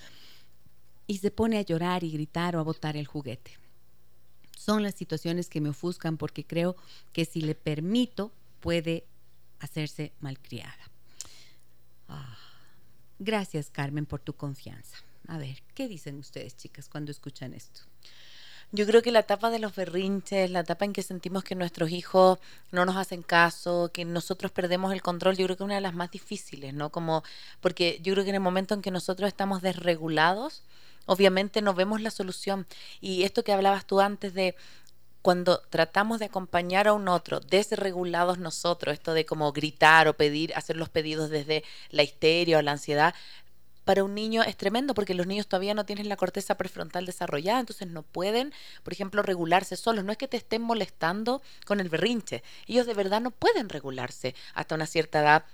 [1.07, 3.61] Y se pone a llorar y gritar o a botar el juguete
[4.61, 6.77] son las situaciones que me ofuscan porque creo
[7.15, 8.31] que si le permito
[8.61, 9.05] puede
[9.59, 10.91] hacerse malcriada.
[12.09, 12.37] Ah,
[13.19, 14.99] gracias Carmen por tu confianza.
[15.29, 17.81] A ver, ¿qué dicen ustedes chicas cuando escuchan esto?
[18.73, 21.91] Yo creo que la etapa de los berrinches, la etapa en que sentimos que nuestros
[21.91, 22.39] hijos
[22.71, 25.81] no nos hacen caso, que nosotros perdemos el control, yo creo que es una de
[25.81, 26.91] las más difíciles, ¿no?
[26.91, 27.25] Como
[27.61, 30.63] porque yo creo que en el momento en que nosotros estamos desregulados,
[31.07, 32.65] obviamente no vemos la solución.
[33.01, 34.55] Y esto que hablabas tú antes de
[35.21, 40.55] cuando tratamos de acompañar a un otro, desregulados nosotros, esto de como gritar o pedir,
[40.55, 43.15] hacer los pedidos desde la histeria o la ansiedad,
[43.91, 47.59] para un niño es tremendo porque los niños todavía no tienen la corteza prefrontal desarrollada,
[47.59, 50.05] entonces no pueden, por ejemplo, regularse solos.
[50.05, 54.37] No es que te estén molestando con el berrinche, ellos de verdad no pueden regularse
[54.55, 55.45] hasta una cierta edad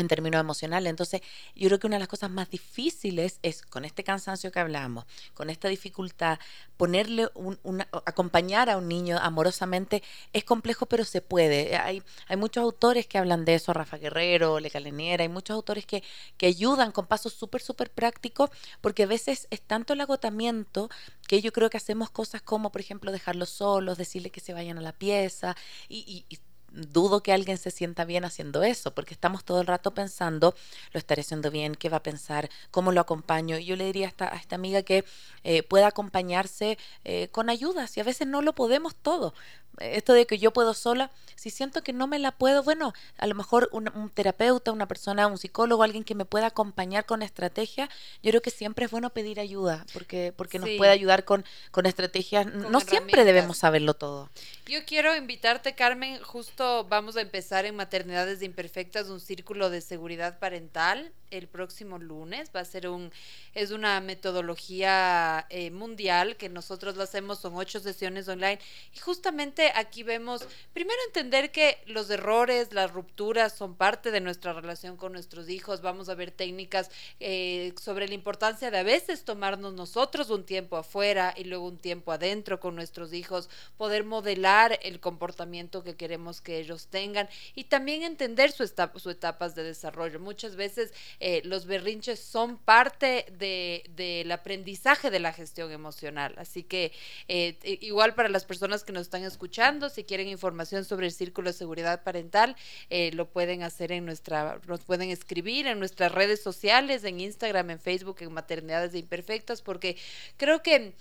[0.00, 0.90] en términos emocionales.
[0.90, 1.20] Entonces,
[1.54, 5.04] yo creo que una de las cosas más difíciles es con este cansancio que hablamos,
[5.34, 6.38] con esta dificultad,
[6.76, 7.58] ponerle un,
[8.04, 11.76] acompañar a un niño amorosamente es complejo, pero se puede.
[11.76, 15.86] Hay, hay muchos autores que hablan de eso, Rafa Guerrero, Le Caleniera, hay muchos autores
[15.86, 16.02] que,
[16.36, 20.88] que ayudan con pasos súper, súper prácticos, porque a veces es tanto el agotamiento
[21.28, 24.78] que yo creo que hacemos cosas como, por ejemplo, dejarlos solos, decirle que se vayan
[24.78, 25.56] a la pieza
[25.88, 26.38] y, y
[26.72, 30.54] dudo que alguien se sienta bien haciendo eso, porque estamos todo el rato pensando,
[30.92, 33.58] lo estaré haciendo bien, qué va a pensar, cómo lo acompaño.
[33.58, 35.04] Y yo le diría a esta, a esta amiga que
[35.44, 39.34] eh, pueda acompañarse eh, con ayuda, si a veces no lo podemos todo.
[39.78, 43.26] Esto de que yo puedo sola, si siento que no me la puedo, bueno, a
[43.26, 47.88] lo mejor un, terapeuta, una persona, un psicólogo, alguien que me pueda acompañar con estrategia,
[48.22, 51.86] yo creo que siempre es bueno pedir ayuda, porque, porque nos puede ayudar con, con
[51.86, 52.46] estrategias.
[52.46, 54.28] no siempre debemos saberlo todo.
[54.66, 60.38] Yo quiero invitarte, Carmen, justo vamos a empezar en Maternidades Imperfectas un círculo de seguridad
[60.38, 62.50] parental el próximo lunes.
[62.54, 63.12] Va a ser un,
[63.54, 68.58] es una metodología eh, mundial que nosotros lo hacemos, son ocho sesiones online.
[68.94, 74.52] Y justamente aquí vemos, primero entender que los errores, las rupturas son parte de nuestra
[74.52, 75.82] relación con nuestros hijos.
[75.82, 76.90] Vamos a ver técnicas
[77.20, 81.78] eh, sobre la importancia de a veces tomarnos nosotros un tiempo afuera y luego un
[81.78, 87.64] tiempo adentro con nuestros hijos, poder modelar el comportamiento que queremos que ellos tengan y
[87.64, 90.20] también entender sus etapas de desarrollo.
[90.20, 96.34] Muchas veces eh, los berrinches son parte de, del aprendizaje de la gestión emocional.
[96.38, 96.92] Así que
[97.28, 99.49] eh, igual para las personas que nos están escuchando,
[99.90, 102.56] si quieren información sobre el Círculo de Seguridad Parental,
[102.88, 107.70] eh, lo pueden hacer en nuestra, nos pueden escribir en nuestras redes sociales, en Instagram,
[107.70, 109.96] en Facebook, en Maternidades de Imperfectas, porque
[110.36, 110.94] creo que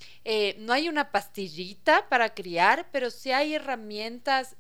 [0.60, 4.56] no hay una pastillita para criar, pero sí hay herramientas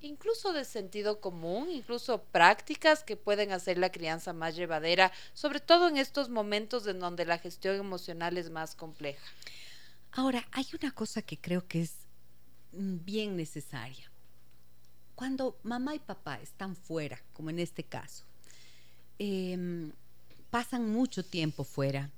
[0.00, 5.88] incluso de sentido común, incluso prácticas que pueden hacer la crianza más llevadera, sobre todo
[5.88, 9.24] en estos momentos en donde la gestión emocional es más compleja.
[10.12, 12.03] Ahora, hay una cosa que creo que es
[12.76, 14.10] bien necesaria.
[15.14, 18.24] Cuando mamá y papá están fuera, como en este caso,
[19.18, 19.92] em,
[20.50, 22.10] pasan mucho tiempo fuera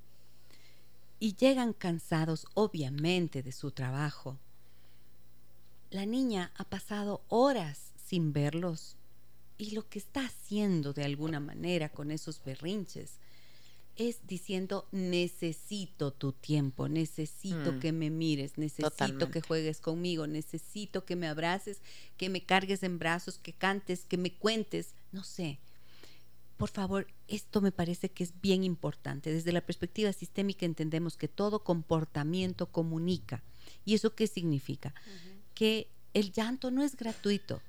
[1.18, 4.38] y llegan cansados, obviamente, de su trabajo.
[5.90, 8.96] La niña ha pasado horas sin verlos
[9.58, 13.18] y lo que está haciendo de alguna manera con esos berrinches
[13.96, 17.80] es diciendo necesito tu tiempo, necesito mm.
[17.80, 21.80] que me mires, necesito que juegues conmigo, necesito que me abraces,
[22.16, 25.58] que me cargues en brazos, que cantes, que me cuentes, no sé.
[26.56, 29.32] Por favor, esto me parece que es bien importante.
[29.32, 33.42] Desde la perspectiva sistémica entendemos que todo comportamiento comunica.
[33.84, 34.94] ¿Y eso qué significa?
[35.54, 37.60] Que el llanto no es gratuito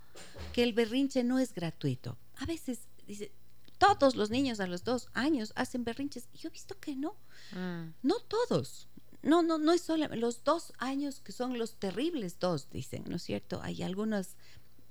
[0.54, 2.18] que el berrinche no es gratuito.
[2.38, 3.32] A veces dice,
[3.78, 6.28] todos los niños a los dos años hacen berrinches.
[6.34, 7.16] Y yo he visto que no.
[7.52, 7.94] Mm.
[8.04, 8.88] No todos.
[9.24, 13.18] No, no, no es solo los dos años que son los terribles dos, dicen, ¿no
[13.18, 13.62] es cierto?
[13.62, 14.36] Hay algunas,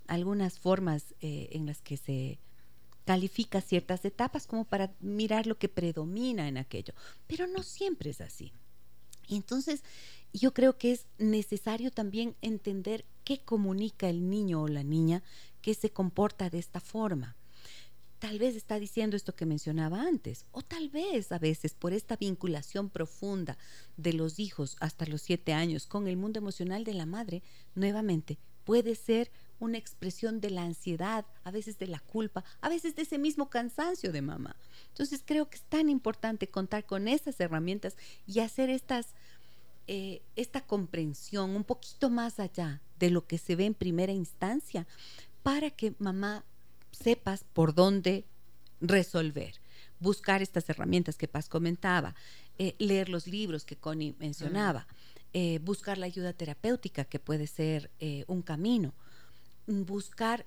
[0.09, 2.39] algunas formas eh, en las que se
[3.05, 6.93] califica ciertas etapas como para mirar lo que predomina en aquello,
[7.29, 8.53] pero no siempre es así.
[9.29, 9.83] Y entonces
[10.33, 15.23] yo creo que es necesario también entender qué comunica el niño o la niña
[15.63, 17.37] que se comporta de esta forma.
[18.19, 22.17] Tal vez está diciendo esto que mencionaba antes, o tal vez a veces por esta
[22.17, 23.59] vinculación profunda
[23.97, 27.43] de los hijos hasta los siete años con el mundo emocional de la madre,
[27.75, 32.97] nuevamente puede ser una expresión de la ansiedad, a veces de la culpa, a veces
[32.97, 34.57] de ese mismo cansancio de mamá.
[34.89, 37.97] Entonces creo que es tan importante contar con esas herramientas
[38.27, 39.15] y hacer estas
[39.89, 44.85] eh, esta comprensión un poquito más allá de lo que se ve en primera instancia
[45.45, 46.45] para que mamá
[46.97, 48.25] sepas por dónde
[48.81, 49.55] resolver.
[50.01, 52.15] Buscar estas herramientas que Paz comentaba,
[52.59, 54.87] eh, leer los libros que Connie mencionaba,
[55.33, 57.91] eh, buscar la ayuda terapéutica que puede ser
[58.27, 58.95] un camino,
[59.67, 60.47] buscar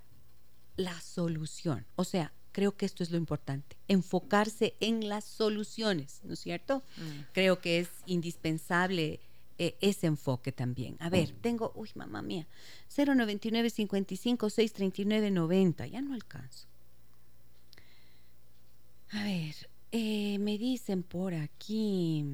[0.76, 1.86] la solución.
[1.96, 6.82] O sea, creo que esto es lo importante, enfocarse en las soluciones, ¿no es cierto?
[6.96, 7.32] Mm.
[7.32, 9.20] Creo que es indispensable
[9.60, 10.96] e, ese enfoque también.
[11.00, 12.46] A ver, tengo, uy, mamá mía,
[12.96, 16.66] 099 55 639 90, ya no alcanzo.
[19.10, 19.54] A ver,
[19.92, 22.24] eh, me dicen por aquí.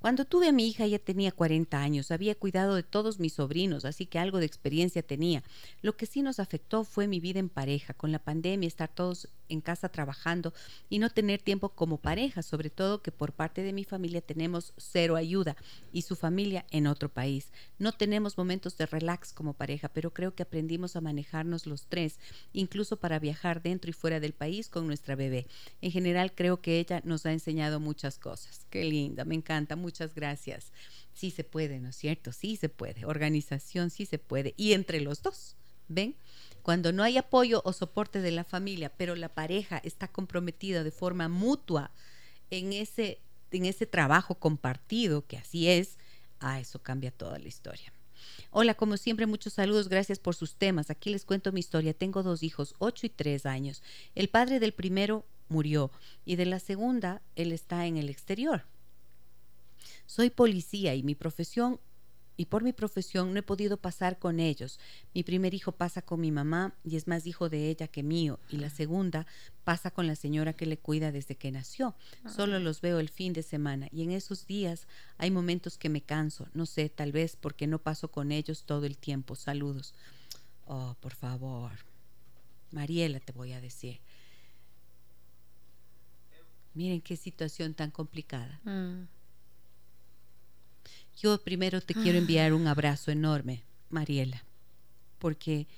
[0.00, 3.84] Cuando tuve a mi hija ella tenía 40 años, había cuidado de todos mis sobrinos,
[3.84, 5.42] así que algo de experiencia tenía.
[5.82, 9.28] Lo que sí nos afectó fue mi vida en pareja, con la pandemia, estar todos
[9.50, 10.54] en casa trabajando
[10.88, 14.72] y no tener tiempo como pareja, sobre todo que por parte de mi familia tenemos
[14.78, 15.56] cero ayuda
[15.92, 17.52] y su familia en otro país.
[17.78, 22.18] No tenemos momentos de relax como pareja, pero creo que aprendimos a manejarnos los tres,
[22.52, 25.46] incluso para viajar dentro y fuera del país con nuestra bebé.
[25.82, 28.66] En general creo que ella nos ha enseñado muchas cosas.
[28.70, 30.72] Qué linda, me encanta muchas gracias.
[31.14, 32.32] Sí se puede, ¿no es cierto?
[32.32, 33.04] Sí se puede.
[33.04, 34.54] Organización sí se puede.
[34.56, 35.56] Y entre los dos,
[35.88, 36.14] ¿ven?
[36.62, 40.92] Cuando no hay apoyo o soporte de la familia, pero la pareja está comprometida de
[40.92, 41.90] forma mutua
[42.50, 43.18] en ese,
[43.50, 45.98] en ese trabajo compartido, que así es,
[46.38, 47.92] a eso cambia toda la historia.
[48.52, 50.90] Hola, como siempre, muchos saludos, gracias por sus temas.
[50.90, 51.94] Aquí les cuento mi historia.
[51.94, 53.82] Tengo dos hijos, ocho y tres años.
[54.14, 55.90] El padre del primero murió
[56.24, 58.66] y de la segunda, él está en el exterior.
[60.06, 61.80] Soy policía y mi profesión
[62.40, 64.80] y por mi profesión no he podido pasar con ellos.
[65.12, 68.40] Mi primer hijo pasa con mi mamá y es más hijo de ella que mío,
[68.48, 69.26] y la segunda
[69.62, 71.94] pasa con la señora que le cuida desde que nació.
[72.26, 74.86] Solo los veo el fin de semana y en esos días
[75.18, 78.86] hay momentos que me canso, no sé, tal vez porque no paso con ellos todo
[78.86, 79.34] el tiempo.
[79.34, 79.92] Saludos.
[80.66, 81.72] Oh, por favor.
[82.70, 84.00] Mariela, te voy a decir.
[86.72, 88.60] Miren qué situación tan complicada.
[88.64, 89.19] Mm.
[91.20, 94.42] Yo primero te quiero enviar un abrazo enorme, Mariela,
[95.18, 95.68] porque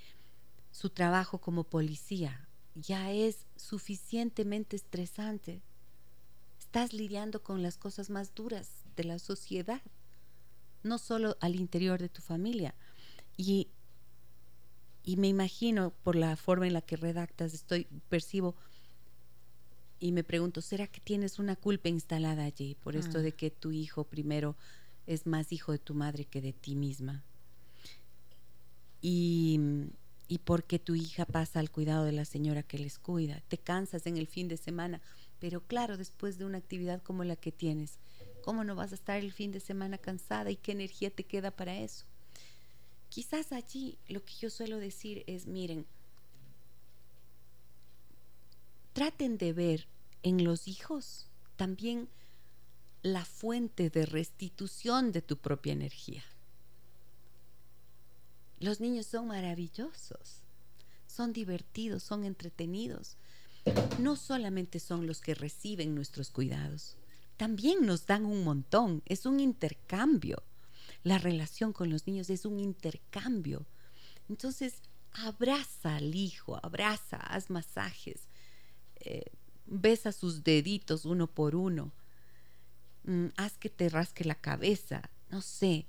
[0.71, 5.61] su trabajo como policía ya es suficientemente estresante.
[6.61, 9.83] Estás lidiando con las cosas más duras de la sociedad,
[10.85, 12.77] no solo al interior de tu familia.
[13.37, 13.67] Y
[15.03, 18.55] Y me imagino, por la forma en la que redactas, estoy, percibo
[19.99, 23.23] y me pregunto, ¿será que tienes una culpa instalada allí por esto mm.
[23.23, 24.57] de que tu hijo primero
[25.07, 27.23] es más hijo de tu madre que de ti misma?
[29.01, 29.59] Y,
[30.29, 33.43] y porque tu hija pasa al cuidado de la señora que les cuida.
[33.49, 35.01] Te cansas en el fin de semana,
[35.41, 37.99] pero claro, después de una actividad como la que tienes,
[38.43, 41.51] ¿cómo no vas a estar el fin de semana cansada y qué energía te queda
[41.51, 42.05] para eso?
[43.09, 45.85] Quizás allí lo que yo suelo decir es, miren,
[48.93, 49.87] traten de ver
[50.23, 51.27] en los hijos
[51.57, 52.09] también
[53.03, 56.23] la fuente de restitución de tu propia energía.
[58.61, 60.43] Los niños son maravillosos,
[61.09, 63.17] son divertidos, son entretenidos.
[63.99, 66.97] No solamente son los que reciben nuestros cuidados,
[67.37, 70.43] también nos dan un montón, es un intercambio.
[71.03, 73.67] La relación con los niños es un intercambio.
[74.29, 74.75] Entonces,
[75.13, 78.29] abraza al hijo, abraza, haz masajes,
[79.01, 79.25] eh,
[79.67, 81.93] besa sus deditos uno por uno,
[83.05, 85.87] mm, haz que te rasque la cabeza, no sé,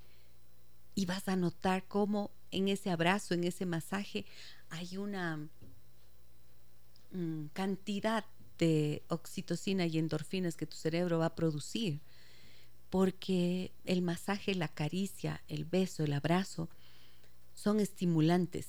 [0.95, 4.25] y vas a notar cómo en ese abrazo, en ese masaje,
[4.69, 5.37] hay una
[7.11, 8.25] mm, cantidad
[8.59, 11.99] de oxitocina y endorfinas que tu cerebro va a producir
[12.93, 16.69] porque el masaje, la caricia, el beso, el abrazo
[17.55, 18.67] son estimulantes,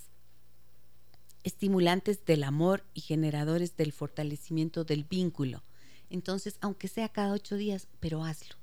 [1.43, 5.63] estimulantes del amor y generadores del fortalecimiento del vínculo.
[6.11, 8.57] Entonces, aunque sea cada ocho días, pero hazlo.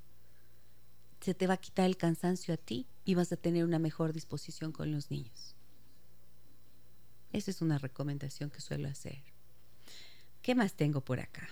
[1.21, 4.13] Se te va a quitar el cansancio a ti y vas a tener una mejor
[4.13, 5.55] disposición con los niños.
[7.31, 9.23] Esa es una recomendación que suelo hacer.
[10.41, 11.47] ¿Qué más tengo por acá?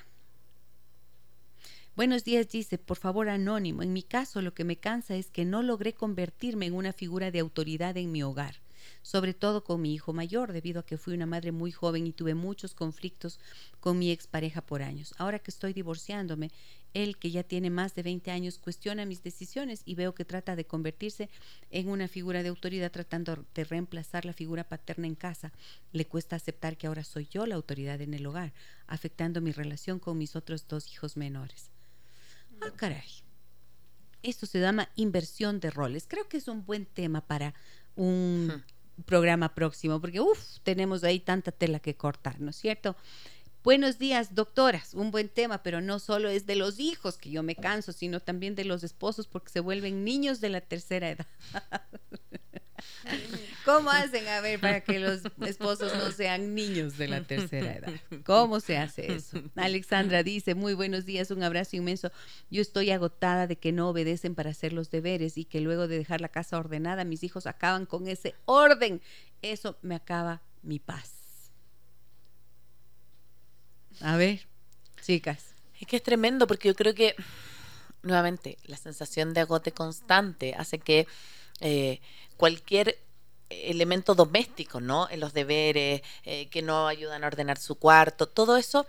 [1.95, 3.83] Buenos días, dice, por favor, anónimo.
[3.83, 7.29] En mi caso, lo que me cansa es que no logré convertirme en una figura
[7.29, 8.55] de autoridad en mi hogar,
[9.01, 12.13] sobre todo con mi hijo mayor, debido a que fui una madre muy joven y
[12.13, 13.39] tuve muchos conflictos
[13.79, 15.13] con mi expareja por años.
[15.17, 16.51] Ahora que estoy divorciándome,
[16.93, 20.55] él, que ya tiene más de 20 años, cuestiona mis decisiones y veo que trata
[20.55, 21.29] de convertirse
[21.69, 25.51] en una figura de autoridad tratando de reemplazar la figura paterna en casa.
[25.91, 28.53] Le cuesta aceptar que ahora soy yo la autoridad en el hogar,
[28.87, 31.69] afectando mi relación con mis otros dos hijos menores.
[32.61, 33.07] Ah, caray.
[34.23, 36.05] Esto se llama inversión de roles.
[36.07, 37.53] Creo que es un buen tema para
[37.95, 38.63] un
[39.05, 42.95] programa próximo, porque uff, tenemos ahí tanta tela que cortar, ¿no es cierto?
[43.61, 44.93] Buenos días, doctoras.
[44.93, 48.21] Un buen tema, pero no solo es de los hijos que yo me canso, sino
[48.21, 51.27] también de los esposos porque se vuelven niños de la tercera edad.
[53.65, 57.91] ¿Cómo hacen, a ver, para que los esposos no sean niños de la tercera edad?
[58.23, 59.43] ¿Cómo se hace eso?
[59.55, 62.11] Alexandra dice, muy buenos días, un abrazo inmenso.
[62.49, 65.97] Yo estoy agotada de que no obedecen para hacer los deberes y que luego de
[65.97, 69.01] dejar la casa ordenada, mis hijos acaban con ese orden.
[69.41, 71.18] Eso me acaba mi paz.
[74.01, 74.47] A ver,
[75.01, 75.43] chicas.
[75.79, 77.15] Es que es tremendo porque yo creo que,
[78.01, 81.07] nuevamente, la sensación de agote constante hace que
[81.61, 81.99] eh,
[82.37, 82.97] cualquier
[83.49, 85.09] elemento doméstico, ¿no?
[85.09, 88.85] En los deberes, eh, que no ayudan a ordenar su cuarto, todo eso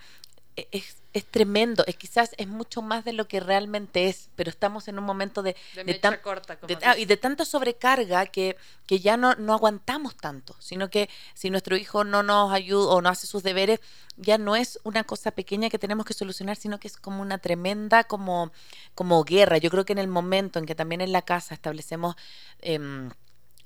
[0.70, 4.88] es, es, tremendo, es quizás es mucho más de lo que realmente es, pero estamos
[4.88, 8.56] en un momento de, de, corta, ah, y de tanta sobrecarga que,
[8.86, 13.00] que ya no, no aguantamos tanto, sino que si nuestro hijo no nos ayuda o
[13.00, 13.80] no hace sus deberes,
[14.16, 17.38] ya no es una cosa pequeña que tenemos que solucionar, sino que es como una
[17.38, 18.52] tremenda como,
[18.94, 19.58] como guerra.
[19.58, 22.16] Yo creo que en el momento en que también en la casa establecemos...
[22.60, 23.10] Eh,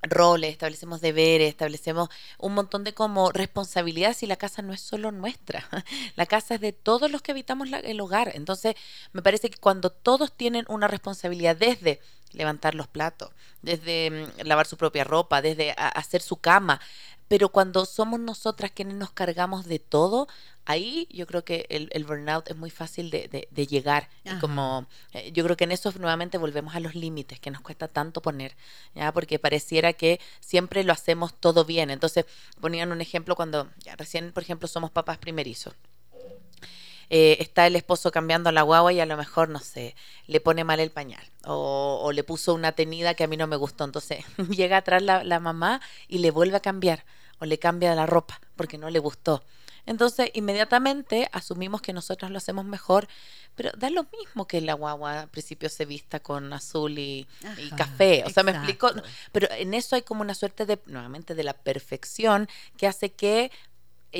[0.04, 5.12] roles, establecemos deberes, establecemos un montón de como responsabilidades y la casa no es solo
[5.12, 5.68] nuestra,
[6.16, 8.32] la casa es de todos los que habitamos el hogar.
[8.34, 8.74] Entonces,
[9.12, 12.00] me parece que cuando todos tienen una responsabilidad desde
[12.32, 13.30] levantar los platos,
[13.62, 16.80] desde mm, lavar su propia ropa, desde hacer su cama,
[17.28, 20.28] pero cuando somos nosotras quienes nos cargamos de todo,
[20.66, 24.08] ahí yo creo que el, burnout es muy fácil de, llegar.
[24.40, 27.88] como eh, yo creo que en eso nuevamente volvemos a los límites que nos cuesta
[27.88, 28.56] tanto poner,
[28.94, 31.90] ya porque pareciera que siempre lo hacemos todo bien.
[31.90, 32.26] Entonces
[32.60, 35.74] ponían un ejemplo cuando ya recién, por ejemplo, somos papás primerizos.
[37.10, 39.94] Eh, está el esposo cambiando la guagua y a lo mejor, no sé,
[40.26, 43.56] le pone mal el pañal o, le puso una tenida que a mí no me
[43.56, 43.84] gustó.
[43.84, 47.04] Entonces llega atrás la, la mamá y le vuelve a cambiar
[47.40, 49.42] o le cambia la ropa porque no le gustó.
[49.86, 53.08] Entonces, inmediatamente asumimos que nosotros lo hacemos mejor,
[53.54, 57.26] pero da lo mismo que la guagua al principio se vista con azul y,
[57.76, 58.24] café.
[58.26, 58.90] O sea, me explico.
[59.32, 63.50] Pero en eso hay como una suerte de, nuevamente, de la perfección que hace que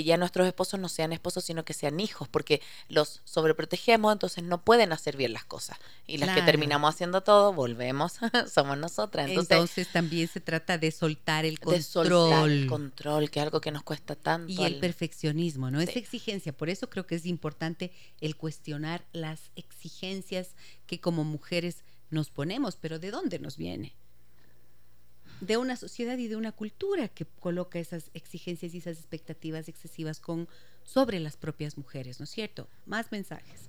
[0.02, 4.64] ya nuestros esposos no sean esposos, sino que sean hijos, porque los sobreprotegemos, entonces no
[4.64, 5.78] pueden hacer bien las cosas.
[6.06, 8.14] Y las que terminamos haciendo todo, volvemos,
[8.52, 9.30] somos nosotras.
[9.30, 12.50] Entonces, también se trata de soltar el control.
[12.50, 14.50] el control, que es algo que nos cuesta tanto.
[14.50, 15.80] Y el perfeccionismo, ¿no?
[15.80, 16.52] Es exigencia.
[16.52, 20.54] Por eso creo que es importante el cuestionar las exigencias
[20.86, 23.94] que como mujeres nos ponemos, pero ¿de dónde nos viene?
[25.40, 30.20] De una sociedad y de una cultura que coloca esas exigencias y esas expectativas excesivas
[30.20, 30.48] con,
[30.84, 32.68] sobre las propias mujeres, ¿no es cierto?
[32.86, 33.68] Más mensajes.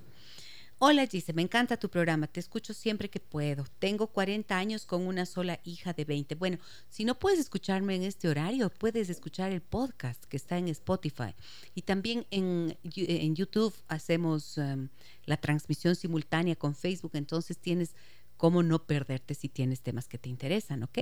[0.77, 3.65] Hola Gise, me encanta tu programa, te escucho siempre que puedo.
[3.79, 6.35] Tengo 40 años con una sola hija de 20.
[6.35, 6.57] Bueno,
[6.89, 11.33] si no puedes escucharme en este horario, puedes escuchar el podcast que está en Spotify.
[11.75, 14.89] Y también en, en YouTube hacemos em,
[15.25, 17.95] la transmisión simultánea con Facebook, entonces tienes
[18.37, 20.99] cómo no perderte si tienes temas que te interesan, ¿ok?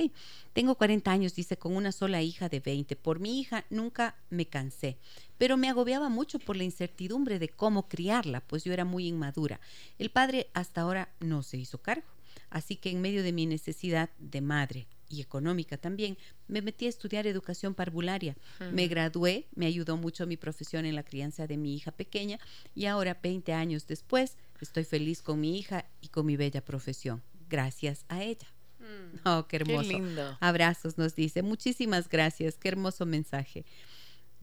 [0.54, 2.96] Tengo 40 años, dice, con una sola hija de 20.
[2.96, 4.98] Por mi hija nunca me cansé,
[5.38, 9.60] pero me agobiaba mucho por la incertidumbre de cómo criarla, pues yo era muy inmadura.
[10.00, 12.08] El padre hasta ahora no se hizo cargo,
[12.50, 16.18] así que en medio de mi necesidad de madre y económica también,
[16.48, 18.36] me metí a estudiar educación parvularia.
[18.72, 22.40] Me gradué, me ayudó mucho mi profesión en la crianza de mi hija pequeña
[22.76, 27.22] y ahora, 20 años después, estoy feliz con mi hija y con mi bella profesión.
[27.50, 28.48] Gracias a ella.
[28.80, 29.28] Mm.
[29.28, 29.90] Oh, qué hermoso.
[29.90, 30.38] lindo.
[30.40, 31.42] Abrazos, nos dice.
[31.42, 32.58] Muchísimas gracias.
[32.58, 33.66] Qué hermoso mensaje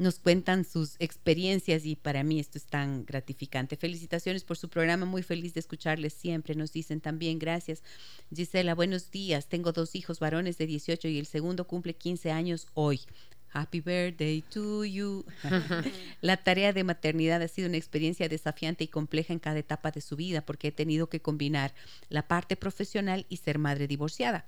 [0.00, 3.76] nos cuentan sus experiencias y para mí esto es tan gratificante.
[3.76, 6.54] Felicitaciones por su programa, muy feliz de escucharles siempre.
[6.54, 7.82] Nos dicen también gracias.
[8.34, 9.46] Gisela, buenos días.
[9.46, 13.02] Tengo dos hijos varones de 18 y el segundo cumple 15 años hoy.
[13.52, 15.26] Happy birthday to you.
[16.22, 20.00] la tarea de maternidad ha sido una experiencia desafiante y compleja en cada etapa de
[20.00, 21.74] su vida porque he tenido que combinar
[22.08, 24.46] la parte profesional y ser madre divorciada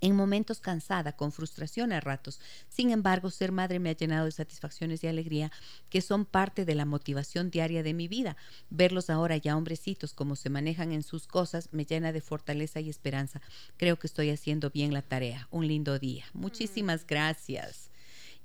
[0.00, 2.40] en momentos cansada, con frustración a ratos.
[2.68, 5.50] Sin embargo, ser madre me ha llenado de satisfacciones y alegría
[5.88, 8.36] que son parte de la motivación diaria de mi vida.
[8.70, 12.90] Verlos ahora ya hombrecitos como se manejan en sus cosas me llena de fortaleza y
[12.90, 13.40] esperanza.
[13.76, 15.48] Creo que estoy haciendo bien la tarea.
[15.50, 16.24] Un lindo día.
[16.34, 17.06] Muchísimas mm.
[17.06, 17.90] gracias.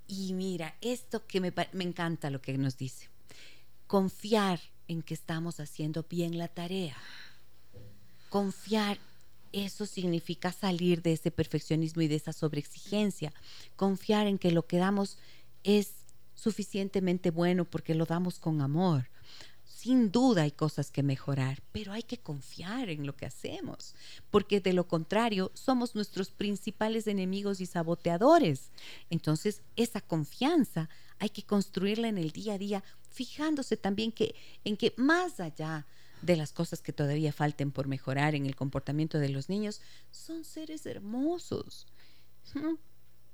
[0.07, 3.09] Y mira, esto que me, me encanta lo que nos dice.
[3.87, 6.97] Confiar en que estamos haciendo bien la tarea.
[8.29, 8.97] Confiar
[9.53, 13.33] eso significa salir de ese perfeccionismo y de esa sobreexigencia,
[13.75, 15.17] confiar en que lo que damos
[15.63, 15.91] es
[16.35, 19.09] suficientemente bueno porque lo damos con amor.
[19.63, 23.95] Sin duda hay cosas que mejorar, pero hay que confiar en lo que hacemos,
[24.29, 28.69] porque de lo contrario somos nuestros principales enemigos y saboteadores.
[29.09, 30.87] Entonces, esa confianza
[31.17, 35.87] hay que construirla en el día a día, fijándose también que en que más allá
[36.21, 39.81] de las cosas que todavía falten por mejorar en el comportamiento de los niños,
[40.11, 41.87] son seres hermosos.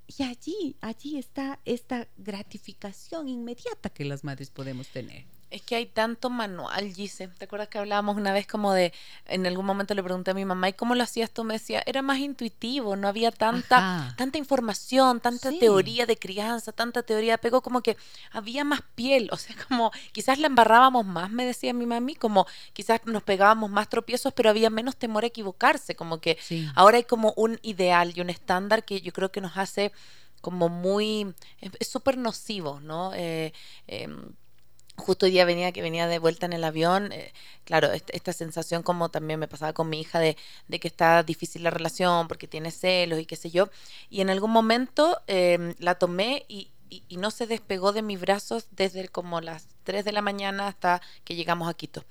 [0.08, 5.26] Y allí, allí está esta gratificación inmediata que las madres podemos tener.
[5.50, 7.30] Es que hay tanto manual, Gise.
[7.30, 8.92] ¿Te acuerdas que hablábamos una vez como de,
[9.28, 11.46] en algún momento le pregunté a mi mamá, ¿y cómo lo hacías tú?
[11.46, 17.02] Me decía, era más intuitivo, no había tanta, tanta información, tanta teoría de crianza, tanta
[17.02, 17.96] teoría de apego, como que
[18.32, 22.46] había más piel, o sea, como quizás la embarrábamos más, me decía mi mami, como
[22.74, 26.38] quizás nos pegábamos más tropiezos, pero había menos temor a equivocarse, como que
[26.76, 29.94] ahora hay como un ideal y un estándar que yo creo que nos hace
[30.42, 33.14] como muy, es súper nocivo, ¿no?
[33.14, 33.54] Eh,
[33.88, 34.34] em,
[34.98, 37.34] justo hoy día venía que venía de vuelta en el avión, eh,
[37.64, 40.36] claro, esta, sensación como también me pasaba con mi hija de,
[40.80, 43.70] que está difícil la relación porque tiene celos y qué sé yo,
[44.10, 48.68] y en algún momento em, la tomé y, y, no se despegó de mis brazos
[48.72, 52.04] desde como las 3 de la mañana hasta que llegamos a Quito.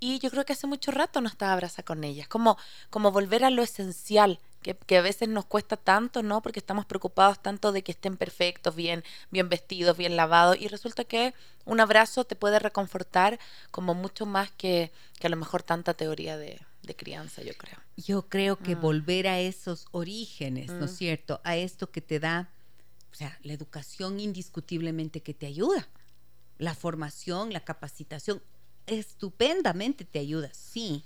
[0.00, 2.56] Y yo creo que hace mucho rato no estaba abrazada con ella, como,
[2.88, 6.42] como volver a lo esencial, que, a veces nos cuesta tanto, ¿no?
[6.42, 11.04] Porque estamos preocupados tanto de que estén perfectos, bien, bien vestidos, bien lavados, y resulta
[11.04, 13.38] que un abrazo te puede reconfortar
[13.70, 16.60] como mucho más que, que a lo mejor tanta teoría de,
[16.96, 17.78] crianza, yo creo.
[17.96, 18.80] Yo creo que mm.
[18.80, 20.96] volver a esos orígenes, ¿no es mm.
[20.96, 21.40] cierto?
[21.44, 22.50] A esto que te da,
[23.12, 25.86] o sea, la educación indiscutiblemente que te ayuda,
[26.58, 28.42] la formación, la capacitación,
[28.90, 31.04] estupendamente te ayuda, sí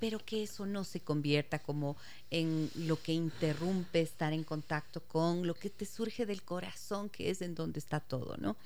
[0.00, 1.96] pero que eso no se convierta como
[2.30, 7.30] en lo que interrumpe estar en contacto con lo que te surge del corazón, que
[7.30, 8.56] es en donde está todo, ¿no?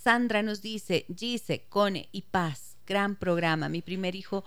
[0.00, 3.68] Sandra nos dice, Gise, Cone y Paz, gran programa.
[3.68, 4.44] Mi primer hijo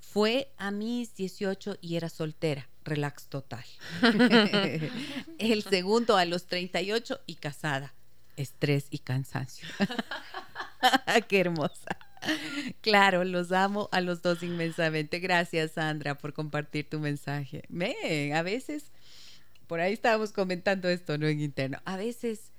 [0.00, 3.64] fue a mis 18 y era soltera, relax total.
[5.38, 7.94] El segundo a los 38 y casada,
[8.36, 9.66] estrés y cansancio.
[11.28, 11.98] Qué hermosa.
[12.80, 15.18] Claro, los amo a los dos inmensamente.
[15.18, 17.62] Gracias, Sandra, por compartir tu mensaje.
[18.34, 18.84] a veces,
[19.66, 21.26] por ahí estábamos comentando esto, ¿no?
[21.26, 21.78] En interno.
[21.84, 22.52] A veces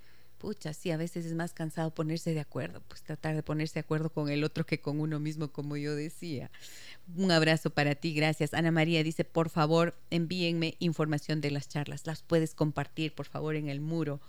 [0.44, 3.80] Pucha, sí, a veces es más cansado ponerse de acuerdo, pues tratar de ponerse de
[3.80, 6.50] acuerdo con el otro que con uno mismo, como yo decía.
[7.16, 8.52] Un abrazo para ti, gracias.
[8.52, 12.06] Ana María dice, por favor, envíenme información de las charlas.
[12.06, 14.20] Las puedes compartir, por favor, en el muro.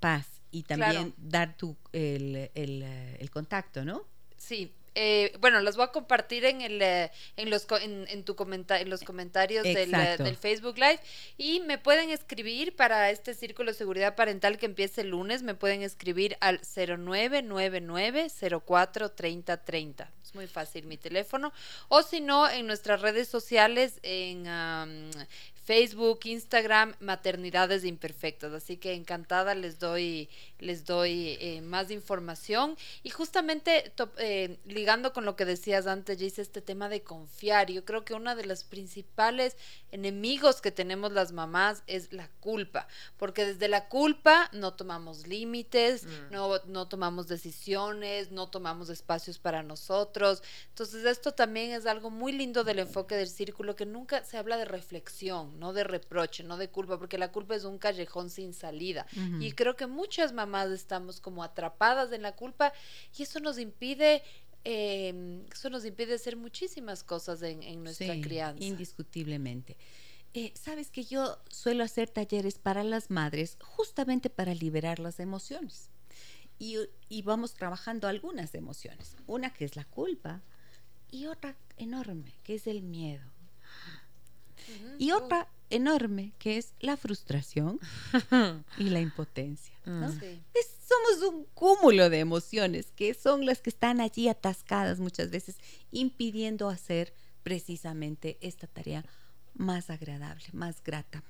[0.00, 0.26] Paz.
[0.50, 4.02] Y también dar tu, el, el, el contacto, ¿no?
[4.36, 4.72] Sí,
[5.02, 8.90] eh, bueno, los voy a compartir en el eh, en los en, tu comenta en
[8.90, 11.00] los comentarios del, eh, del, Facebook Live.
[11.38, 15.54] Y me pueden escribir para este círculo de seguridad parental que empieza el lunes, me
[15.54, 18.28] pueden escribir al 0999
[18.62, 19.62] 04 30
[20.22, 21.50] Es muy fácil mi teléfono.
[21.88, 24.46] O si no en nuestras redes sociales en
[25.70, 28.52] Facebook, Instagram, maternidades imperfectas.
[28.52, 30.28] Así que encantada les doy,
[30.58, 32.76] les doy eh, más información.
[33.04, 37.70] Y justamente eh, ligando con lo que decías antes, dice este tema de confiar.
[37.70, 39.56] Yo creo que uno de los principales
[39.92, 42.88] enemigos que tenemos las mamás es la culpa.
[43.16, 46.32] Porque desde la culpa no tomamos límites, mm.
[46.32, 50.42] no, no tomamos decisiones, no tomamos espacios para nosotros.
[50.70, 54.56] Entonces esto también es algo muy lindo del enfoque del círculo, que nunca se habla
[54.56, 58.54] de reflexión no de reproche, no de culpa, porque la culpa es un callejón sin
[58.54, 59.06] salida.
[59.38, 62.72] Y creo que muchas mamás estamos como atrapadas en la culpa
[63.16, 64.22] y eso nos impide
[64.64, 68.64] em, eso nos impide hacer muchísimas cosas en, nuestra crianza.
[68.64, 69.76] Indiscutiblemente.
[70.32, 75.90] Eh, Sabes que yo suelo hacer talleres para las madres justamente para liberar las emociones.
[76.58, 76.76] Y,
[77.08, 79.16] y, vamos trabajando algunas emociones.
[79.26, 80.42] Una que es la culpa
[81.10, 83.29] y otra enorme, que es el miedo
[84.98, 87.80] y otra enorme que es la frustración
[88.78, 89.74] y la impotencia.
[89.86, 90.04] Mm.
[90.88, 95.56] somos un cúmulo de emociones que son las que están allí atascadas muchas veces,
[95.90, 99.04] impidiendo hacer precisamente esta tarea
[99.54, 101.22] más agradable, más grata,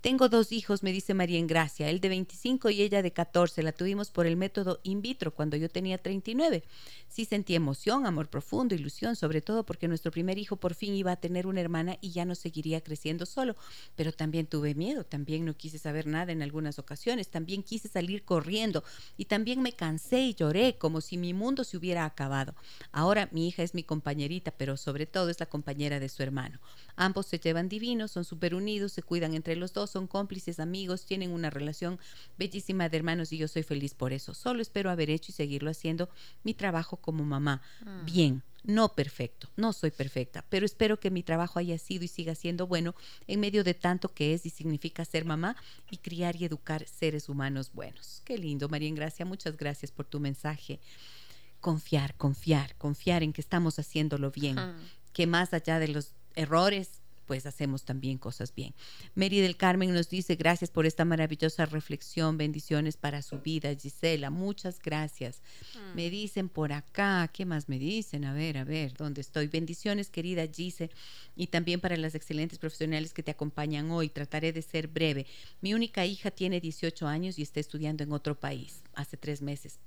[0.00, 3.62] tengo dos hijos, me dice María Gracia, él de 25 y ella de 14.
[3.62, 6.64] La tuvimos por el método in vitro cuando yo tenía 39.
[7.08, 11.12] Sí sentí emoción, amor profundo, ilusión, sobre todo porque nuestro primer hijo por fin iba
[11.12, 13.56] a tener una hermana y ya no seguiría creciendo solo.
[13.94, 18.24] Pero también tuve miedo, también no quise saber nada en algunas ocasiones, también quise salir
[18.24, 18.82] corriendo
[19.18, 22.54] y también me cansé y lloré como si mi mundo se hubiera acabado.
[22.90, 26.58] Ahora mi hija es mi compañerita, pero sobre todo es la compañera de su hermano.
[26.96, 31.04] Ambos se llevan divinos, son súper unidos, se cuidan entre los dos son cómplices, amigos,
[31.04, 31.98] tienen una relación
[32.38, 34.34] bellísima de hermanos y yo soy feliz por eso.
[34.34, 36.08] Solo espero haber hecho y seguirlo haciendo
[36.42, 37.62] mi trabajo como mamá.
[37.84, 38.04] Mm.
[38.04, 42.34] Bien, no perfecto, no soy perfecta, pero espero que mi trabajo haya sido y siga
[42.34, 42.94] siendo bueno
[43.26, 45.56] en medio de tanto que es y significa ser mamá
[45.90, 48.20] y criar y educar seres humanos buenos.
[48.24, 50.78] Qué lindo, María Gracia, muchas gracias por tu mensaje.
[51.60, 54.56] Confiar, confiar, confiar en que estamos haciéndolo bien,
[55.12, 56.99] que más allá de los errores
[57.30, 58.74] pues hacemos también cosas bien.
[59.14, 64.30] Mary del Carmen nos dice, gracias por esta maravillosa reflexión, bendiciones para su vida, Gisela,
[64.30, 65.40] muchas gracias.
[65.76, 65.94] Mm.
[65.94, 68.24] Me dicen por acá, ¿qué más me dicen?
[68.24, 69.46] A ver, a ver, ¿dónde estoy?
[69.46, 70.90] Bendiciones, querida Gise,
[71.36, 74.08] y también para las excelentes profesionales que te acompañan hoy.
[74.08, 75.24] Trataré de ser breve.
[75.60, 79.78] Mi única hija tiene 18 años y está estudiando en otro país, hace tres meses.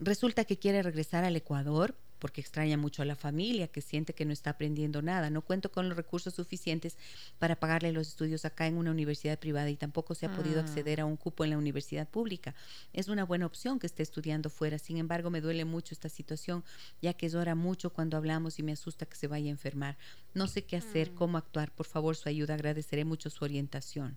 [0.00, 4.24] Resulta que quiere regresar al Ecuador porque extraña mucho a la familia, que siente que
[4.24, 5.30] no está aprendiendo nada.
[5.30, 6.96] No cuento con los recursos suficientes
[7.38, 10.62] para pagarle los estudios acá en una universidad privada y tampoco se ha podido ah.
[10.62, 12.54] acceder a un cupo en la universidad pública.
[12.92, 14.78] Es una buena opción que esté estudiando fuera.
[14.78, 16.64] Sin embargo, me duele mucho esta situación,
[17.00, 19.96] ya que llora mucho cuando hablamos y me asusta que se vaya a enfermar.
[20.34, 21.14] No sé qué hacer, mm.
[21.14, 21.72] cómo actuar.
[21.72, 22.54] Por favor, su ayuda.
[22.54, 24.16] Agradeceré mucho su orientación.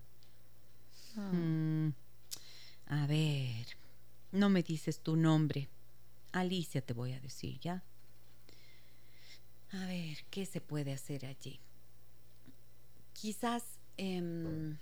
[1.16, 1.32] Ah.
[1.32, 1.92] Mm,
[2.86, 3.66] a ver,
[4.32, 5.68] no me dices tu nombre.
[6.32, 7.84] Alicia te voy a decir, ¿ya?
[9.72, 11.58] A ver, ¿qué se puede hacer allí?
[13.14, 13.64] Quizás,
[13.96, 14.76] em,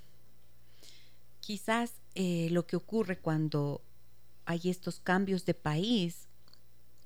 [1.40, 3.82] quizás eh, lo que ocurre cuando
[4.46, 6.26] hay estos cambios de país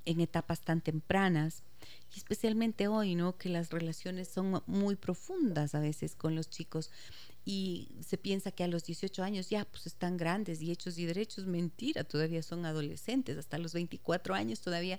[0.06, 1.62] en etapas tan tempranas,
[2.14, 3.36] y especialmente hoy, ¿no?
[3.36, 6.90] Que las relaciones son muy profundas a veces con los chicos
[7.44, 11.04] y se piensa que a los 18 años ya pues están grandes y hechos y
[11.04, 14.98] derechos, mentira, todavía son adolescentes, hasta los 24 años todavía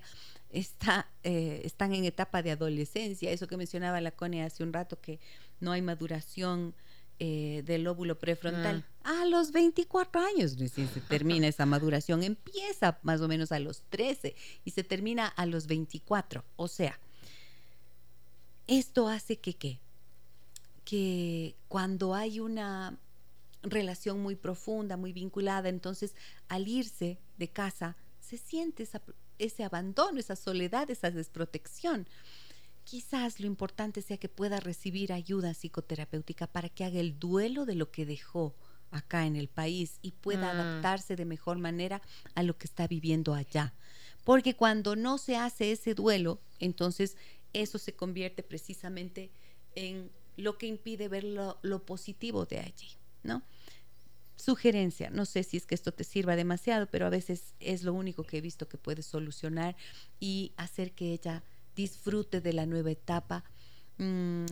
[0.50, 5.00] está, eh, están en etapa de adolescencia, eso que mencionaba la Cone hace un rato,
[5.00, 5.18] que
[5.58, 6.74] no hay maduración
[7.18, 8.84] eh, del lóbulo prefrontal.
[9.02, 9.22] Ah.
[9.22, 13.82] A los 24 años recién se termina esa maduración, empieza más o menos a los
[13.88, 17.00] 13 y se termina a los 24, o sea,
[18.68, 19.80] esto hace que, ¿qué?
[20.86, 22.96] Que cuando hay una
[23.62, 26.14] relación muy profunda, muy vinculada, entonces
[26.48, 28.88] al irse de casa se siente
[29.38, 32.06] ese abandono, esa soledad, esa desprotección.
[32.84, 37.74] Quizás lo importante sea que pueda recibir ayuda psicoterapéutica para que haga el duelo de
[37.74, 38.54] lo que dejó
[38.92, 40.60] acá en el país y pueda Mm.
[40.60, 42.00] adaptarse de mejor manera
[42.36, 43.74] a lo que está viviendo allá.
[44.24, 47.16] Porque cuando no se hace ese duelo, entonces
[47.52, 49.30] eso se convierte precisamente
[49.74, 52.88] en lo que impide ver lo, positivo de allí,
[53.22, 53.42] ¿no?
[54.36, 57.94] Sugerencia, no sé si es que esto te sirva demasiado, pero a veces es lo
[57.94, 59.76] único que he visto que puede solucionar
[60.20, 61.42] y hacer que ella
[61.74, 63.44] disfrute de la nueva etapa
[63.96, 64.44] mm,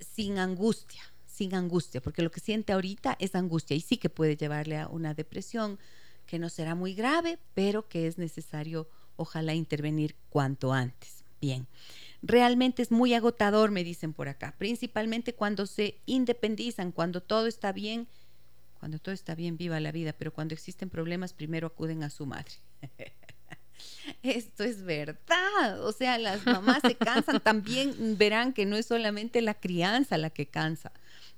[0.00, 4.36] sin angustia, sin angustia, porque lo que siente ahorita es angustia y sí que puede
[4.36, 5.78] llevarle a una depresión
[6.26, 11.24] que no será muy grave, pero que es necesario, ojalá, intervenir cuanto antes.
[11.40, 11.68] Bien.
[12.22, 17.72] Realmente es muy agotador, me dicen por acá, principalmente cuando se independizan, cuando todo está
[17.72, 18.08] bien,
[18.80, 22.26] cuando todo está bien, viva la vida, pero cuando existen problemas, primero acuden a su
[22.26, 22.52] madre.
[24.22, 29.40] Esto es verdad, o sea, las mamás se cansan, también verán que no es solamente
[29.40, 30.92] la crianza la que cansa,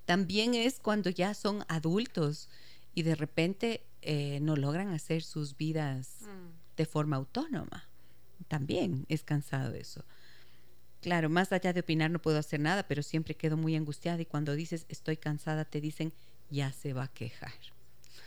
[0.06, 2.48] también es cuando ya son adultos
[2.94, 6.20] y de repente eh, no logran hacer sus vidas
[6.76, 7.86] de forma autónoma.
[8.48, 10.04] También es cansado eso.
[11.00, 14.26] Claro, más allá de opinar no puedo hacer nada, pero siempre quedo muy angustiada y
[14.26, 16.12] cuando dices estoy cansada te dicen
[16.50, 17.52] ya se va a quejar.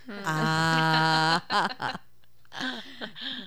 [0.08, 2.02] Ah.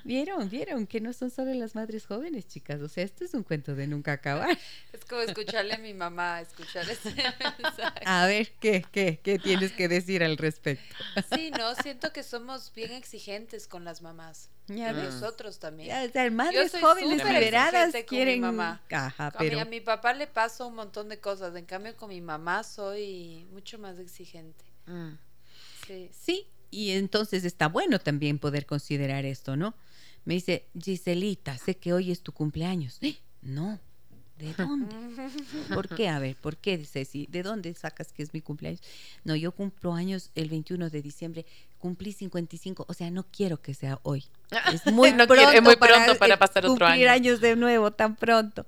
[0.04, 0.48] ¿Vieron?
[0.48, 0.86] ¿Vieron?
[0.86, 2.80] Que no son solo las madres jóvenes, chicas.
[2.80, 4.56] O sea, esto es un cuento de nunca acabar.
[4.92, 7.10] Es como escucharle a mi mamá, escuchar ese
[7.62, 8.00] mensaje.
[8.04, 10.94] A ver, ¿qué, qué, qué tienes que decir al respecto?
[11.34, 14.50] Sí, no, siento que somos bien exigentes con las mamás.
[14.68, 15.14] Ya ves.
[15.14, 15.88] Nosotros también.
[15.90, 18.40] Ya, o sea, madres jóvenes liberadas exigente con mi quieren...
[18.40, 18.80] mamá.
[18.90, 19.60] Ajá, A mí- pero...
[19.60, 23.46] a mi papá le paso un montón de cosas, en cambio con mi mamá soy
[23.52, 24.64] mucho más exigente.
[24.86, 25.12] Mm.
[25.86, 26.10] Sí.
[26.12, 29.74] Sí, y entonces está bueno también poder considerar esto, ¿no?
[30.24, 32.98] Me dice, Giselita, sé que hoy es tu cumpleaños.
[33.00, 33.16] ¡Eh!
[33.42, 33.78] No,
[34.38, 34.94] ¿de dónde?
[35.74, 36.08] ¿Por qué?
[36.08, 37.26] A ver, ¿por qué, Ceci?
[37.30, 38.80] ¿De dónde sacas que es mi cumpleaños?
[39.24, 41.46] No, yo cumplo años el 21 de diciembre,
[41.78, 44.24] cumplí 55, o sea, no quiero que sea hoy.
[44.72, 47.08] Es muy No pronto, quiere- es muy pronto para eh, pasar otro año.
[47.08, 48.66] años de nuevo, tan pronto.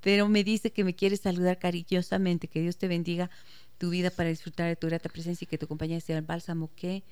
[0.00, 3.30] Pero me dice que me quiere saludar cariñosamente, que Dios te bendiga
[3.78, 6.70] tu vida para disfrutar de tu grata presencia y que tu compañía sea el bálsamo
[6.76, 7.02] que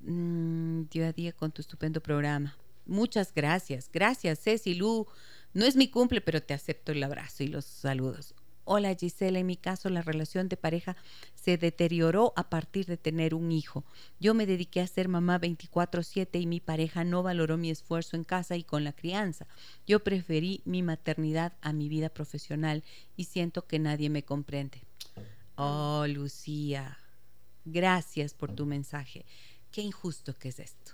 [0.00, 2.56] mm, día a día con tu estupendo programa.
[2.86, 3.90] Muchas gracias.
[3.92, 5.06] Gracias, Ceci Lu.
[5.52, 8.34] No es mi cumple, pero te acepto el abrazo y los saludos.
[8.66, 10.96] Hola Gisela, en mi caso la relación de pareja
[11.34, 13.84] se deterioró a partir de tener un hijo.
[14.20, 18.24] Yo me dediqué a ser mamá 24/7 y mi pareja no valoró mi esfuerzo en
[18.24, 19.46] casa y con la crianza.
[19.86, 22.82] Yo preferí mi maternidad a mi vida profesional
[23.16, 24.80] y siento que nadie me comprende.
[25.56, 26.98] Oh, Lucía,
[27.66, 29.26] gracias por tu mensaje.
[29.74, 30.92] Qué injusto que es esto.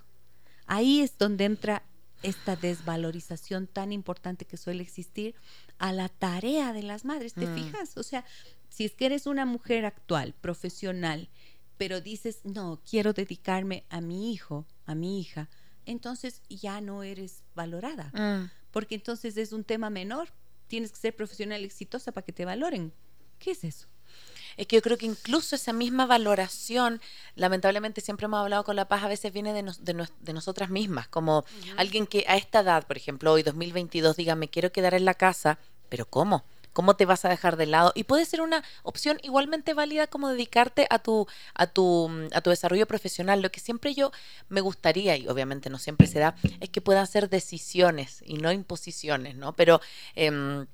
[0.65, 1.83] Ahí es donde entra
[2.23, 5.35] esta desvalorización tan importante que suele existir
[5.77, 7.35] a la tarea de las madres.
[7.35, 7.53] ¿Te Mm.
[7.55, 7.95] fijas?
[7.97, 8.25] O sea,
[8.69, 11.29] si es que eres una mujer actual, profesional,
[11.77, 15.47] pero dices, no, quiero dedicarme a mi hijo, a mi hija,
[15.85, 18.49] entonces ya no eres valorada, Mm.
[18.71, 20.29] porque entonces es un tema menor.
[20.65, 22.91] Tienes que ser profesional exitosa para que te valoren.
[23.37, 23.87] ¿Qué es eso?
[24.57, 27.01] Es que yo creo que incluso esa misma valoración,
[27.35, 30.33] lamentablemente siempre hemos hablado con La Paz, a veces viene de, nos- de, nos- de
[30.33, 31.45] nosotras mismas, como
[31.77, 35.13] alguien que a esta edad, por ejemplo, hoy 2022, diga, me quiero quedar en la
[35.13, 35.57] casa,
[35.89, 36.43] pero ¿cómo?
[36.73, 37.91] ¿Cómo te vas a dejar de lado?
[37.95, 42.49] Y puede ser una opción igualmente válida como dedicarte a tu, a tu, a tu
[42.49, 43.41] desarrollo profesional.
[43.41, 44.11] Lo que siempre yo
[44.47, 48.53] me gustaría, y obviamente no siempre se da, es que puedan ser decisiones y no
[48.53, 49.51] imposiciones, ¿no?
[49.53, 49.81] Pero
[50.15, 50.65] em,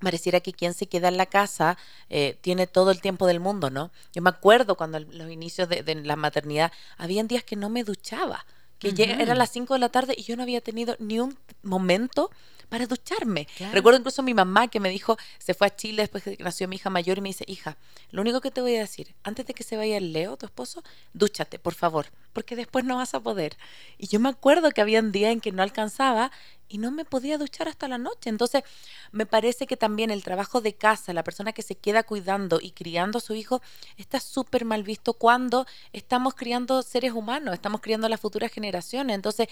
[0.00, 1.78] pareciera que quien se queda en la casa
[2.10, 3.90] eh, tiene todo el tiempo del mundo, ¿no?
[4.12, 7.82] Yo me acuerdo cuando los inicios de, de la maternidad, habían días que no me
[7.84, 8.44] duchaba,
[8.78, 9.22] que llega- Ujú.
[9.22, 12.30] eran las 5 de la tarde y yo no había tenido ni un momento
[12.68, 13.46] para ducharme.
[13.56, 13.72] Claro.
[13.74, 16.66] Recuerdo incluso a mi mamá que me dijo, se fue a Chile después que nació
[16.66, 17.76] mi hija mayor y me dice, hija,
[18.10, 20.46] lo único que te voy a decir, antes de que se vaya el Leo, tu
[20.46, 20.82] esposo,
[21.14, 23.56] dúchate, por favor, porque después no vas a poder.
[23.98, 26.32] Y yo me acuerdo que había un día en que no alcanzaba
[26.68, 28.28] y no me podía duchar hasta la noche.
[28.30, 28.62] Entonces,
[29.12, 32.72] me parece que también el trabajo de casa, la persona que se queda cuidando y
[32.72, 33.62] criando a su hijo,
[33.96, 39.14] está súper mal visto cuando estamos criando seres humanos, estamos criando a las futuras generaciones.
[39.14, 39.48] Entonces,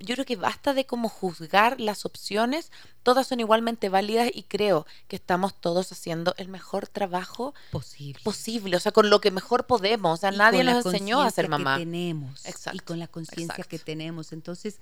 [0.00, 2.72] yo creo que basta de como juzgar las opciones,
[3.02, 8.20] todas son igualmente válidas y creo que estamos todos haciendo el mejor trabajo Posible.
[8.24, 10.18] posible, o sea, con lo que mejor podemos.
[10.18, 11.78] O sea, y nadie nos enseñó a ser conciencia que mamá.
[11.78, 14.32] tenemos y Exacto, con la conciencia que tenemos.
[14.32, 14.78] Entonces,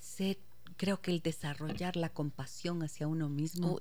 [0.00, 0.38] sé-
[0.78, 3.76] creo que el desarrollar la compasión hacia uno mismo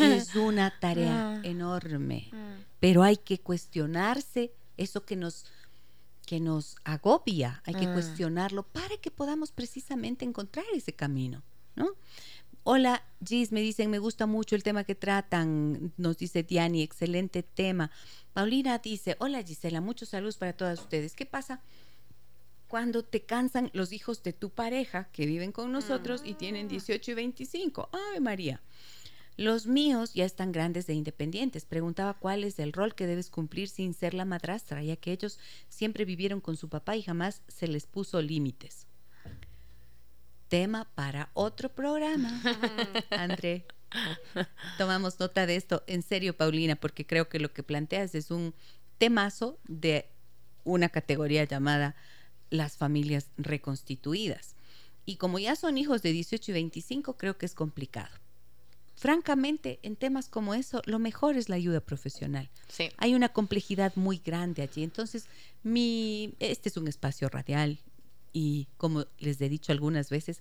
[0.00, 1.44] es una tarea Mm.
[1.44, 2.62] enorme, Mm.
[2.80, 5.44] pero hay que cuestionarse eso que nos
[6.26, 7.92] que nos agobia, hay que Mm.
[7.92, 11.44] cuestionarlo para que podamos precisamente encontrar ese camino,
[11.76, 11.90] ¿no?
[12.64, 15.92] Hola, Gis, me dicen, me gusta mucho el tema que tratan.
[15.96, 17.92] Nos dice Diani, excelente tema.
[18.32, 21.14] Paulina dice, hola Gisela, muchos saludos para todas ustedes.
[21.14, 21.60] ¿Qué pasa?
[22.68, 27.12] Cuando te cansan los hijos de tu pareja que viven con nosotros y tienen 18
[27.12, 27.90] y 25.
[27.92, 28.60] ¡Ay, María!
[29.36, 31.66] Los míos ya están grandes e independientes.
[31.66, 35.38] Preguntaba cuál es el rol que debes cumplir sin ser la madrastra, ya que ellos
[35.68, 38.86] siempre vivieron con su papá y jamás se les puso límites.
[40.48, 42.40] Tema para otro programa,
[43.10, 43.66] André.
[44.78, 48.54] Tomamos nota de esto en serio, Paulina, porque creo que lo que planteas es un
[48.98, 50.08] temazo de
[50.64, 51.94] una categoría llamada
[52.50, 54.54] las familias reconstituidas.
[55.04, 58.10] Y como ya son hijos de 18 y 25, creo que es complicado
[58.96, 62.48] francamente, en temas como eso, lo mejor es la ayuda profesional.
[62.68, 62.88] Sí.
[62.96, 64.82] Hay una complejidad muy grande allí.
[64.82, 65.26] Entonces,
[65.62, 67.78] mi, este es un espacio radial
[68.32, 70.40] y, como les he dicho algunas veces,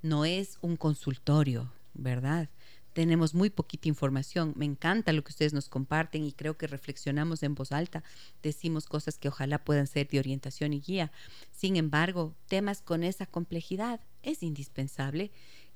[0.00, 2.48] no es un consultorio, ¿verdad?
[2.92, 4.52] Tenemos muy poquita información.
[4.56, 8.02] Me encanta lo que ustedes nos comparten y creo que reflexionamos en voz alta.
[8.42, 11.10] Decimos cosas que ojalá puedan ser de orientación y guía.
[11.52, 15.30] Sin embargo, temas con esa complejidad es indispensable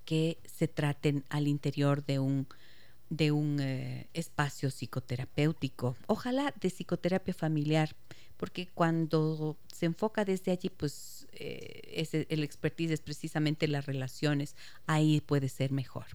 [0.05, 2.47] que se traten al interior de un,
[3.11, 7.95] de un eh, espacio psicoterapéutico, ojalá de psicoterapia familiar,
[8.37, 14.55] porque cuando se enfoca desde allí, pues eh, el expertise es precisamente las relaciones,
[14.87, 16.07] ahí puede ser mejor.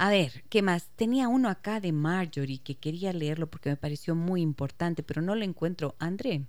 [0.00, 0.86] A ver, ¿qué más?
[0.94, 5.34] Tenía uno acá de Marjorie que quería leerlo porque me pareció muy importante, pero no
[5.34, 5.96] lo encuentro.
[5.98, 6.46] André,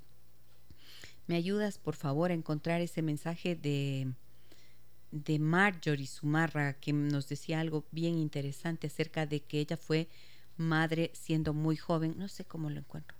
[1.26, 4.14] ¿me ayudas por favor a encontrar ese mensaje de,
[5.10, 10.10] de Marjorie Sumarra, que nos decía algo bien interesante acerca de que ella fue
[10.56, 12.20] madre siendo muy joven.
[12.20, 13.18] No sé cómo lo encuentro.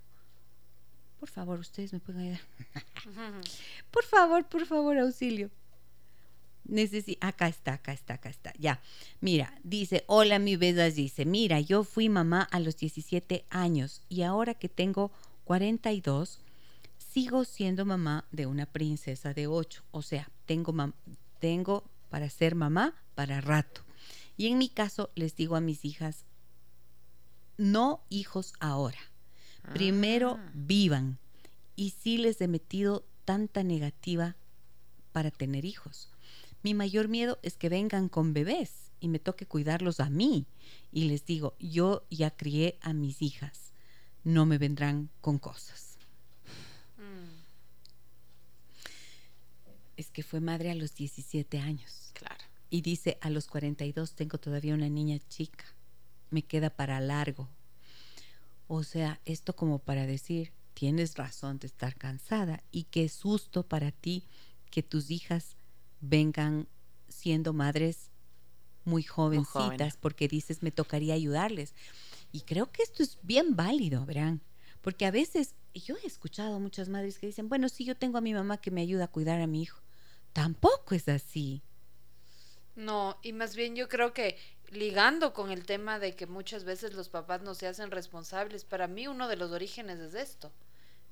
[1.18, 2.40] Por favor, ustedes me pueden ayudar.
[3.90, 5.50] por favor, por favor, auxilio.
[6.64, 8.52] Necesi acá está, acá está, acá está.
[8.58, 8.80] Ya.
[9.20, 14.22] Mira, dice, hola mi bella, dice, mira, yo fui mamá a los 17 años y
[14.22, 15.10] ahora que tengo
[15.44, 16.40] 42,
[16.98, 19.82] sigo siendo mamá de una princesa de 8.
[19.90, 20.74] O sea, tengo
[21.38, 23.82] tengo para ser mamá para rato.
[24.36, 26.24] Y en mi caso les digo a mis hijas,
[27.56, 28.98] no hijos ahora.
[29.72, 30.50] Primero ah.
[30.54, 31.18] vivan.
[31.76, 34.36] Y sí les he metido tanta negativa
[35.12, 36.10] para tener hijos.
[36.62, 40.46] Mi mayor miedo es que vengan con bebés y me toque cuidarlos a mí.
[40.92, 43.72] Y les digo, yo ya crié a mis hijas,
[44.24, 45.90] no me vendrán con cosas.
[50.00, 52.10] es que fue madre a los 17 años.
[52.14, 52.42] Claro.
[52.70, 55.66] Y dice, a los 42 tengo todavía una niña chica,
[56.30, 57.48] me queda para largo.
[58.66, 63.92] O sea, esto como para decir, tienes razón de estar cansada y qué susto para
[63.92, 64.24] ti
[64.70, 65.56] que tus hijas
[66.00, 66.68] vengan
[67.08, 68.10] siendo madres
[68.84, 71.74] muy jovencitas, porque dices, me tocaría ayudarles.
[72.32, 74.40] Y creo que esto es bien válido, verán,
[74.80, 78.18] porque a veces yo he escuchado a muchas madres que dicen, bueno, sí, yo tengo
[78.18, 79.80] a mi mamá que me ayuda a cuidar a mi hijo.
[80.32, 81.62] Tampoco es así.
[82.76, 84.38] No, y más bien yo creo que
[84.70, 88.86] ligando con el tema de que muchas veces los papás no se hacen responsables, para
[88.86, 90.52] mí uno de los orígenes es esto,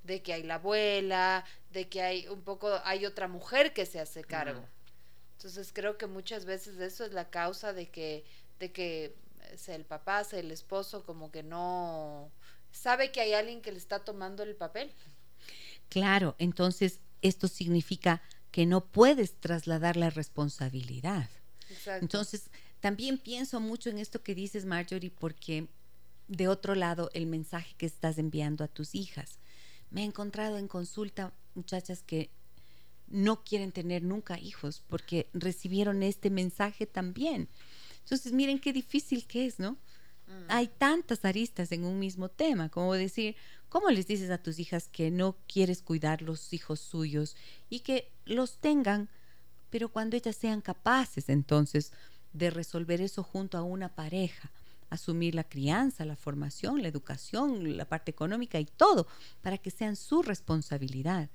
[0.05, 4.01] de que hay la abuela, de que hay un poco, hay otra mujer que se
[4.01, 4.65] hace cargo.
[5.39, 8.25] Entonces creo que muchas veces eso es la causa de que,
[8.59, 9.15] de que
[9.57, 12.29] sea el papá, sea el esposo, como que no
[12.73, 14.91] sabe que hay alguien que le está tomando el papel.
[15.91, 18.21] Claro, entonces esto significa
[18.51, 21.31] que no puedes trasladar la responsabilidad.
[21.87, 22.51] Entonces,
[22.81, 25.69] también pienso mucho en esto que dices, Marjorie, porque
[26.27, 29.39] de otro lado, el mensaje que estás enviando a tus hijas.
[29.91, 32.29] Me he encontrado en consulta muchachas que
[33.11, 37.49] no quieren tener nunca hijos porque recibieron este mensaje también.
[38.01, 39.73] Entonces, miren qué difícil que es, ¿no?
[40.27, 40.45] Mm.
[40.49, 43.37] Hay tantas aristas en un mismo tema, como decir,
[43.69, 47.37] ¿cómo les dices a tus hijas que no quieres cuidar los hijos suyos
[47.69, 49.09] y que los tengan,
[49.71, 51.93] pero cuando ellas sean capaces entonces
[52.33, 54.51] de resolver eso junto a una pareja,
[54.91, 59.07] asumir la crianza, la formación, la educación, la parte económica y todo,
[59.43, 61.29] para que sean su responsabilidad,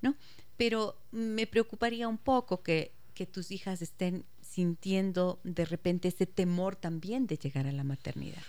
[0.00, 0.14] ¿no?
[0.60, 6.76] Pero me preocuparía un poco que, que tus hijas estén sintiendo de repente ese temor
[6.76, 8.42] también de llegar a la maternidad.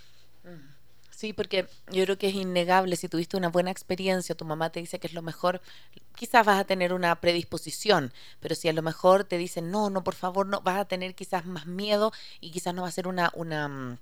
[1.09, 4.81] Sí, porque yo creo que es innegable, si tuviste una buena experiencia, tu mamá te
[4.81, 5.61] dice que es lo mejor,
[6.13, 8.11] quizás vas a tener una predisposición,
[8.41, 11.15] pero si a lo mejor te dicen, no, no, por favor, no, vas a tener
[11.15, 12.11] quizás más miedo
[12.41, 13.99] y quizás no va a ser una, una,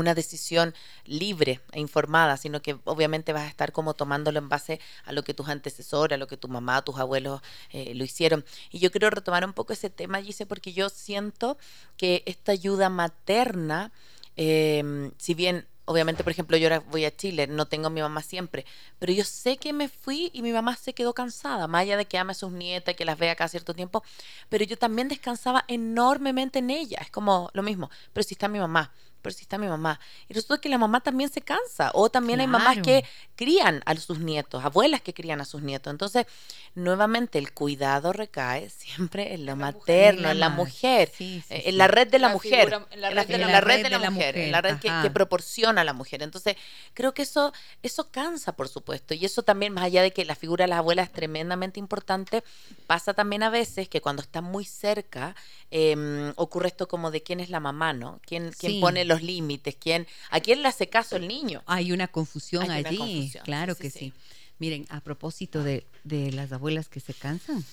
[0.00, 0.74] una decisión
[1.04, 5.22] libre e informada, sino que obviamente vas a estar como tomándolo en base a lo
[5.22, 7.40] que tus antecesores, a lo que tu mamá, tus abuelos
[7.70, 8.44] eh, lo hicieron.
[8.70, 11.58] Y yo quiero retomar un poco ese tema, Gise, porque yo siento
[11.96, 13.92] que esta ayuda materna,
[14.36, 18.00] eh, si bien obviamente, por ejemplo, yo ahora voy a Chile, no tengo a mi
[18.00, 18.64] mamá siempre,
[19.00, 22.04] pero yo sé que me fui y mi mamá se quedó cansada, más allá de
[22.04, 24.04] que ame a sus nietas, que las vea cada cierto tiempo,
[24.48, 28.60] pero yo también descansaba enormemente en ella, es como lo mismo, pero si está mi
[28.60, 30.00] mamá, pero si está mi mamá.
[30.28, 31.90] Y resulta que la mamá también se cansa.
[31.94, 33.04] O también hay mamás que
[33.36, 35.90] crían a sus nietos, abuelas que crían a sus nietos.
[35.90, 36.26] Entonces,
[36.74, 42.18] nuevamente, el cuidado recae siempre en lo materno, en la mujer, en la red de
[42.18, 45.92] la, mujer, en la red, de, la, mujer, en la red que, proporciona a la
[45.92, 46.22] mujer.
[46.22, 46.56] Entonces,
[46.94, 47.52] creo que eso,
[47.82, 49.14] eso cansa, por supuesto.
[49.14, 52.44] Y eso también, más allá de que la figura de la abuela es tremendamente importante,
[52.86, 55.34] pasa también a veces que cuando está muy cerca,
[55.70, 58.20] em, ocurre esto como de quién es la mamá, ¿no?
[58.26, 59.76] ¿Quién, quién pone los límites?
[59.76, 61.62] ¿Quién, ¿A quién le hace caso el niño?
[61.66, 64.12] Hay una confusión allí, claro que sí.
[64.60, 65.84] Miren, a propósito de,
[66.32, 67.64] las abuelas que se cansan,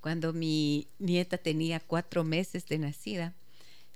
[0.00, 3.34] cuando mi nieta tenía cuatro meses de nacida,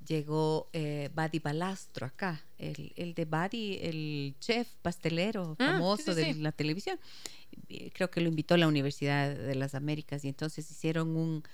[0.08, 6.52] llegó eh, Buddy Balastro acá, el, de Buddy, el chef pastelero ah, famoso de la
[6.52, 6.98] televisión.
[7.92, 11.44] Creo que lo invitó a la Universidad de las Américas y entonces hicieron un,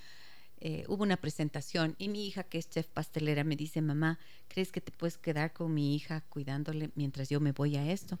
[0.63, 4.71] eh, hubo una presentación y mi hija, que es chef pastelera, me dice, mamá, ¿crees
[4.71, 8.19] que te puedes quedar con mi hija cuidándole mientras yo me voy a esto?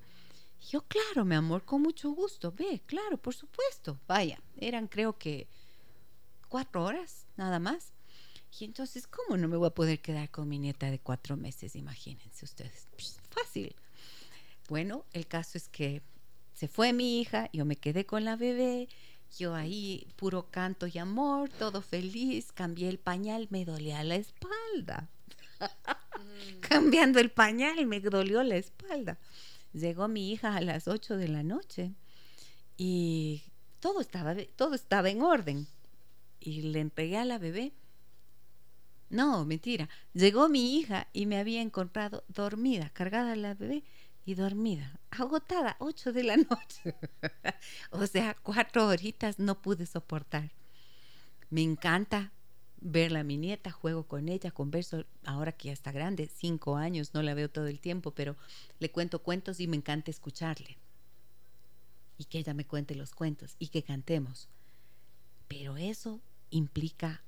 [0.59, 3.99] Y yo, claro, mi amor, con mucho gusto, ve, claro, por supuesto.
[4.07, 5.47] Vaya, eran creo que
[6.49, 7.93] cuatro horas, nada más.
[8.59, 11.75] Y entonces, ¿cómo no me voy a poder quedar con mi nieta de cuatro meses?
[11.75, 12.87] Imagínense ustedes.
[13.29, 13.75] Fácil.
[14.67, 16.01] Bueno, el caso es que
[16.55, 18.89] se fue mi hija, yo me quedé con la bebé
[19.37, 25.09] yo ahí, puro canto y amor, todo feliz, cambié el pañal, me dolía la espalda.
[25.59, 26.59] Mm.
[26.61, 29.17] Cambiando el pañal, me dolió la espalda.
[29.73, 31.93] Llegó mi hija a las 8 de la noche
[32.77, 33.43] y
[33.79, 35.67] todo estaba, todo estaba en orden.
[36.39, 37.71] Y le entregué a la bebé.
[39.09, 39.89] No, mentira.
[40.13, 43.83] Llegó mi hija y me había encontrado dormida, cargada la bebé
[44.25, 46.95] y dormida, agotada, 8 de la noche.
[47.91, 50.51] o sea, cuatro horitas no pude soportar.
[51.49, 52.31] Me encanta
[52.79, 57.13] verla a mi nieta, juego con ella, converso, ahora que ya está grande, cinco años,
[57.13, 58.35] no la veo todo el tiempo, pero
[58.79, 60.77] le cuento cuentos y me encanta escucharle.
[62.17, 64.47] Y que ella me cuente los cuentos y que cantemos.
[65.47, 67.23] Pero eso implica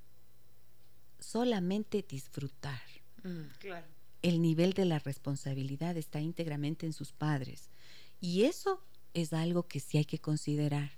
[1.19, 2.81] solamente disfrutar.
[3.23, 7.69] Mm, claro el nivel de la responsabilidad está íntegramente en sus padres.
[8.19, 8.81] Y eso
[9.13, 10.91] es algo que sí hay que considerar.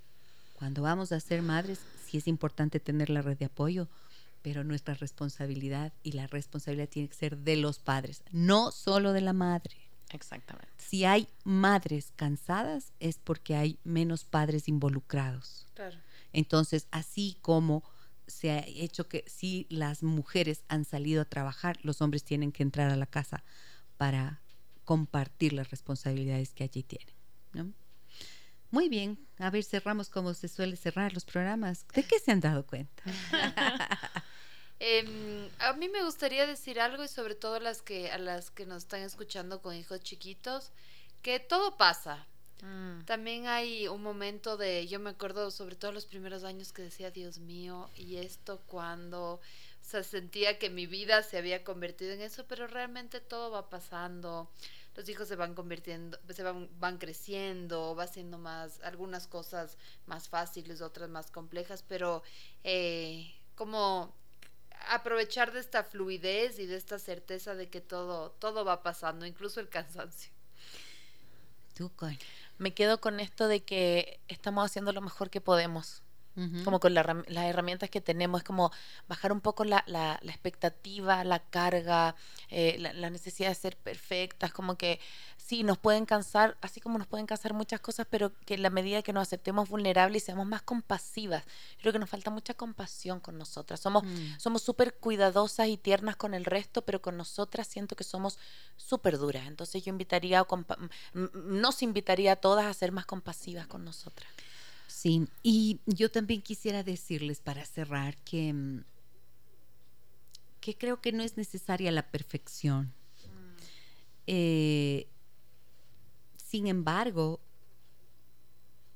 [0.54, 3.90] Cuando vamos a ser madres, sí es importante tener la red de apoyo,
[4.42, 9.22] pero nuestra responsabilidad y la responsabilidad tiene que ser de los padres, no solo de
[9.22, 9.76] la madre.
[10.12, 10.72] Exactamente.
[10.78, 15.66] Si hay madres cansadas es porque hay menos padres involucrados.
[15.74, 15.98] Claro.
[16.32, 17.84] Entonces, así como
[18.28, 22.64] se ha hecho que si las mujeres han salido a trabajar, los hombres tienen que
[22.64, 23.44] entrar a la casa
[23.98, 24.42] para
[24.84, 27.16] compartir las responsabilidades que allí tienen.
[28.72, 31.86] Muy bien, a ver, cerramos como se suele cerrar los programas.
[31.94, 33.04] ¿De qué se han dado cuenta?
[34.78, 38.66] Em, a mí me gustaría decir algo y sobre todo las que, a las que
[38.66, 40.74] nos están escuchando con hijos chiquitos,
[41.22, 42.28] que todo pasa,
[42.62, 43.04] Mm.
[43.06, 47.12] También hay un momento de, yo me acuerdo sobre todo los primeros años que decía,
[47.12, 49.42] Dios mío, y esto cuando,
[49.94, 54.50] o sentía que mi vida se había convertido en eso, pero realmente todo va pasando,
[54.96, 59.78] los hijos se van convirtiendo, se van, van creciendo, va siendo más, algunas cosas
[60.08, 62.24] más fáciles, otras más complejas, pero
[62.64, 64.16] eh, como
[64.90, 69.60] aprovechar de esta fluidez y de esta certeza de que todo, todo va pasando, incluso
[69.60, 70.32] el cansancio.
[71.76, 71.92] Tú,
[72.58, 76.05] me quedo con esto de que estamos haciendo lo mejor que podemos
[76.64, 77.06] como con las
[77.46, 78.72] herramientas que tenemos, es como
[79.08, 82.16] bajar un poco la, la, expectativa, la carga,
[82.50, 85.00] eh, la, necesidad de ser perfectas, como que
[85.38, 88.70] sí, nos pueden cansar, así como nos pueden cansar muchas cosas, pero que en la
[88.70, 91.44] medida que nos aceptemos vulnerables y seamos más compasivas,
[91.80, 93.80] creo que nos falta mucha compasión con nosotras.
[93.80, 94.38] Somos mm.
[94.38, 98.38] somos súper cuidadosas y tiernas con el resto, pero con nosotras siento que somos
[98.76, 99.48] súper duras.
[99.48, 100.46] Entonces yo invitaría,
[101.14, 104.30] nos invitaría a todas a ser más compasivas con nosotras.
[105.06, 108.84] Sí, y yo también quisiera decirles para cerrar que, mm,
[110.60, 112.86] que creo que no es necesaria la perfección.
[112.86, 113.56] Mm.
[114.26, 115.08] Eh,
[116.38, 117.40] sin embargo,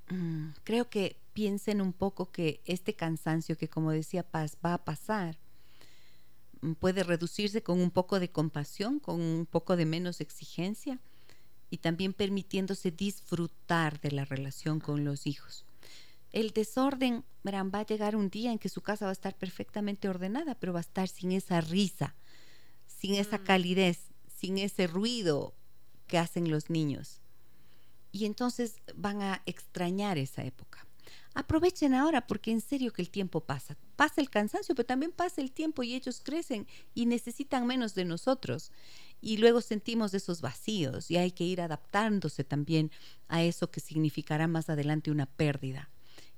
[0.09, 4.83] mm, creo que piensen un poco que este cansancio que como decía Paz va a
[4.83, 5.37] pasar,
[6.79, 10.99] puede reducirse con un poco de compasión, con un poco de menos exigencia
[11.69, 15.65] y también permitiéndose disfrutar de la relación con los hijos.
[16.31, 19.35] El desorden, verán, va a llegar un día en que su casa va a estar
[19.35, 22.15] perfectamente ordenada, pero va a estar sin esa risa,
[22.85, 23.43] sin esa mm.
[23.43, 23.99] calidez,
[24.37, 25.53] sin ese ruido
[26.07, 27.21] que hacen los niños.
[28.11, 30.85] Y entonces van a extrañar esa época.
[31.35, 33.77] Aprovechen ahora porque en serio que el tiempo pasa.
[33.95, 38.05] Pasa el cansancio, pero también pasa el tiempo y ellos crecen y necesitan menos de
[38.05, 38.71] nosotros.
[39.21, 42.91] Y luego sentimos esos vacíos y hay que ir adaptándose también
[43.27, 45.89] a eso que significará más adelante una pérdida.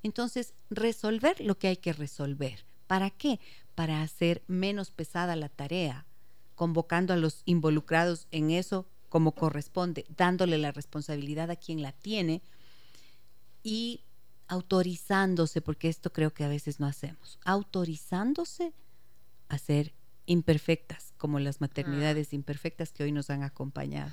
[0.04, 2.66] Entonces, resolver lo que hay que resolver.
[2.88, 3.40] ¿Para qué?
[3.76, 6.06] Para hacer menos pesada la tarea,
[6.56, 12.42] convocando a los involucrados en eso como corresponde, dándole la responsabilidad a quien la tiene
[13.62, 14.06] y
[14.48, 18.74] autorizándose, porque esto creo que a veces no hacemos, autorizándose
[19.50, 19.94] a ser
[20.26, 24.12] imperfectas, como las maternidades imperfectas que hoy nos han acompañado.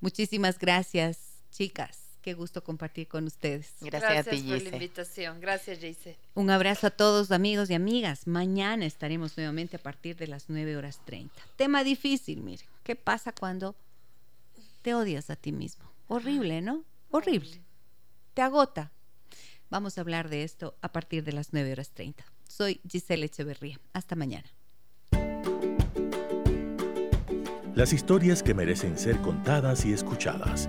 [0.00, 2.05] Muchísimas gracias, chicas.
[2.26, 3.74] Qué gusto compartir con ustedes.
[3.80, 5.40] Gracias, a ti, por la invitación.
[5.40, 6.18] Gracias, Jace.
[6.34, 8.26] Un abrazo a todos, amigos y amigas.
[8.26, 11.32] Mañana estaremos nuevamente a partir de las 9 horas 30.
[11.54, 12.66] Tema difícil, miren.
[12.82, 13.76] ¿Qué pasa cuando
[14.82, 15.84] te odias a ti mismo?
[16.08, 16.82] Horrible, ¿no?
[17.12, 17.60] Horrible.
[18.34, 18.90] Te agota.
[19.70, 22.24] Vamos a hablar de esto a partir de las 9 horas 30.
[22.48, 23.78] Soy Giselle Echeverría.
[23.92, 24.50] Hasta mañana.
[27.76, 30.68] Las historias que merecen ser contadas y escuchadas.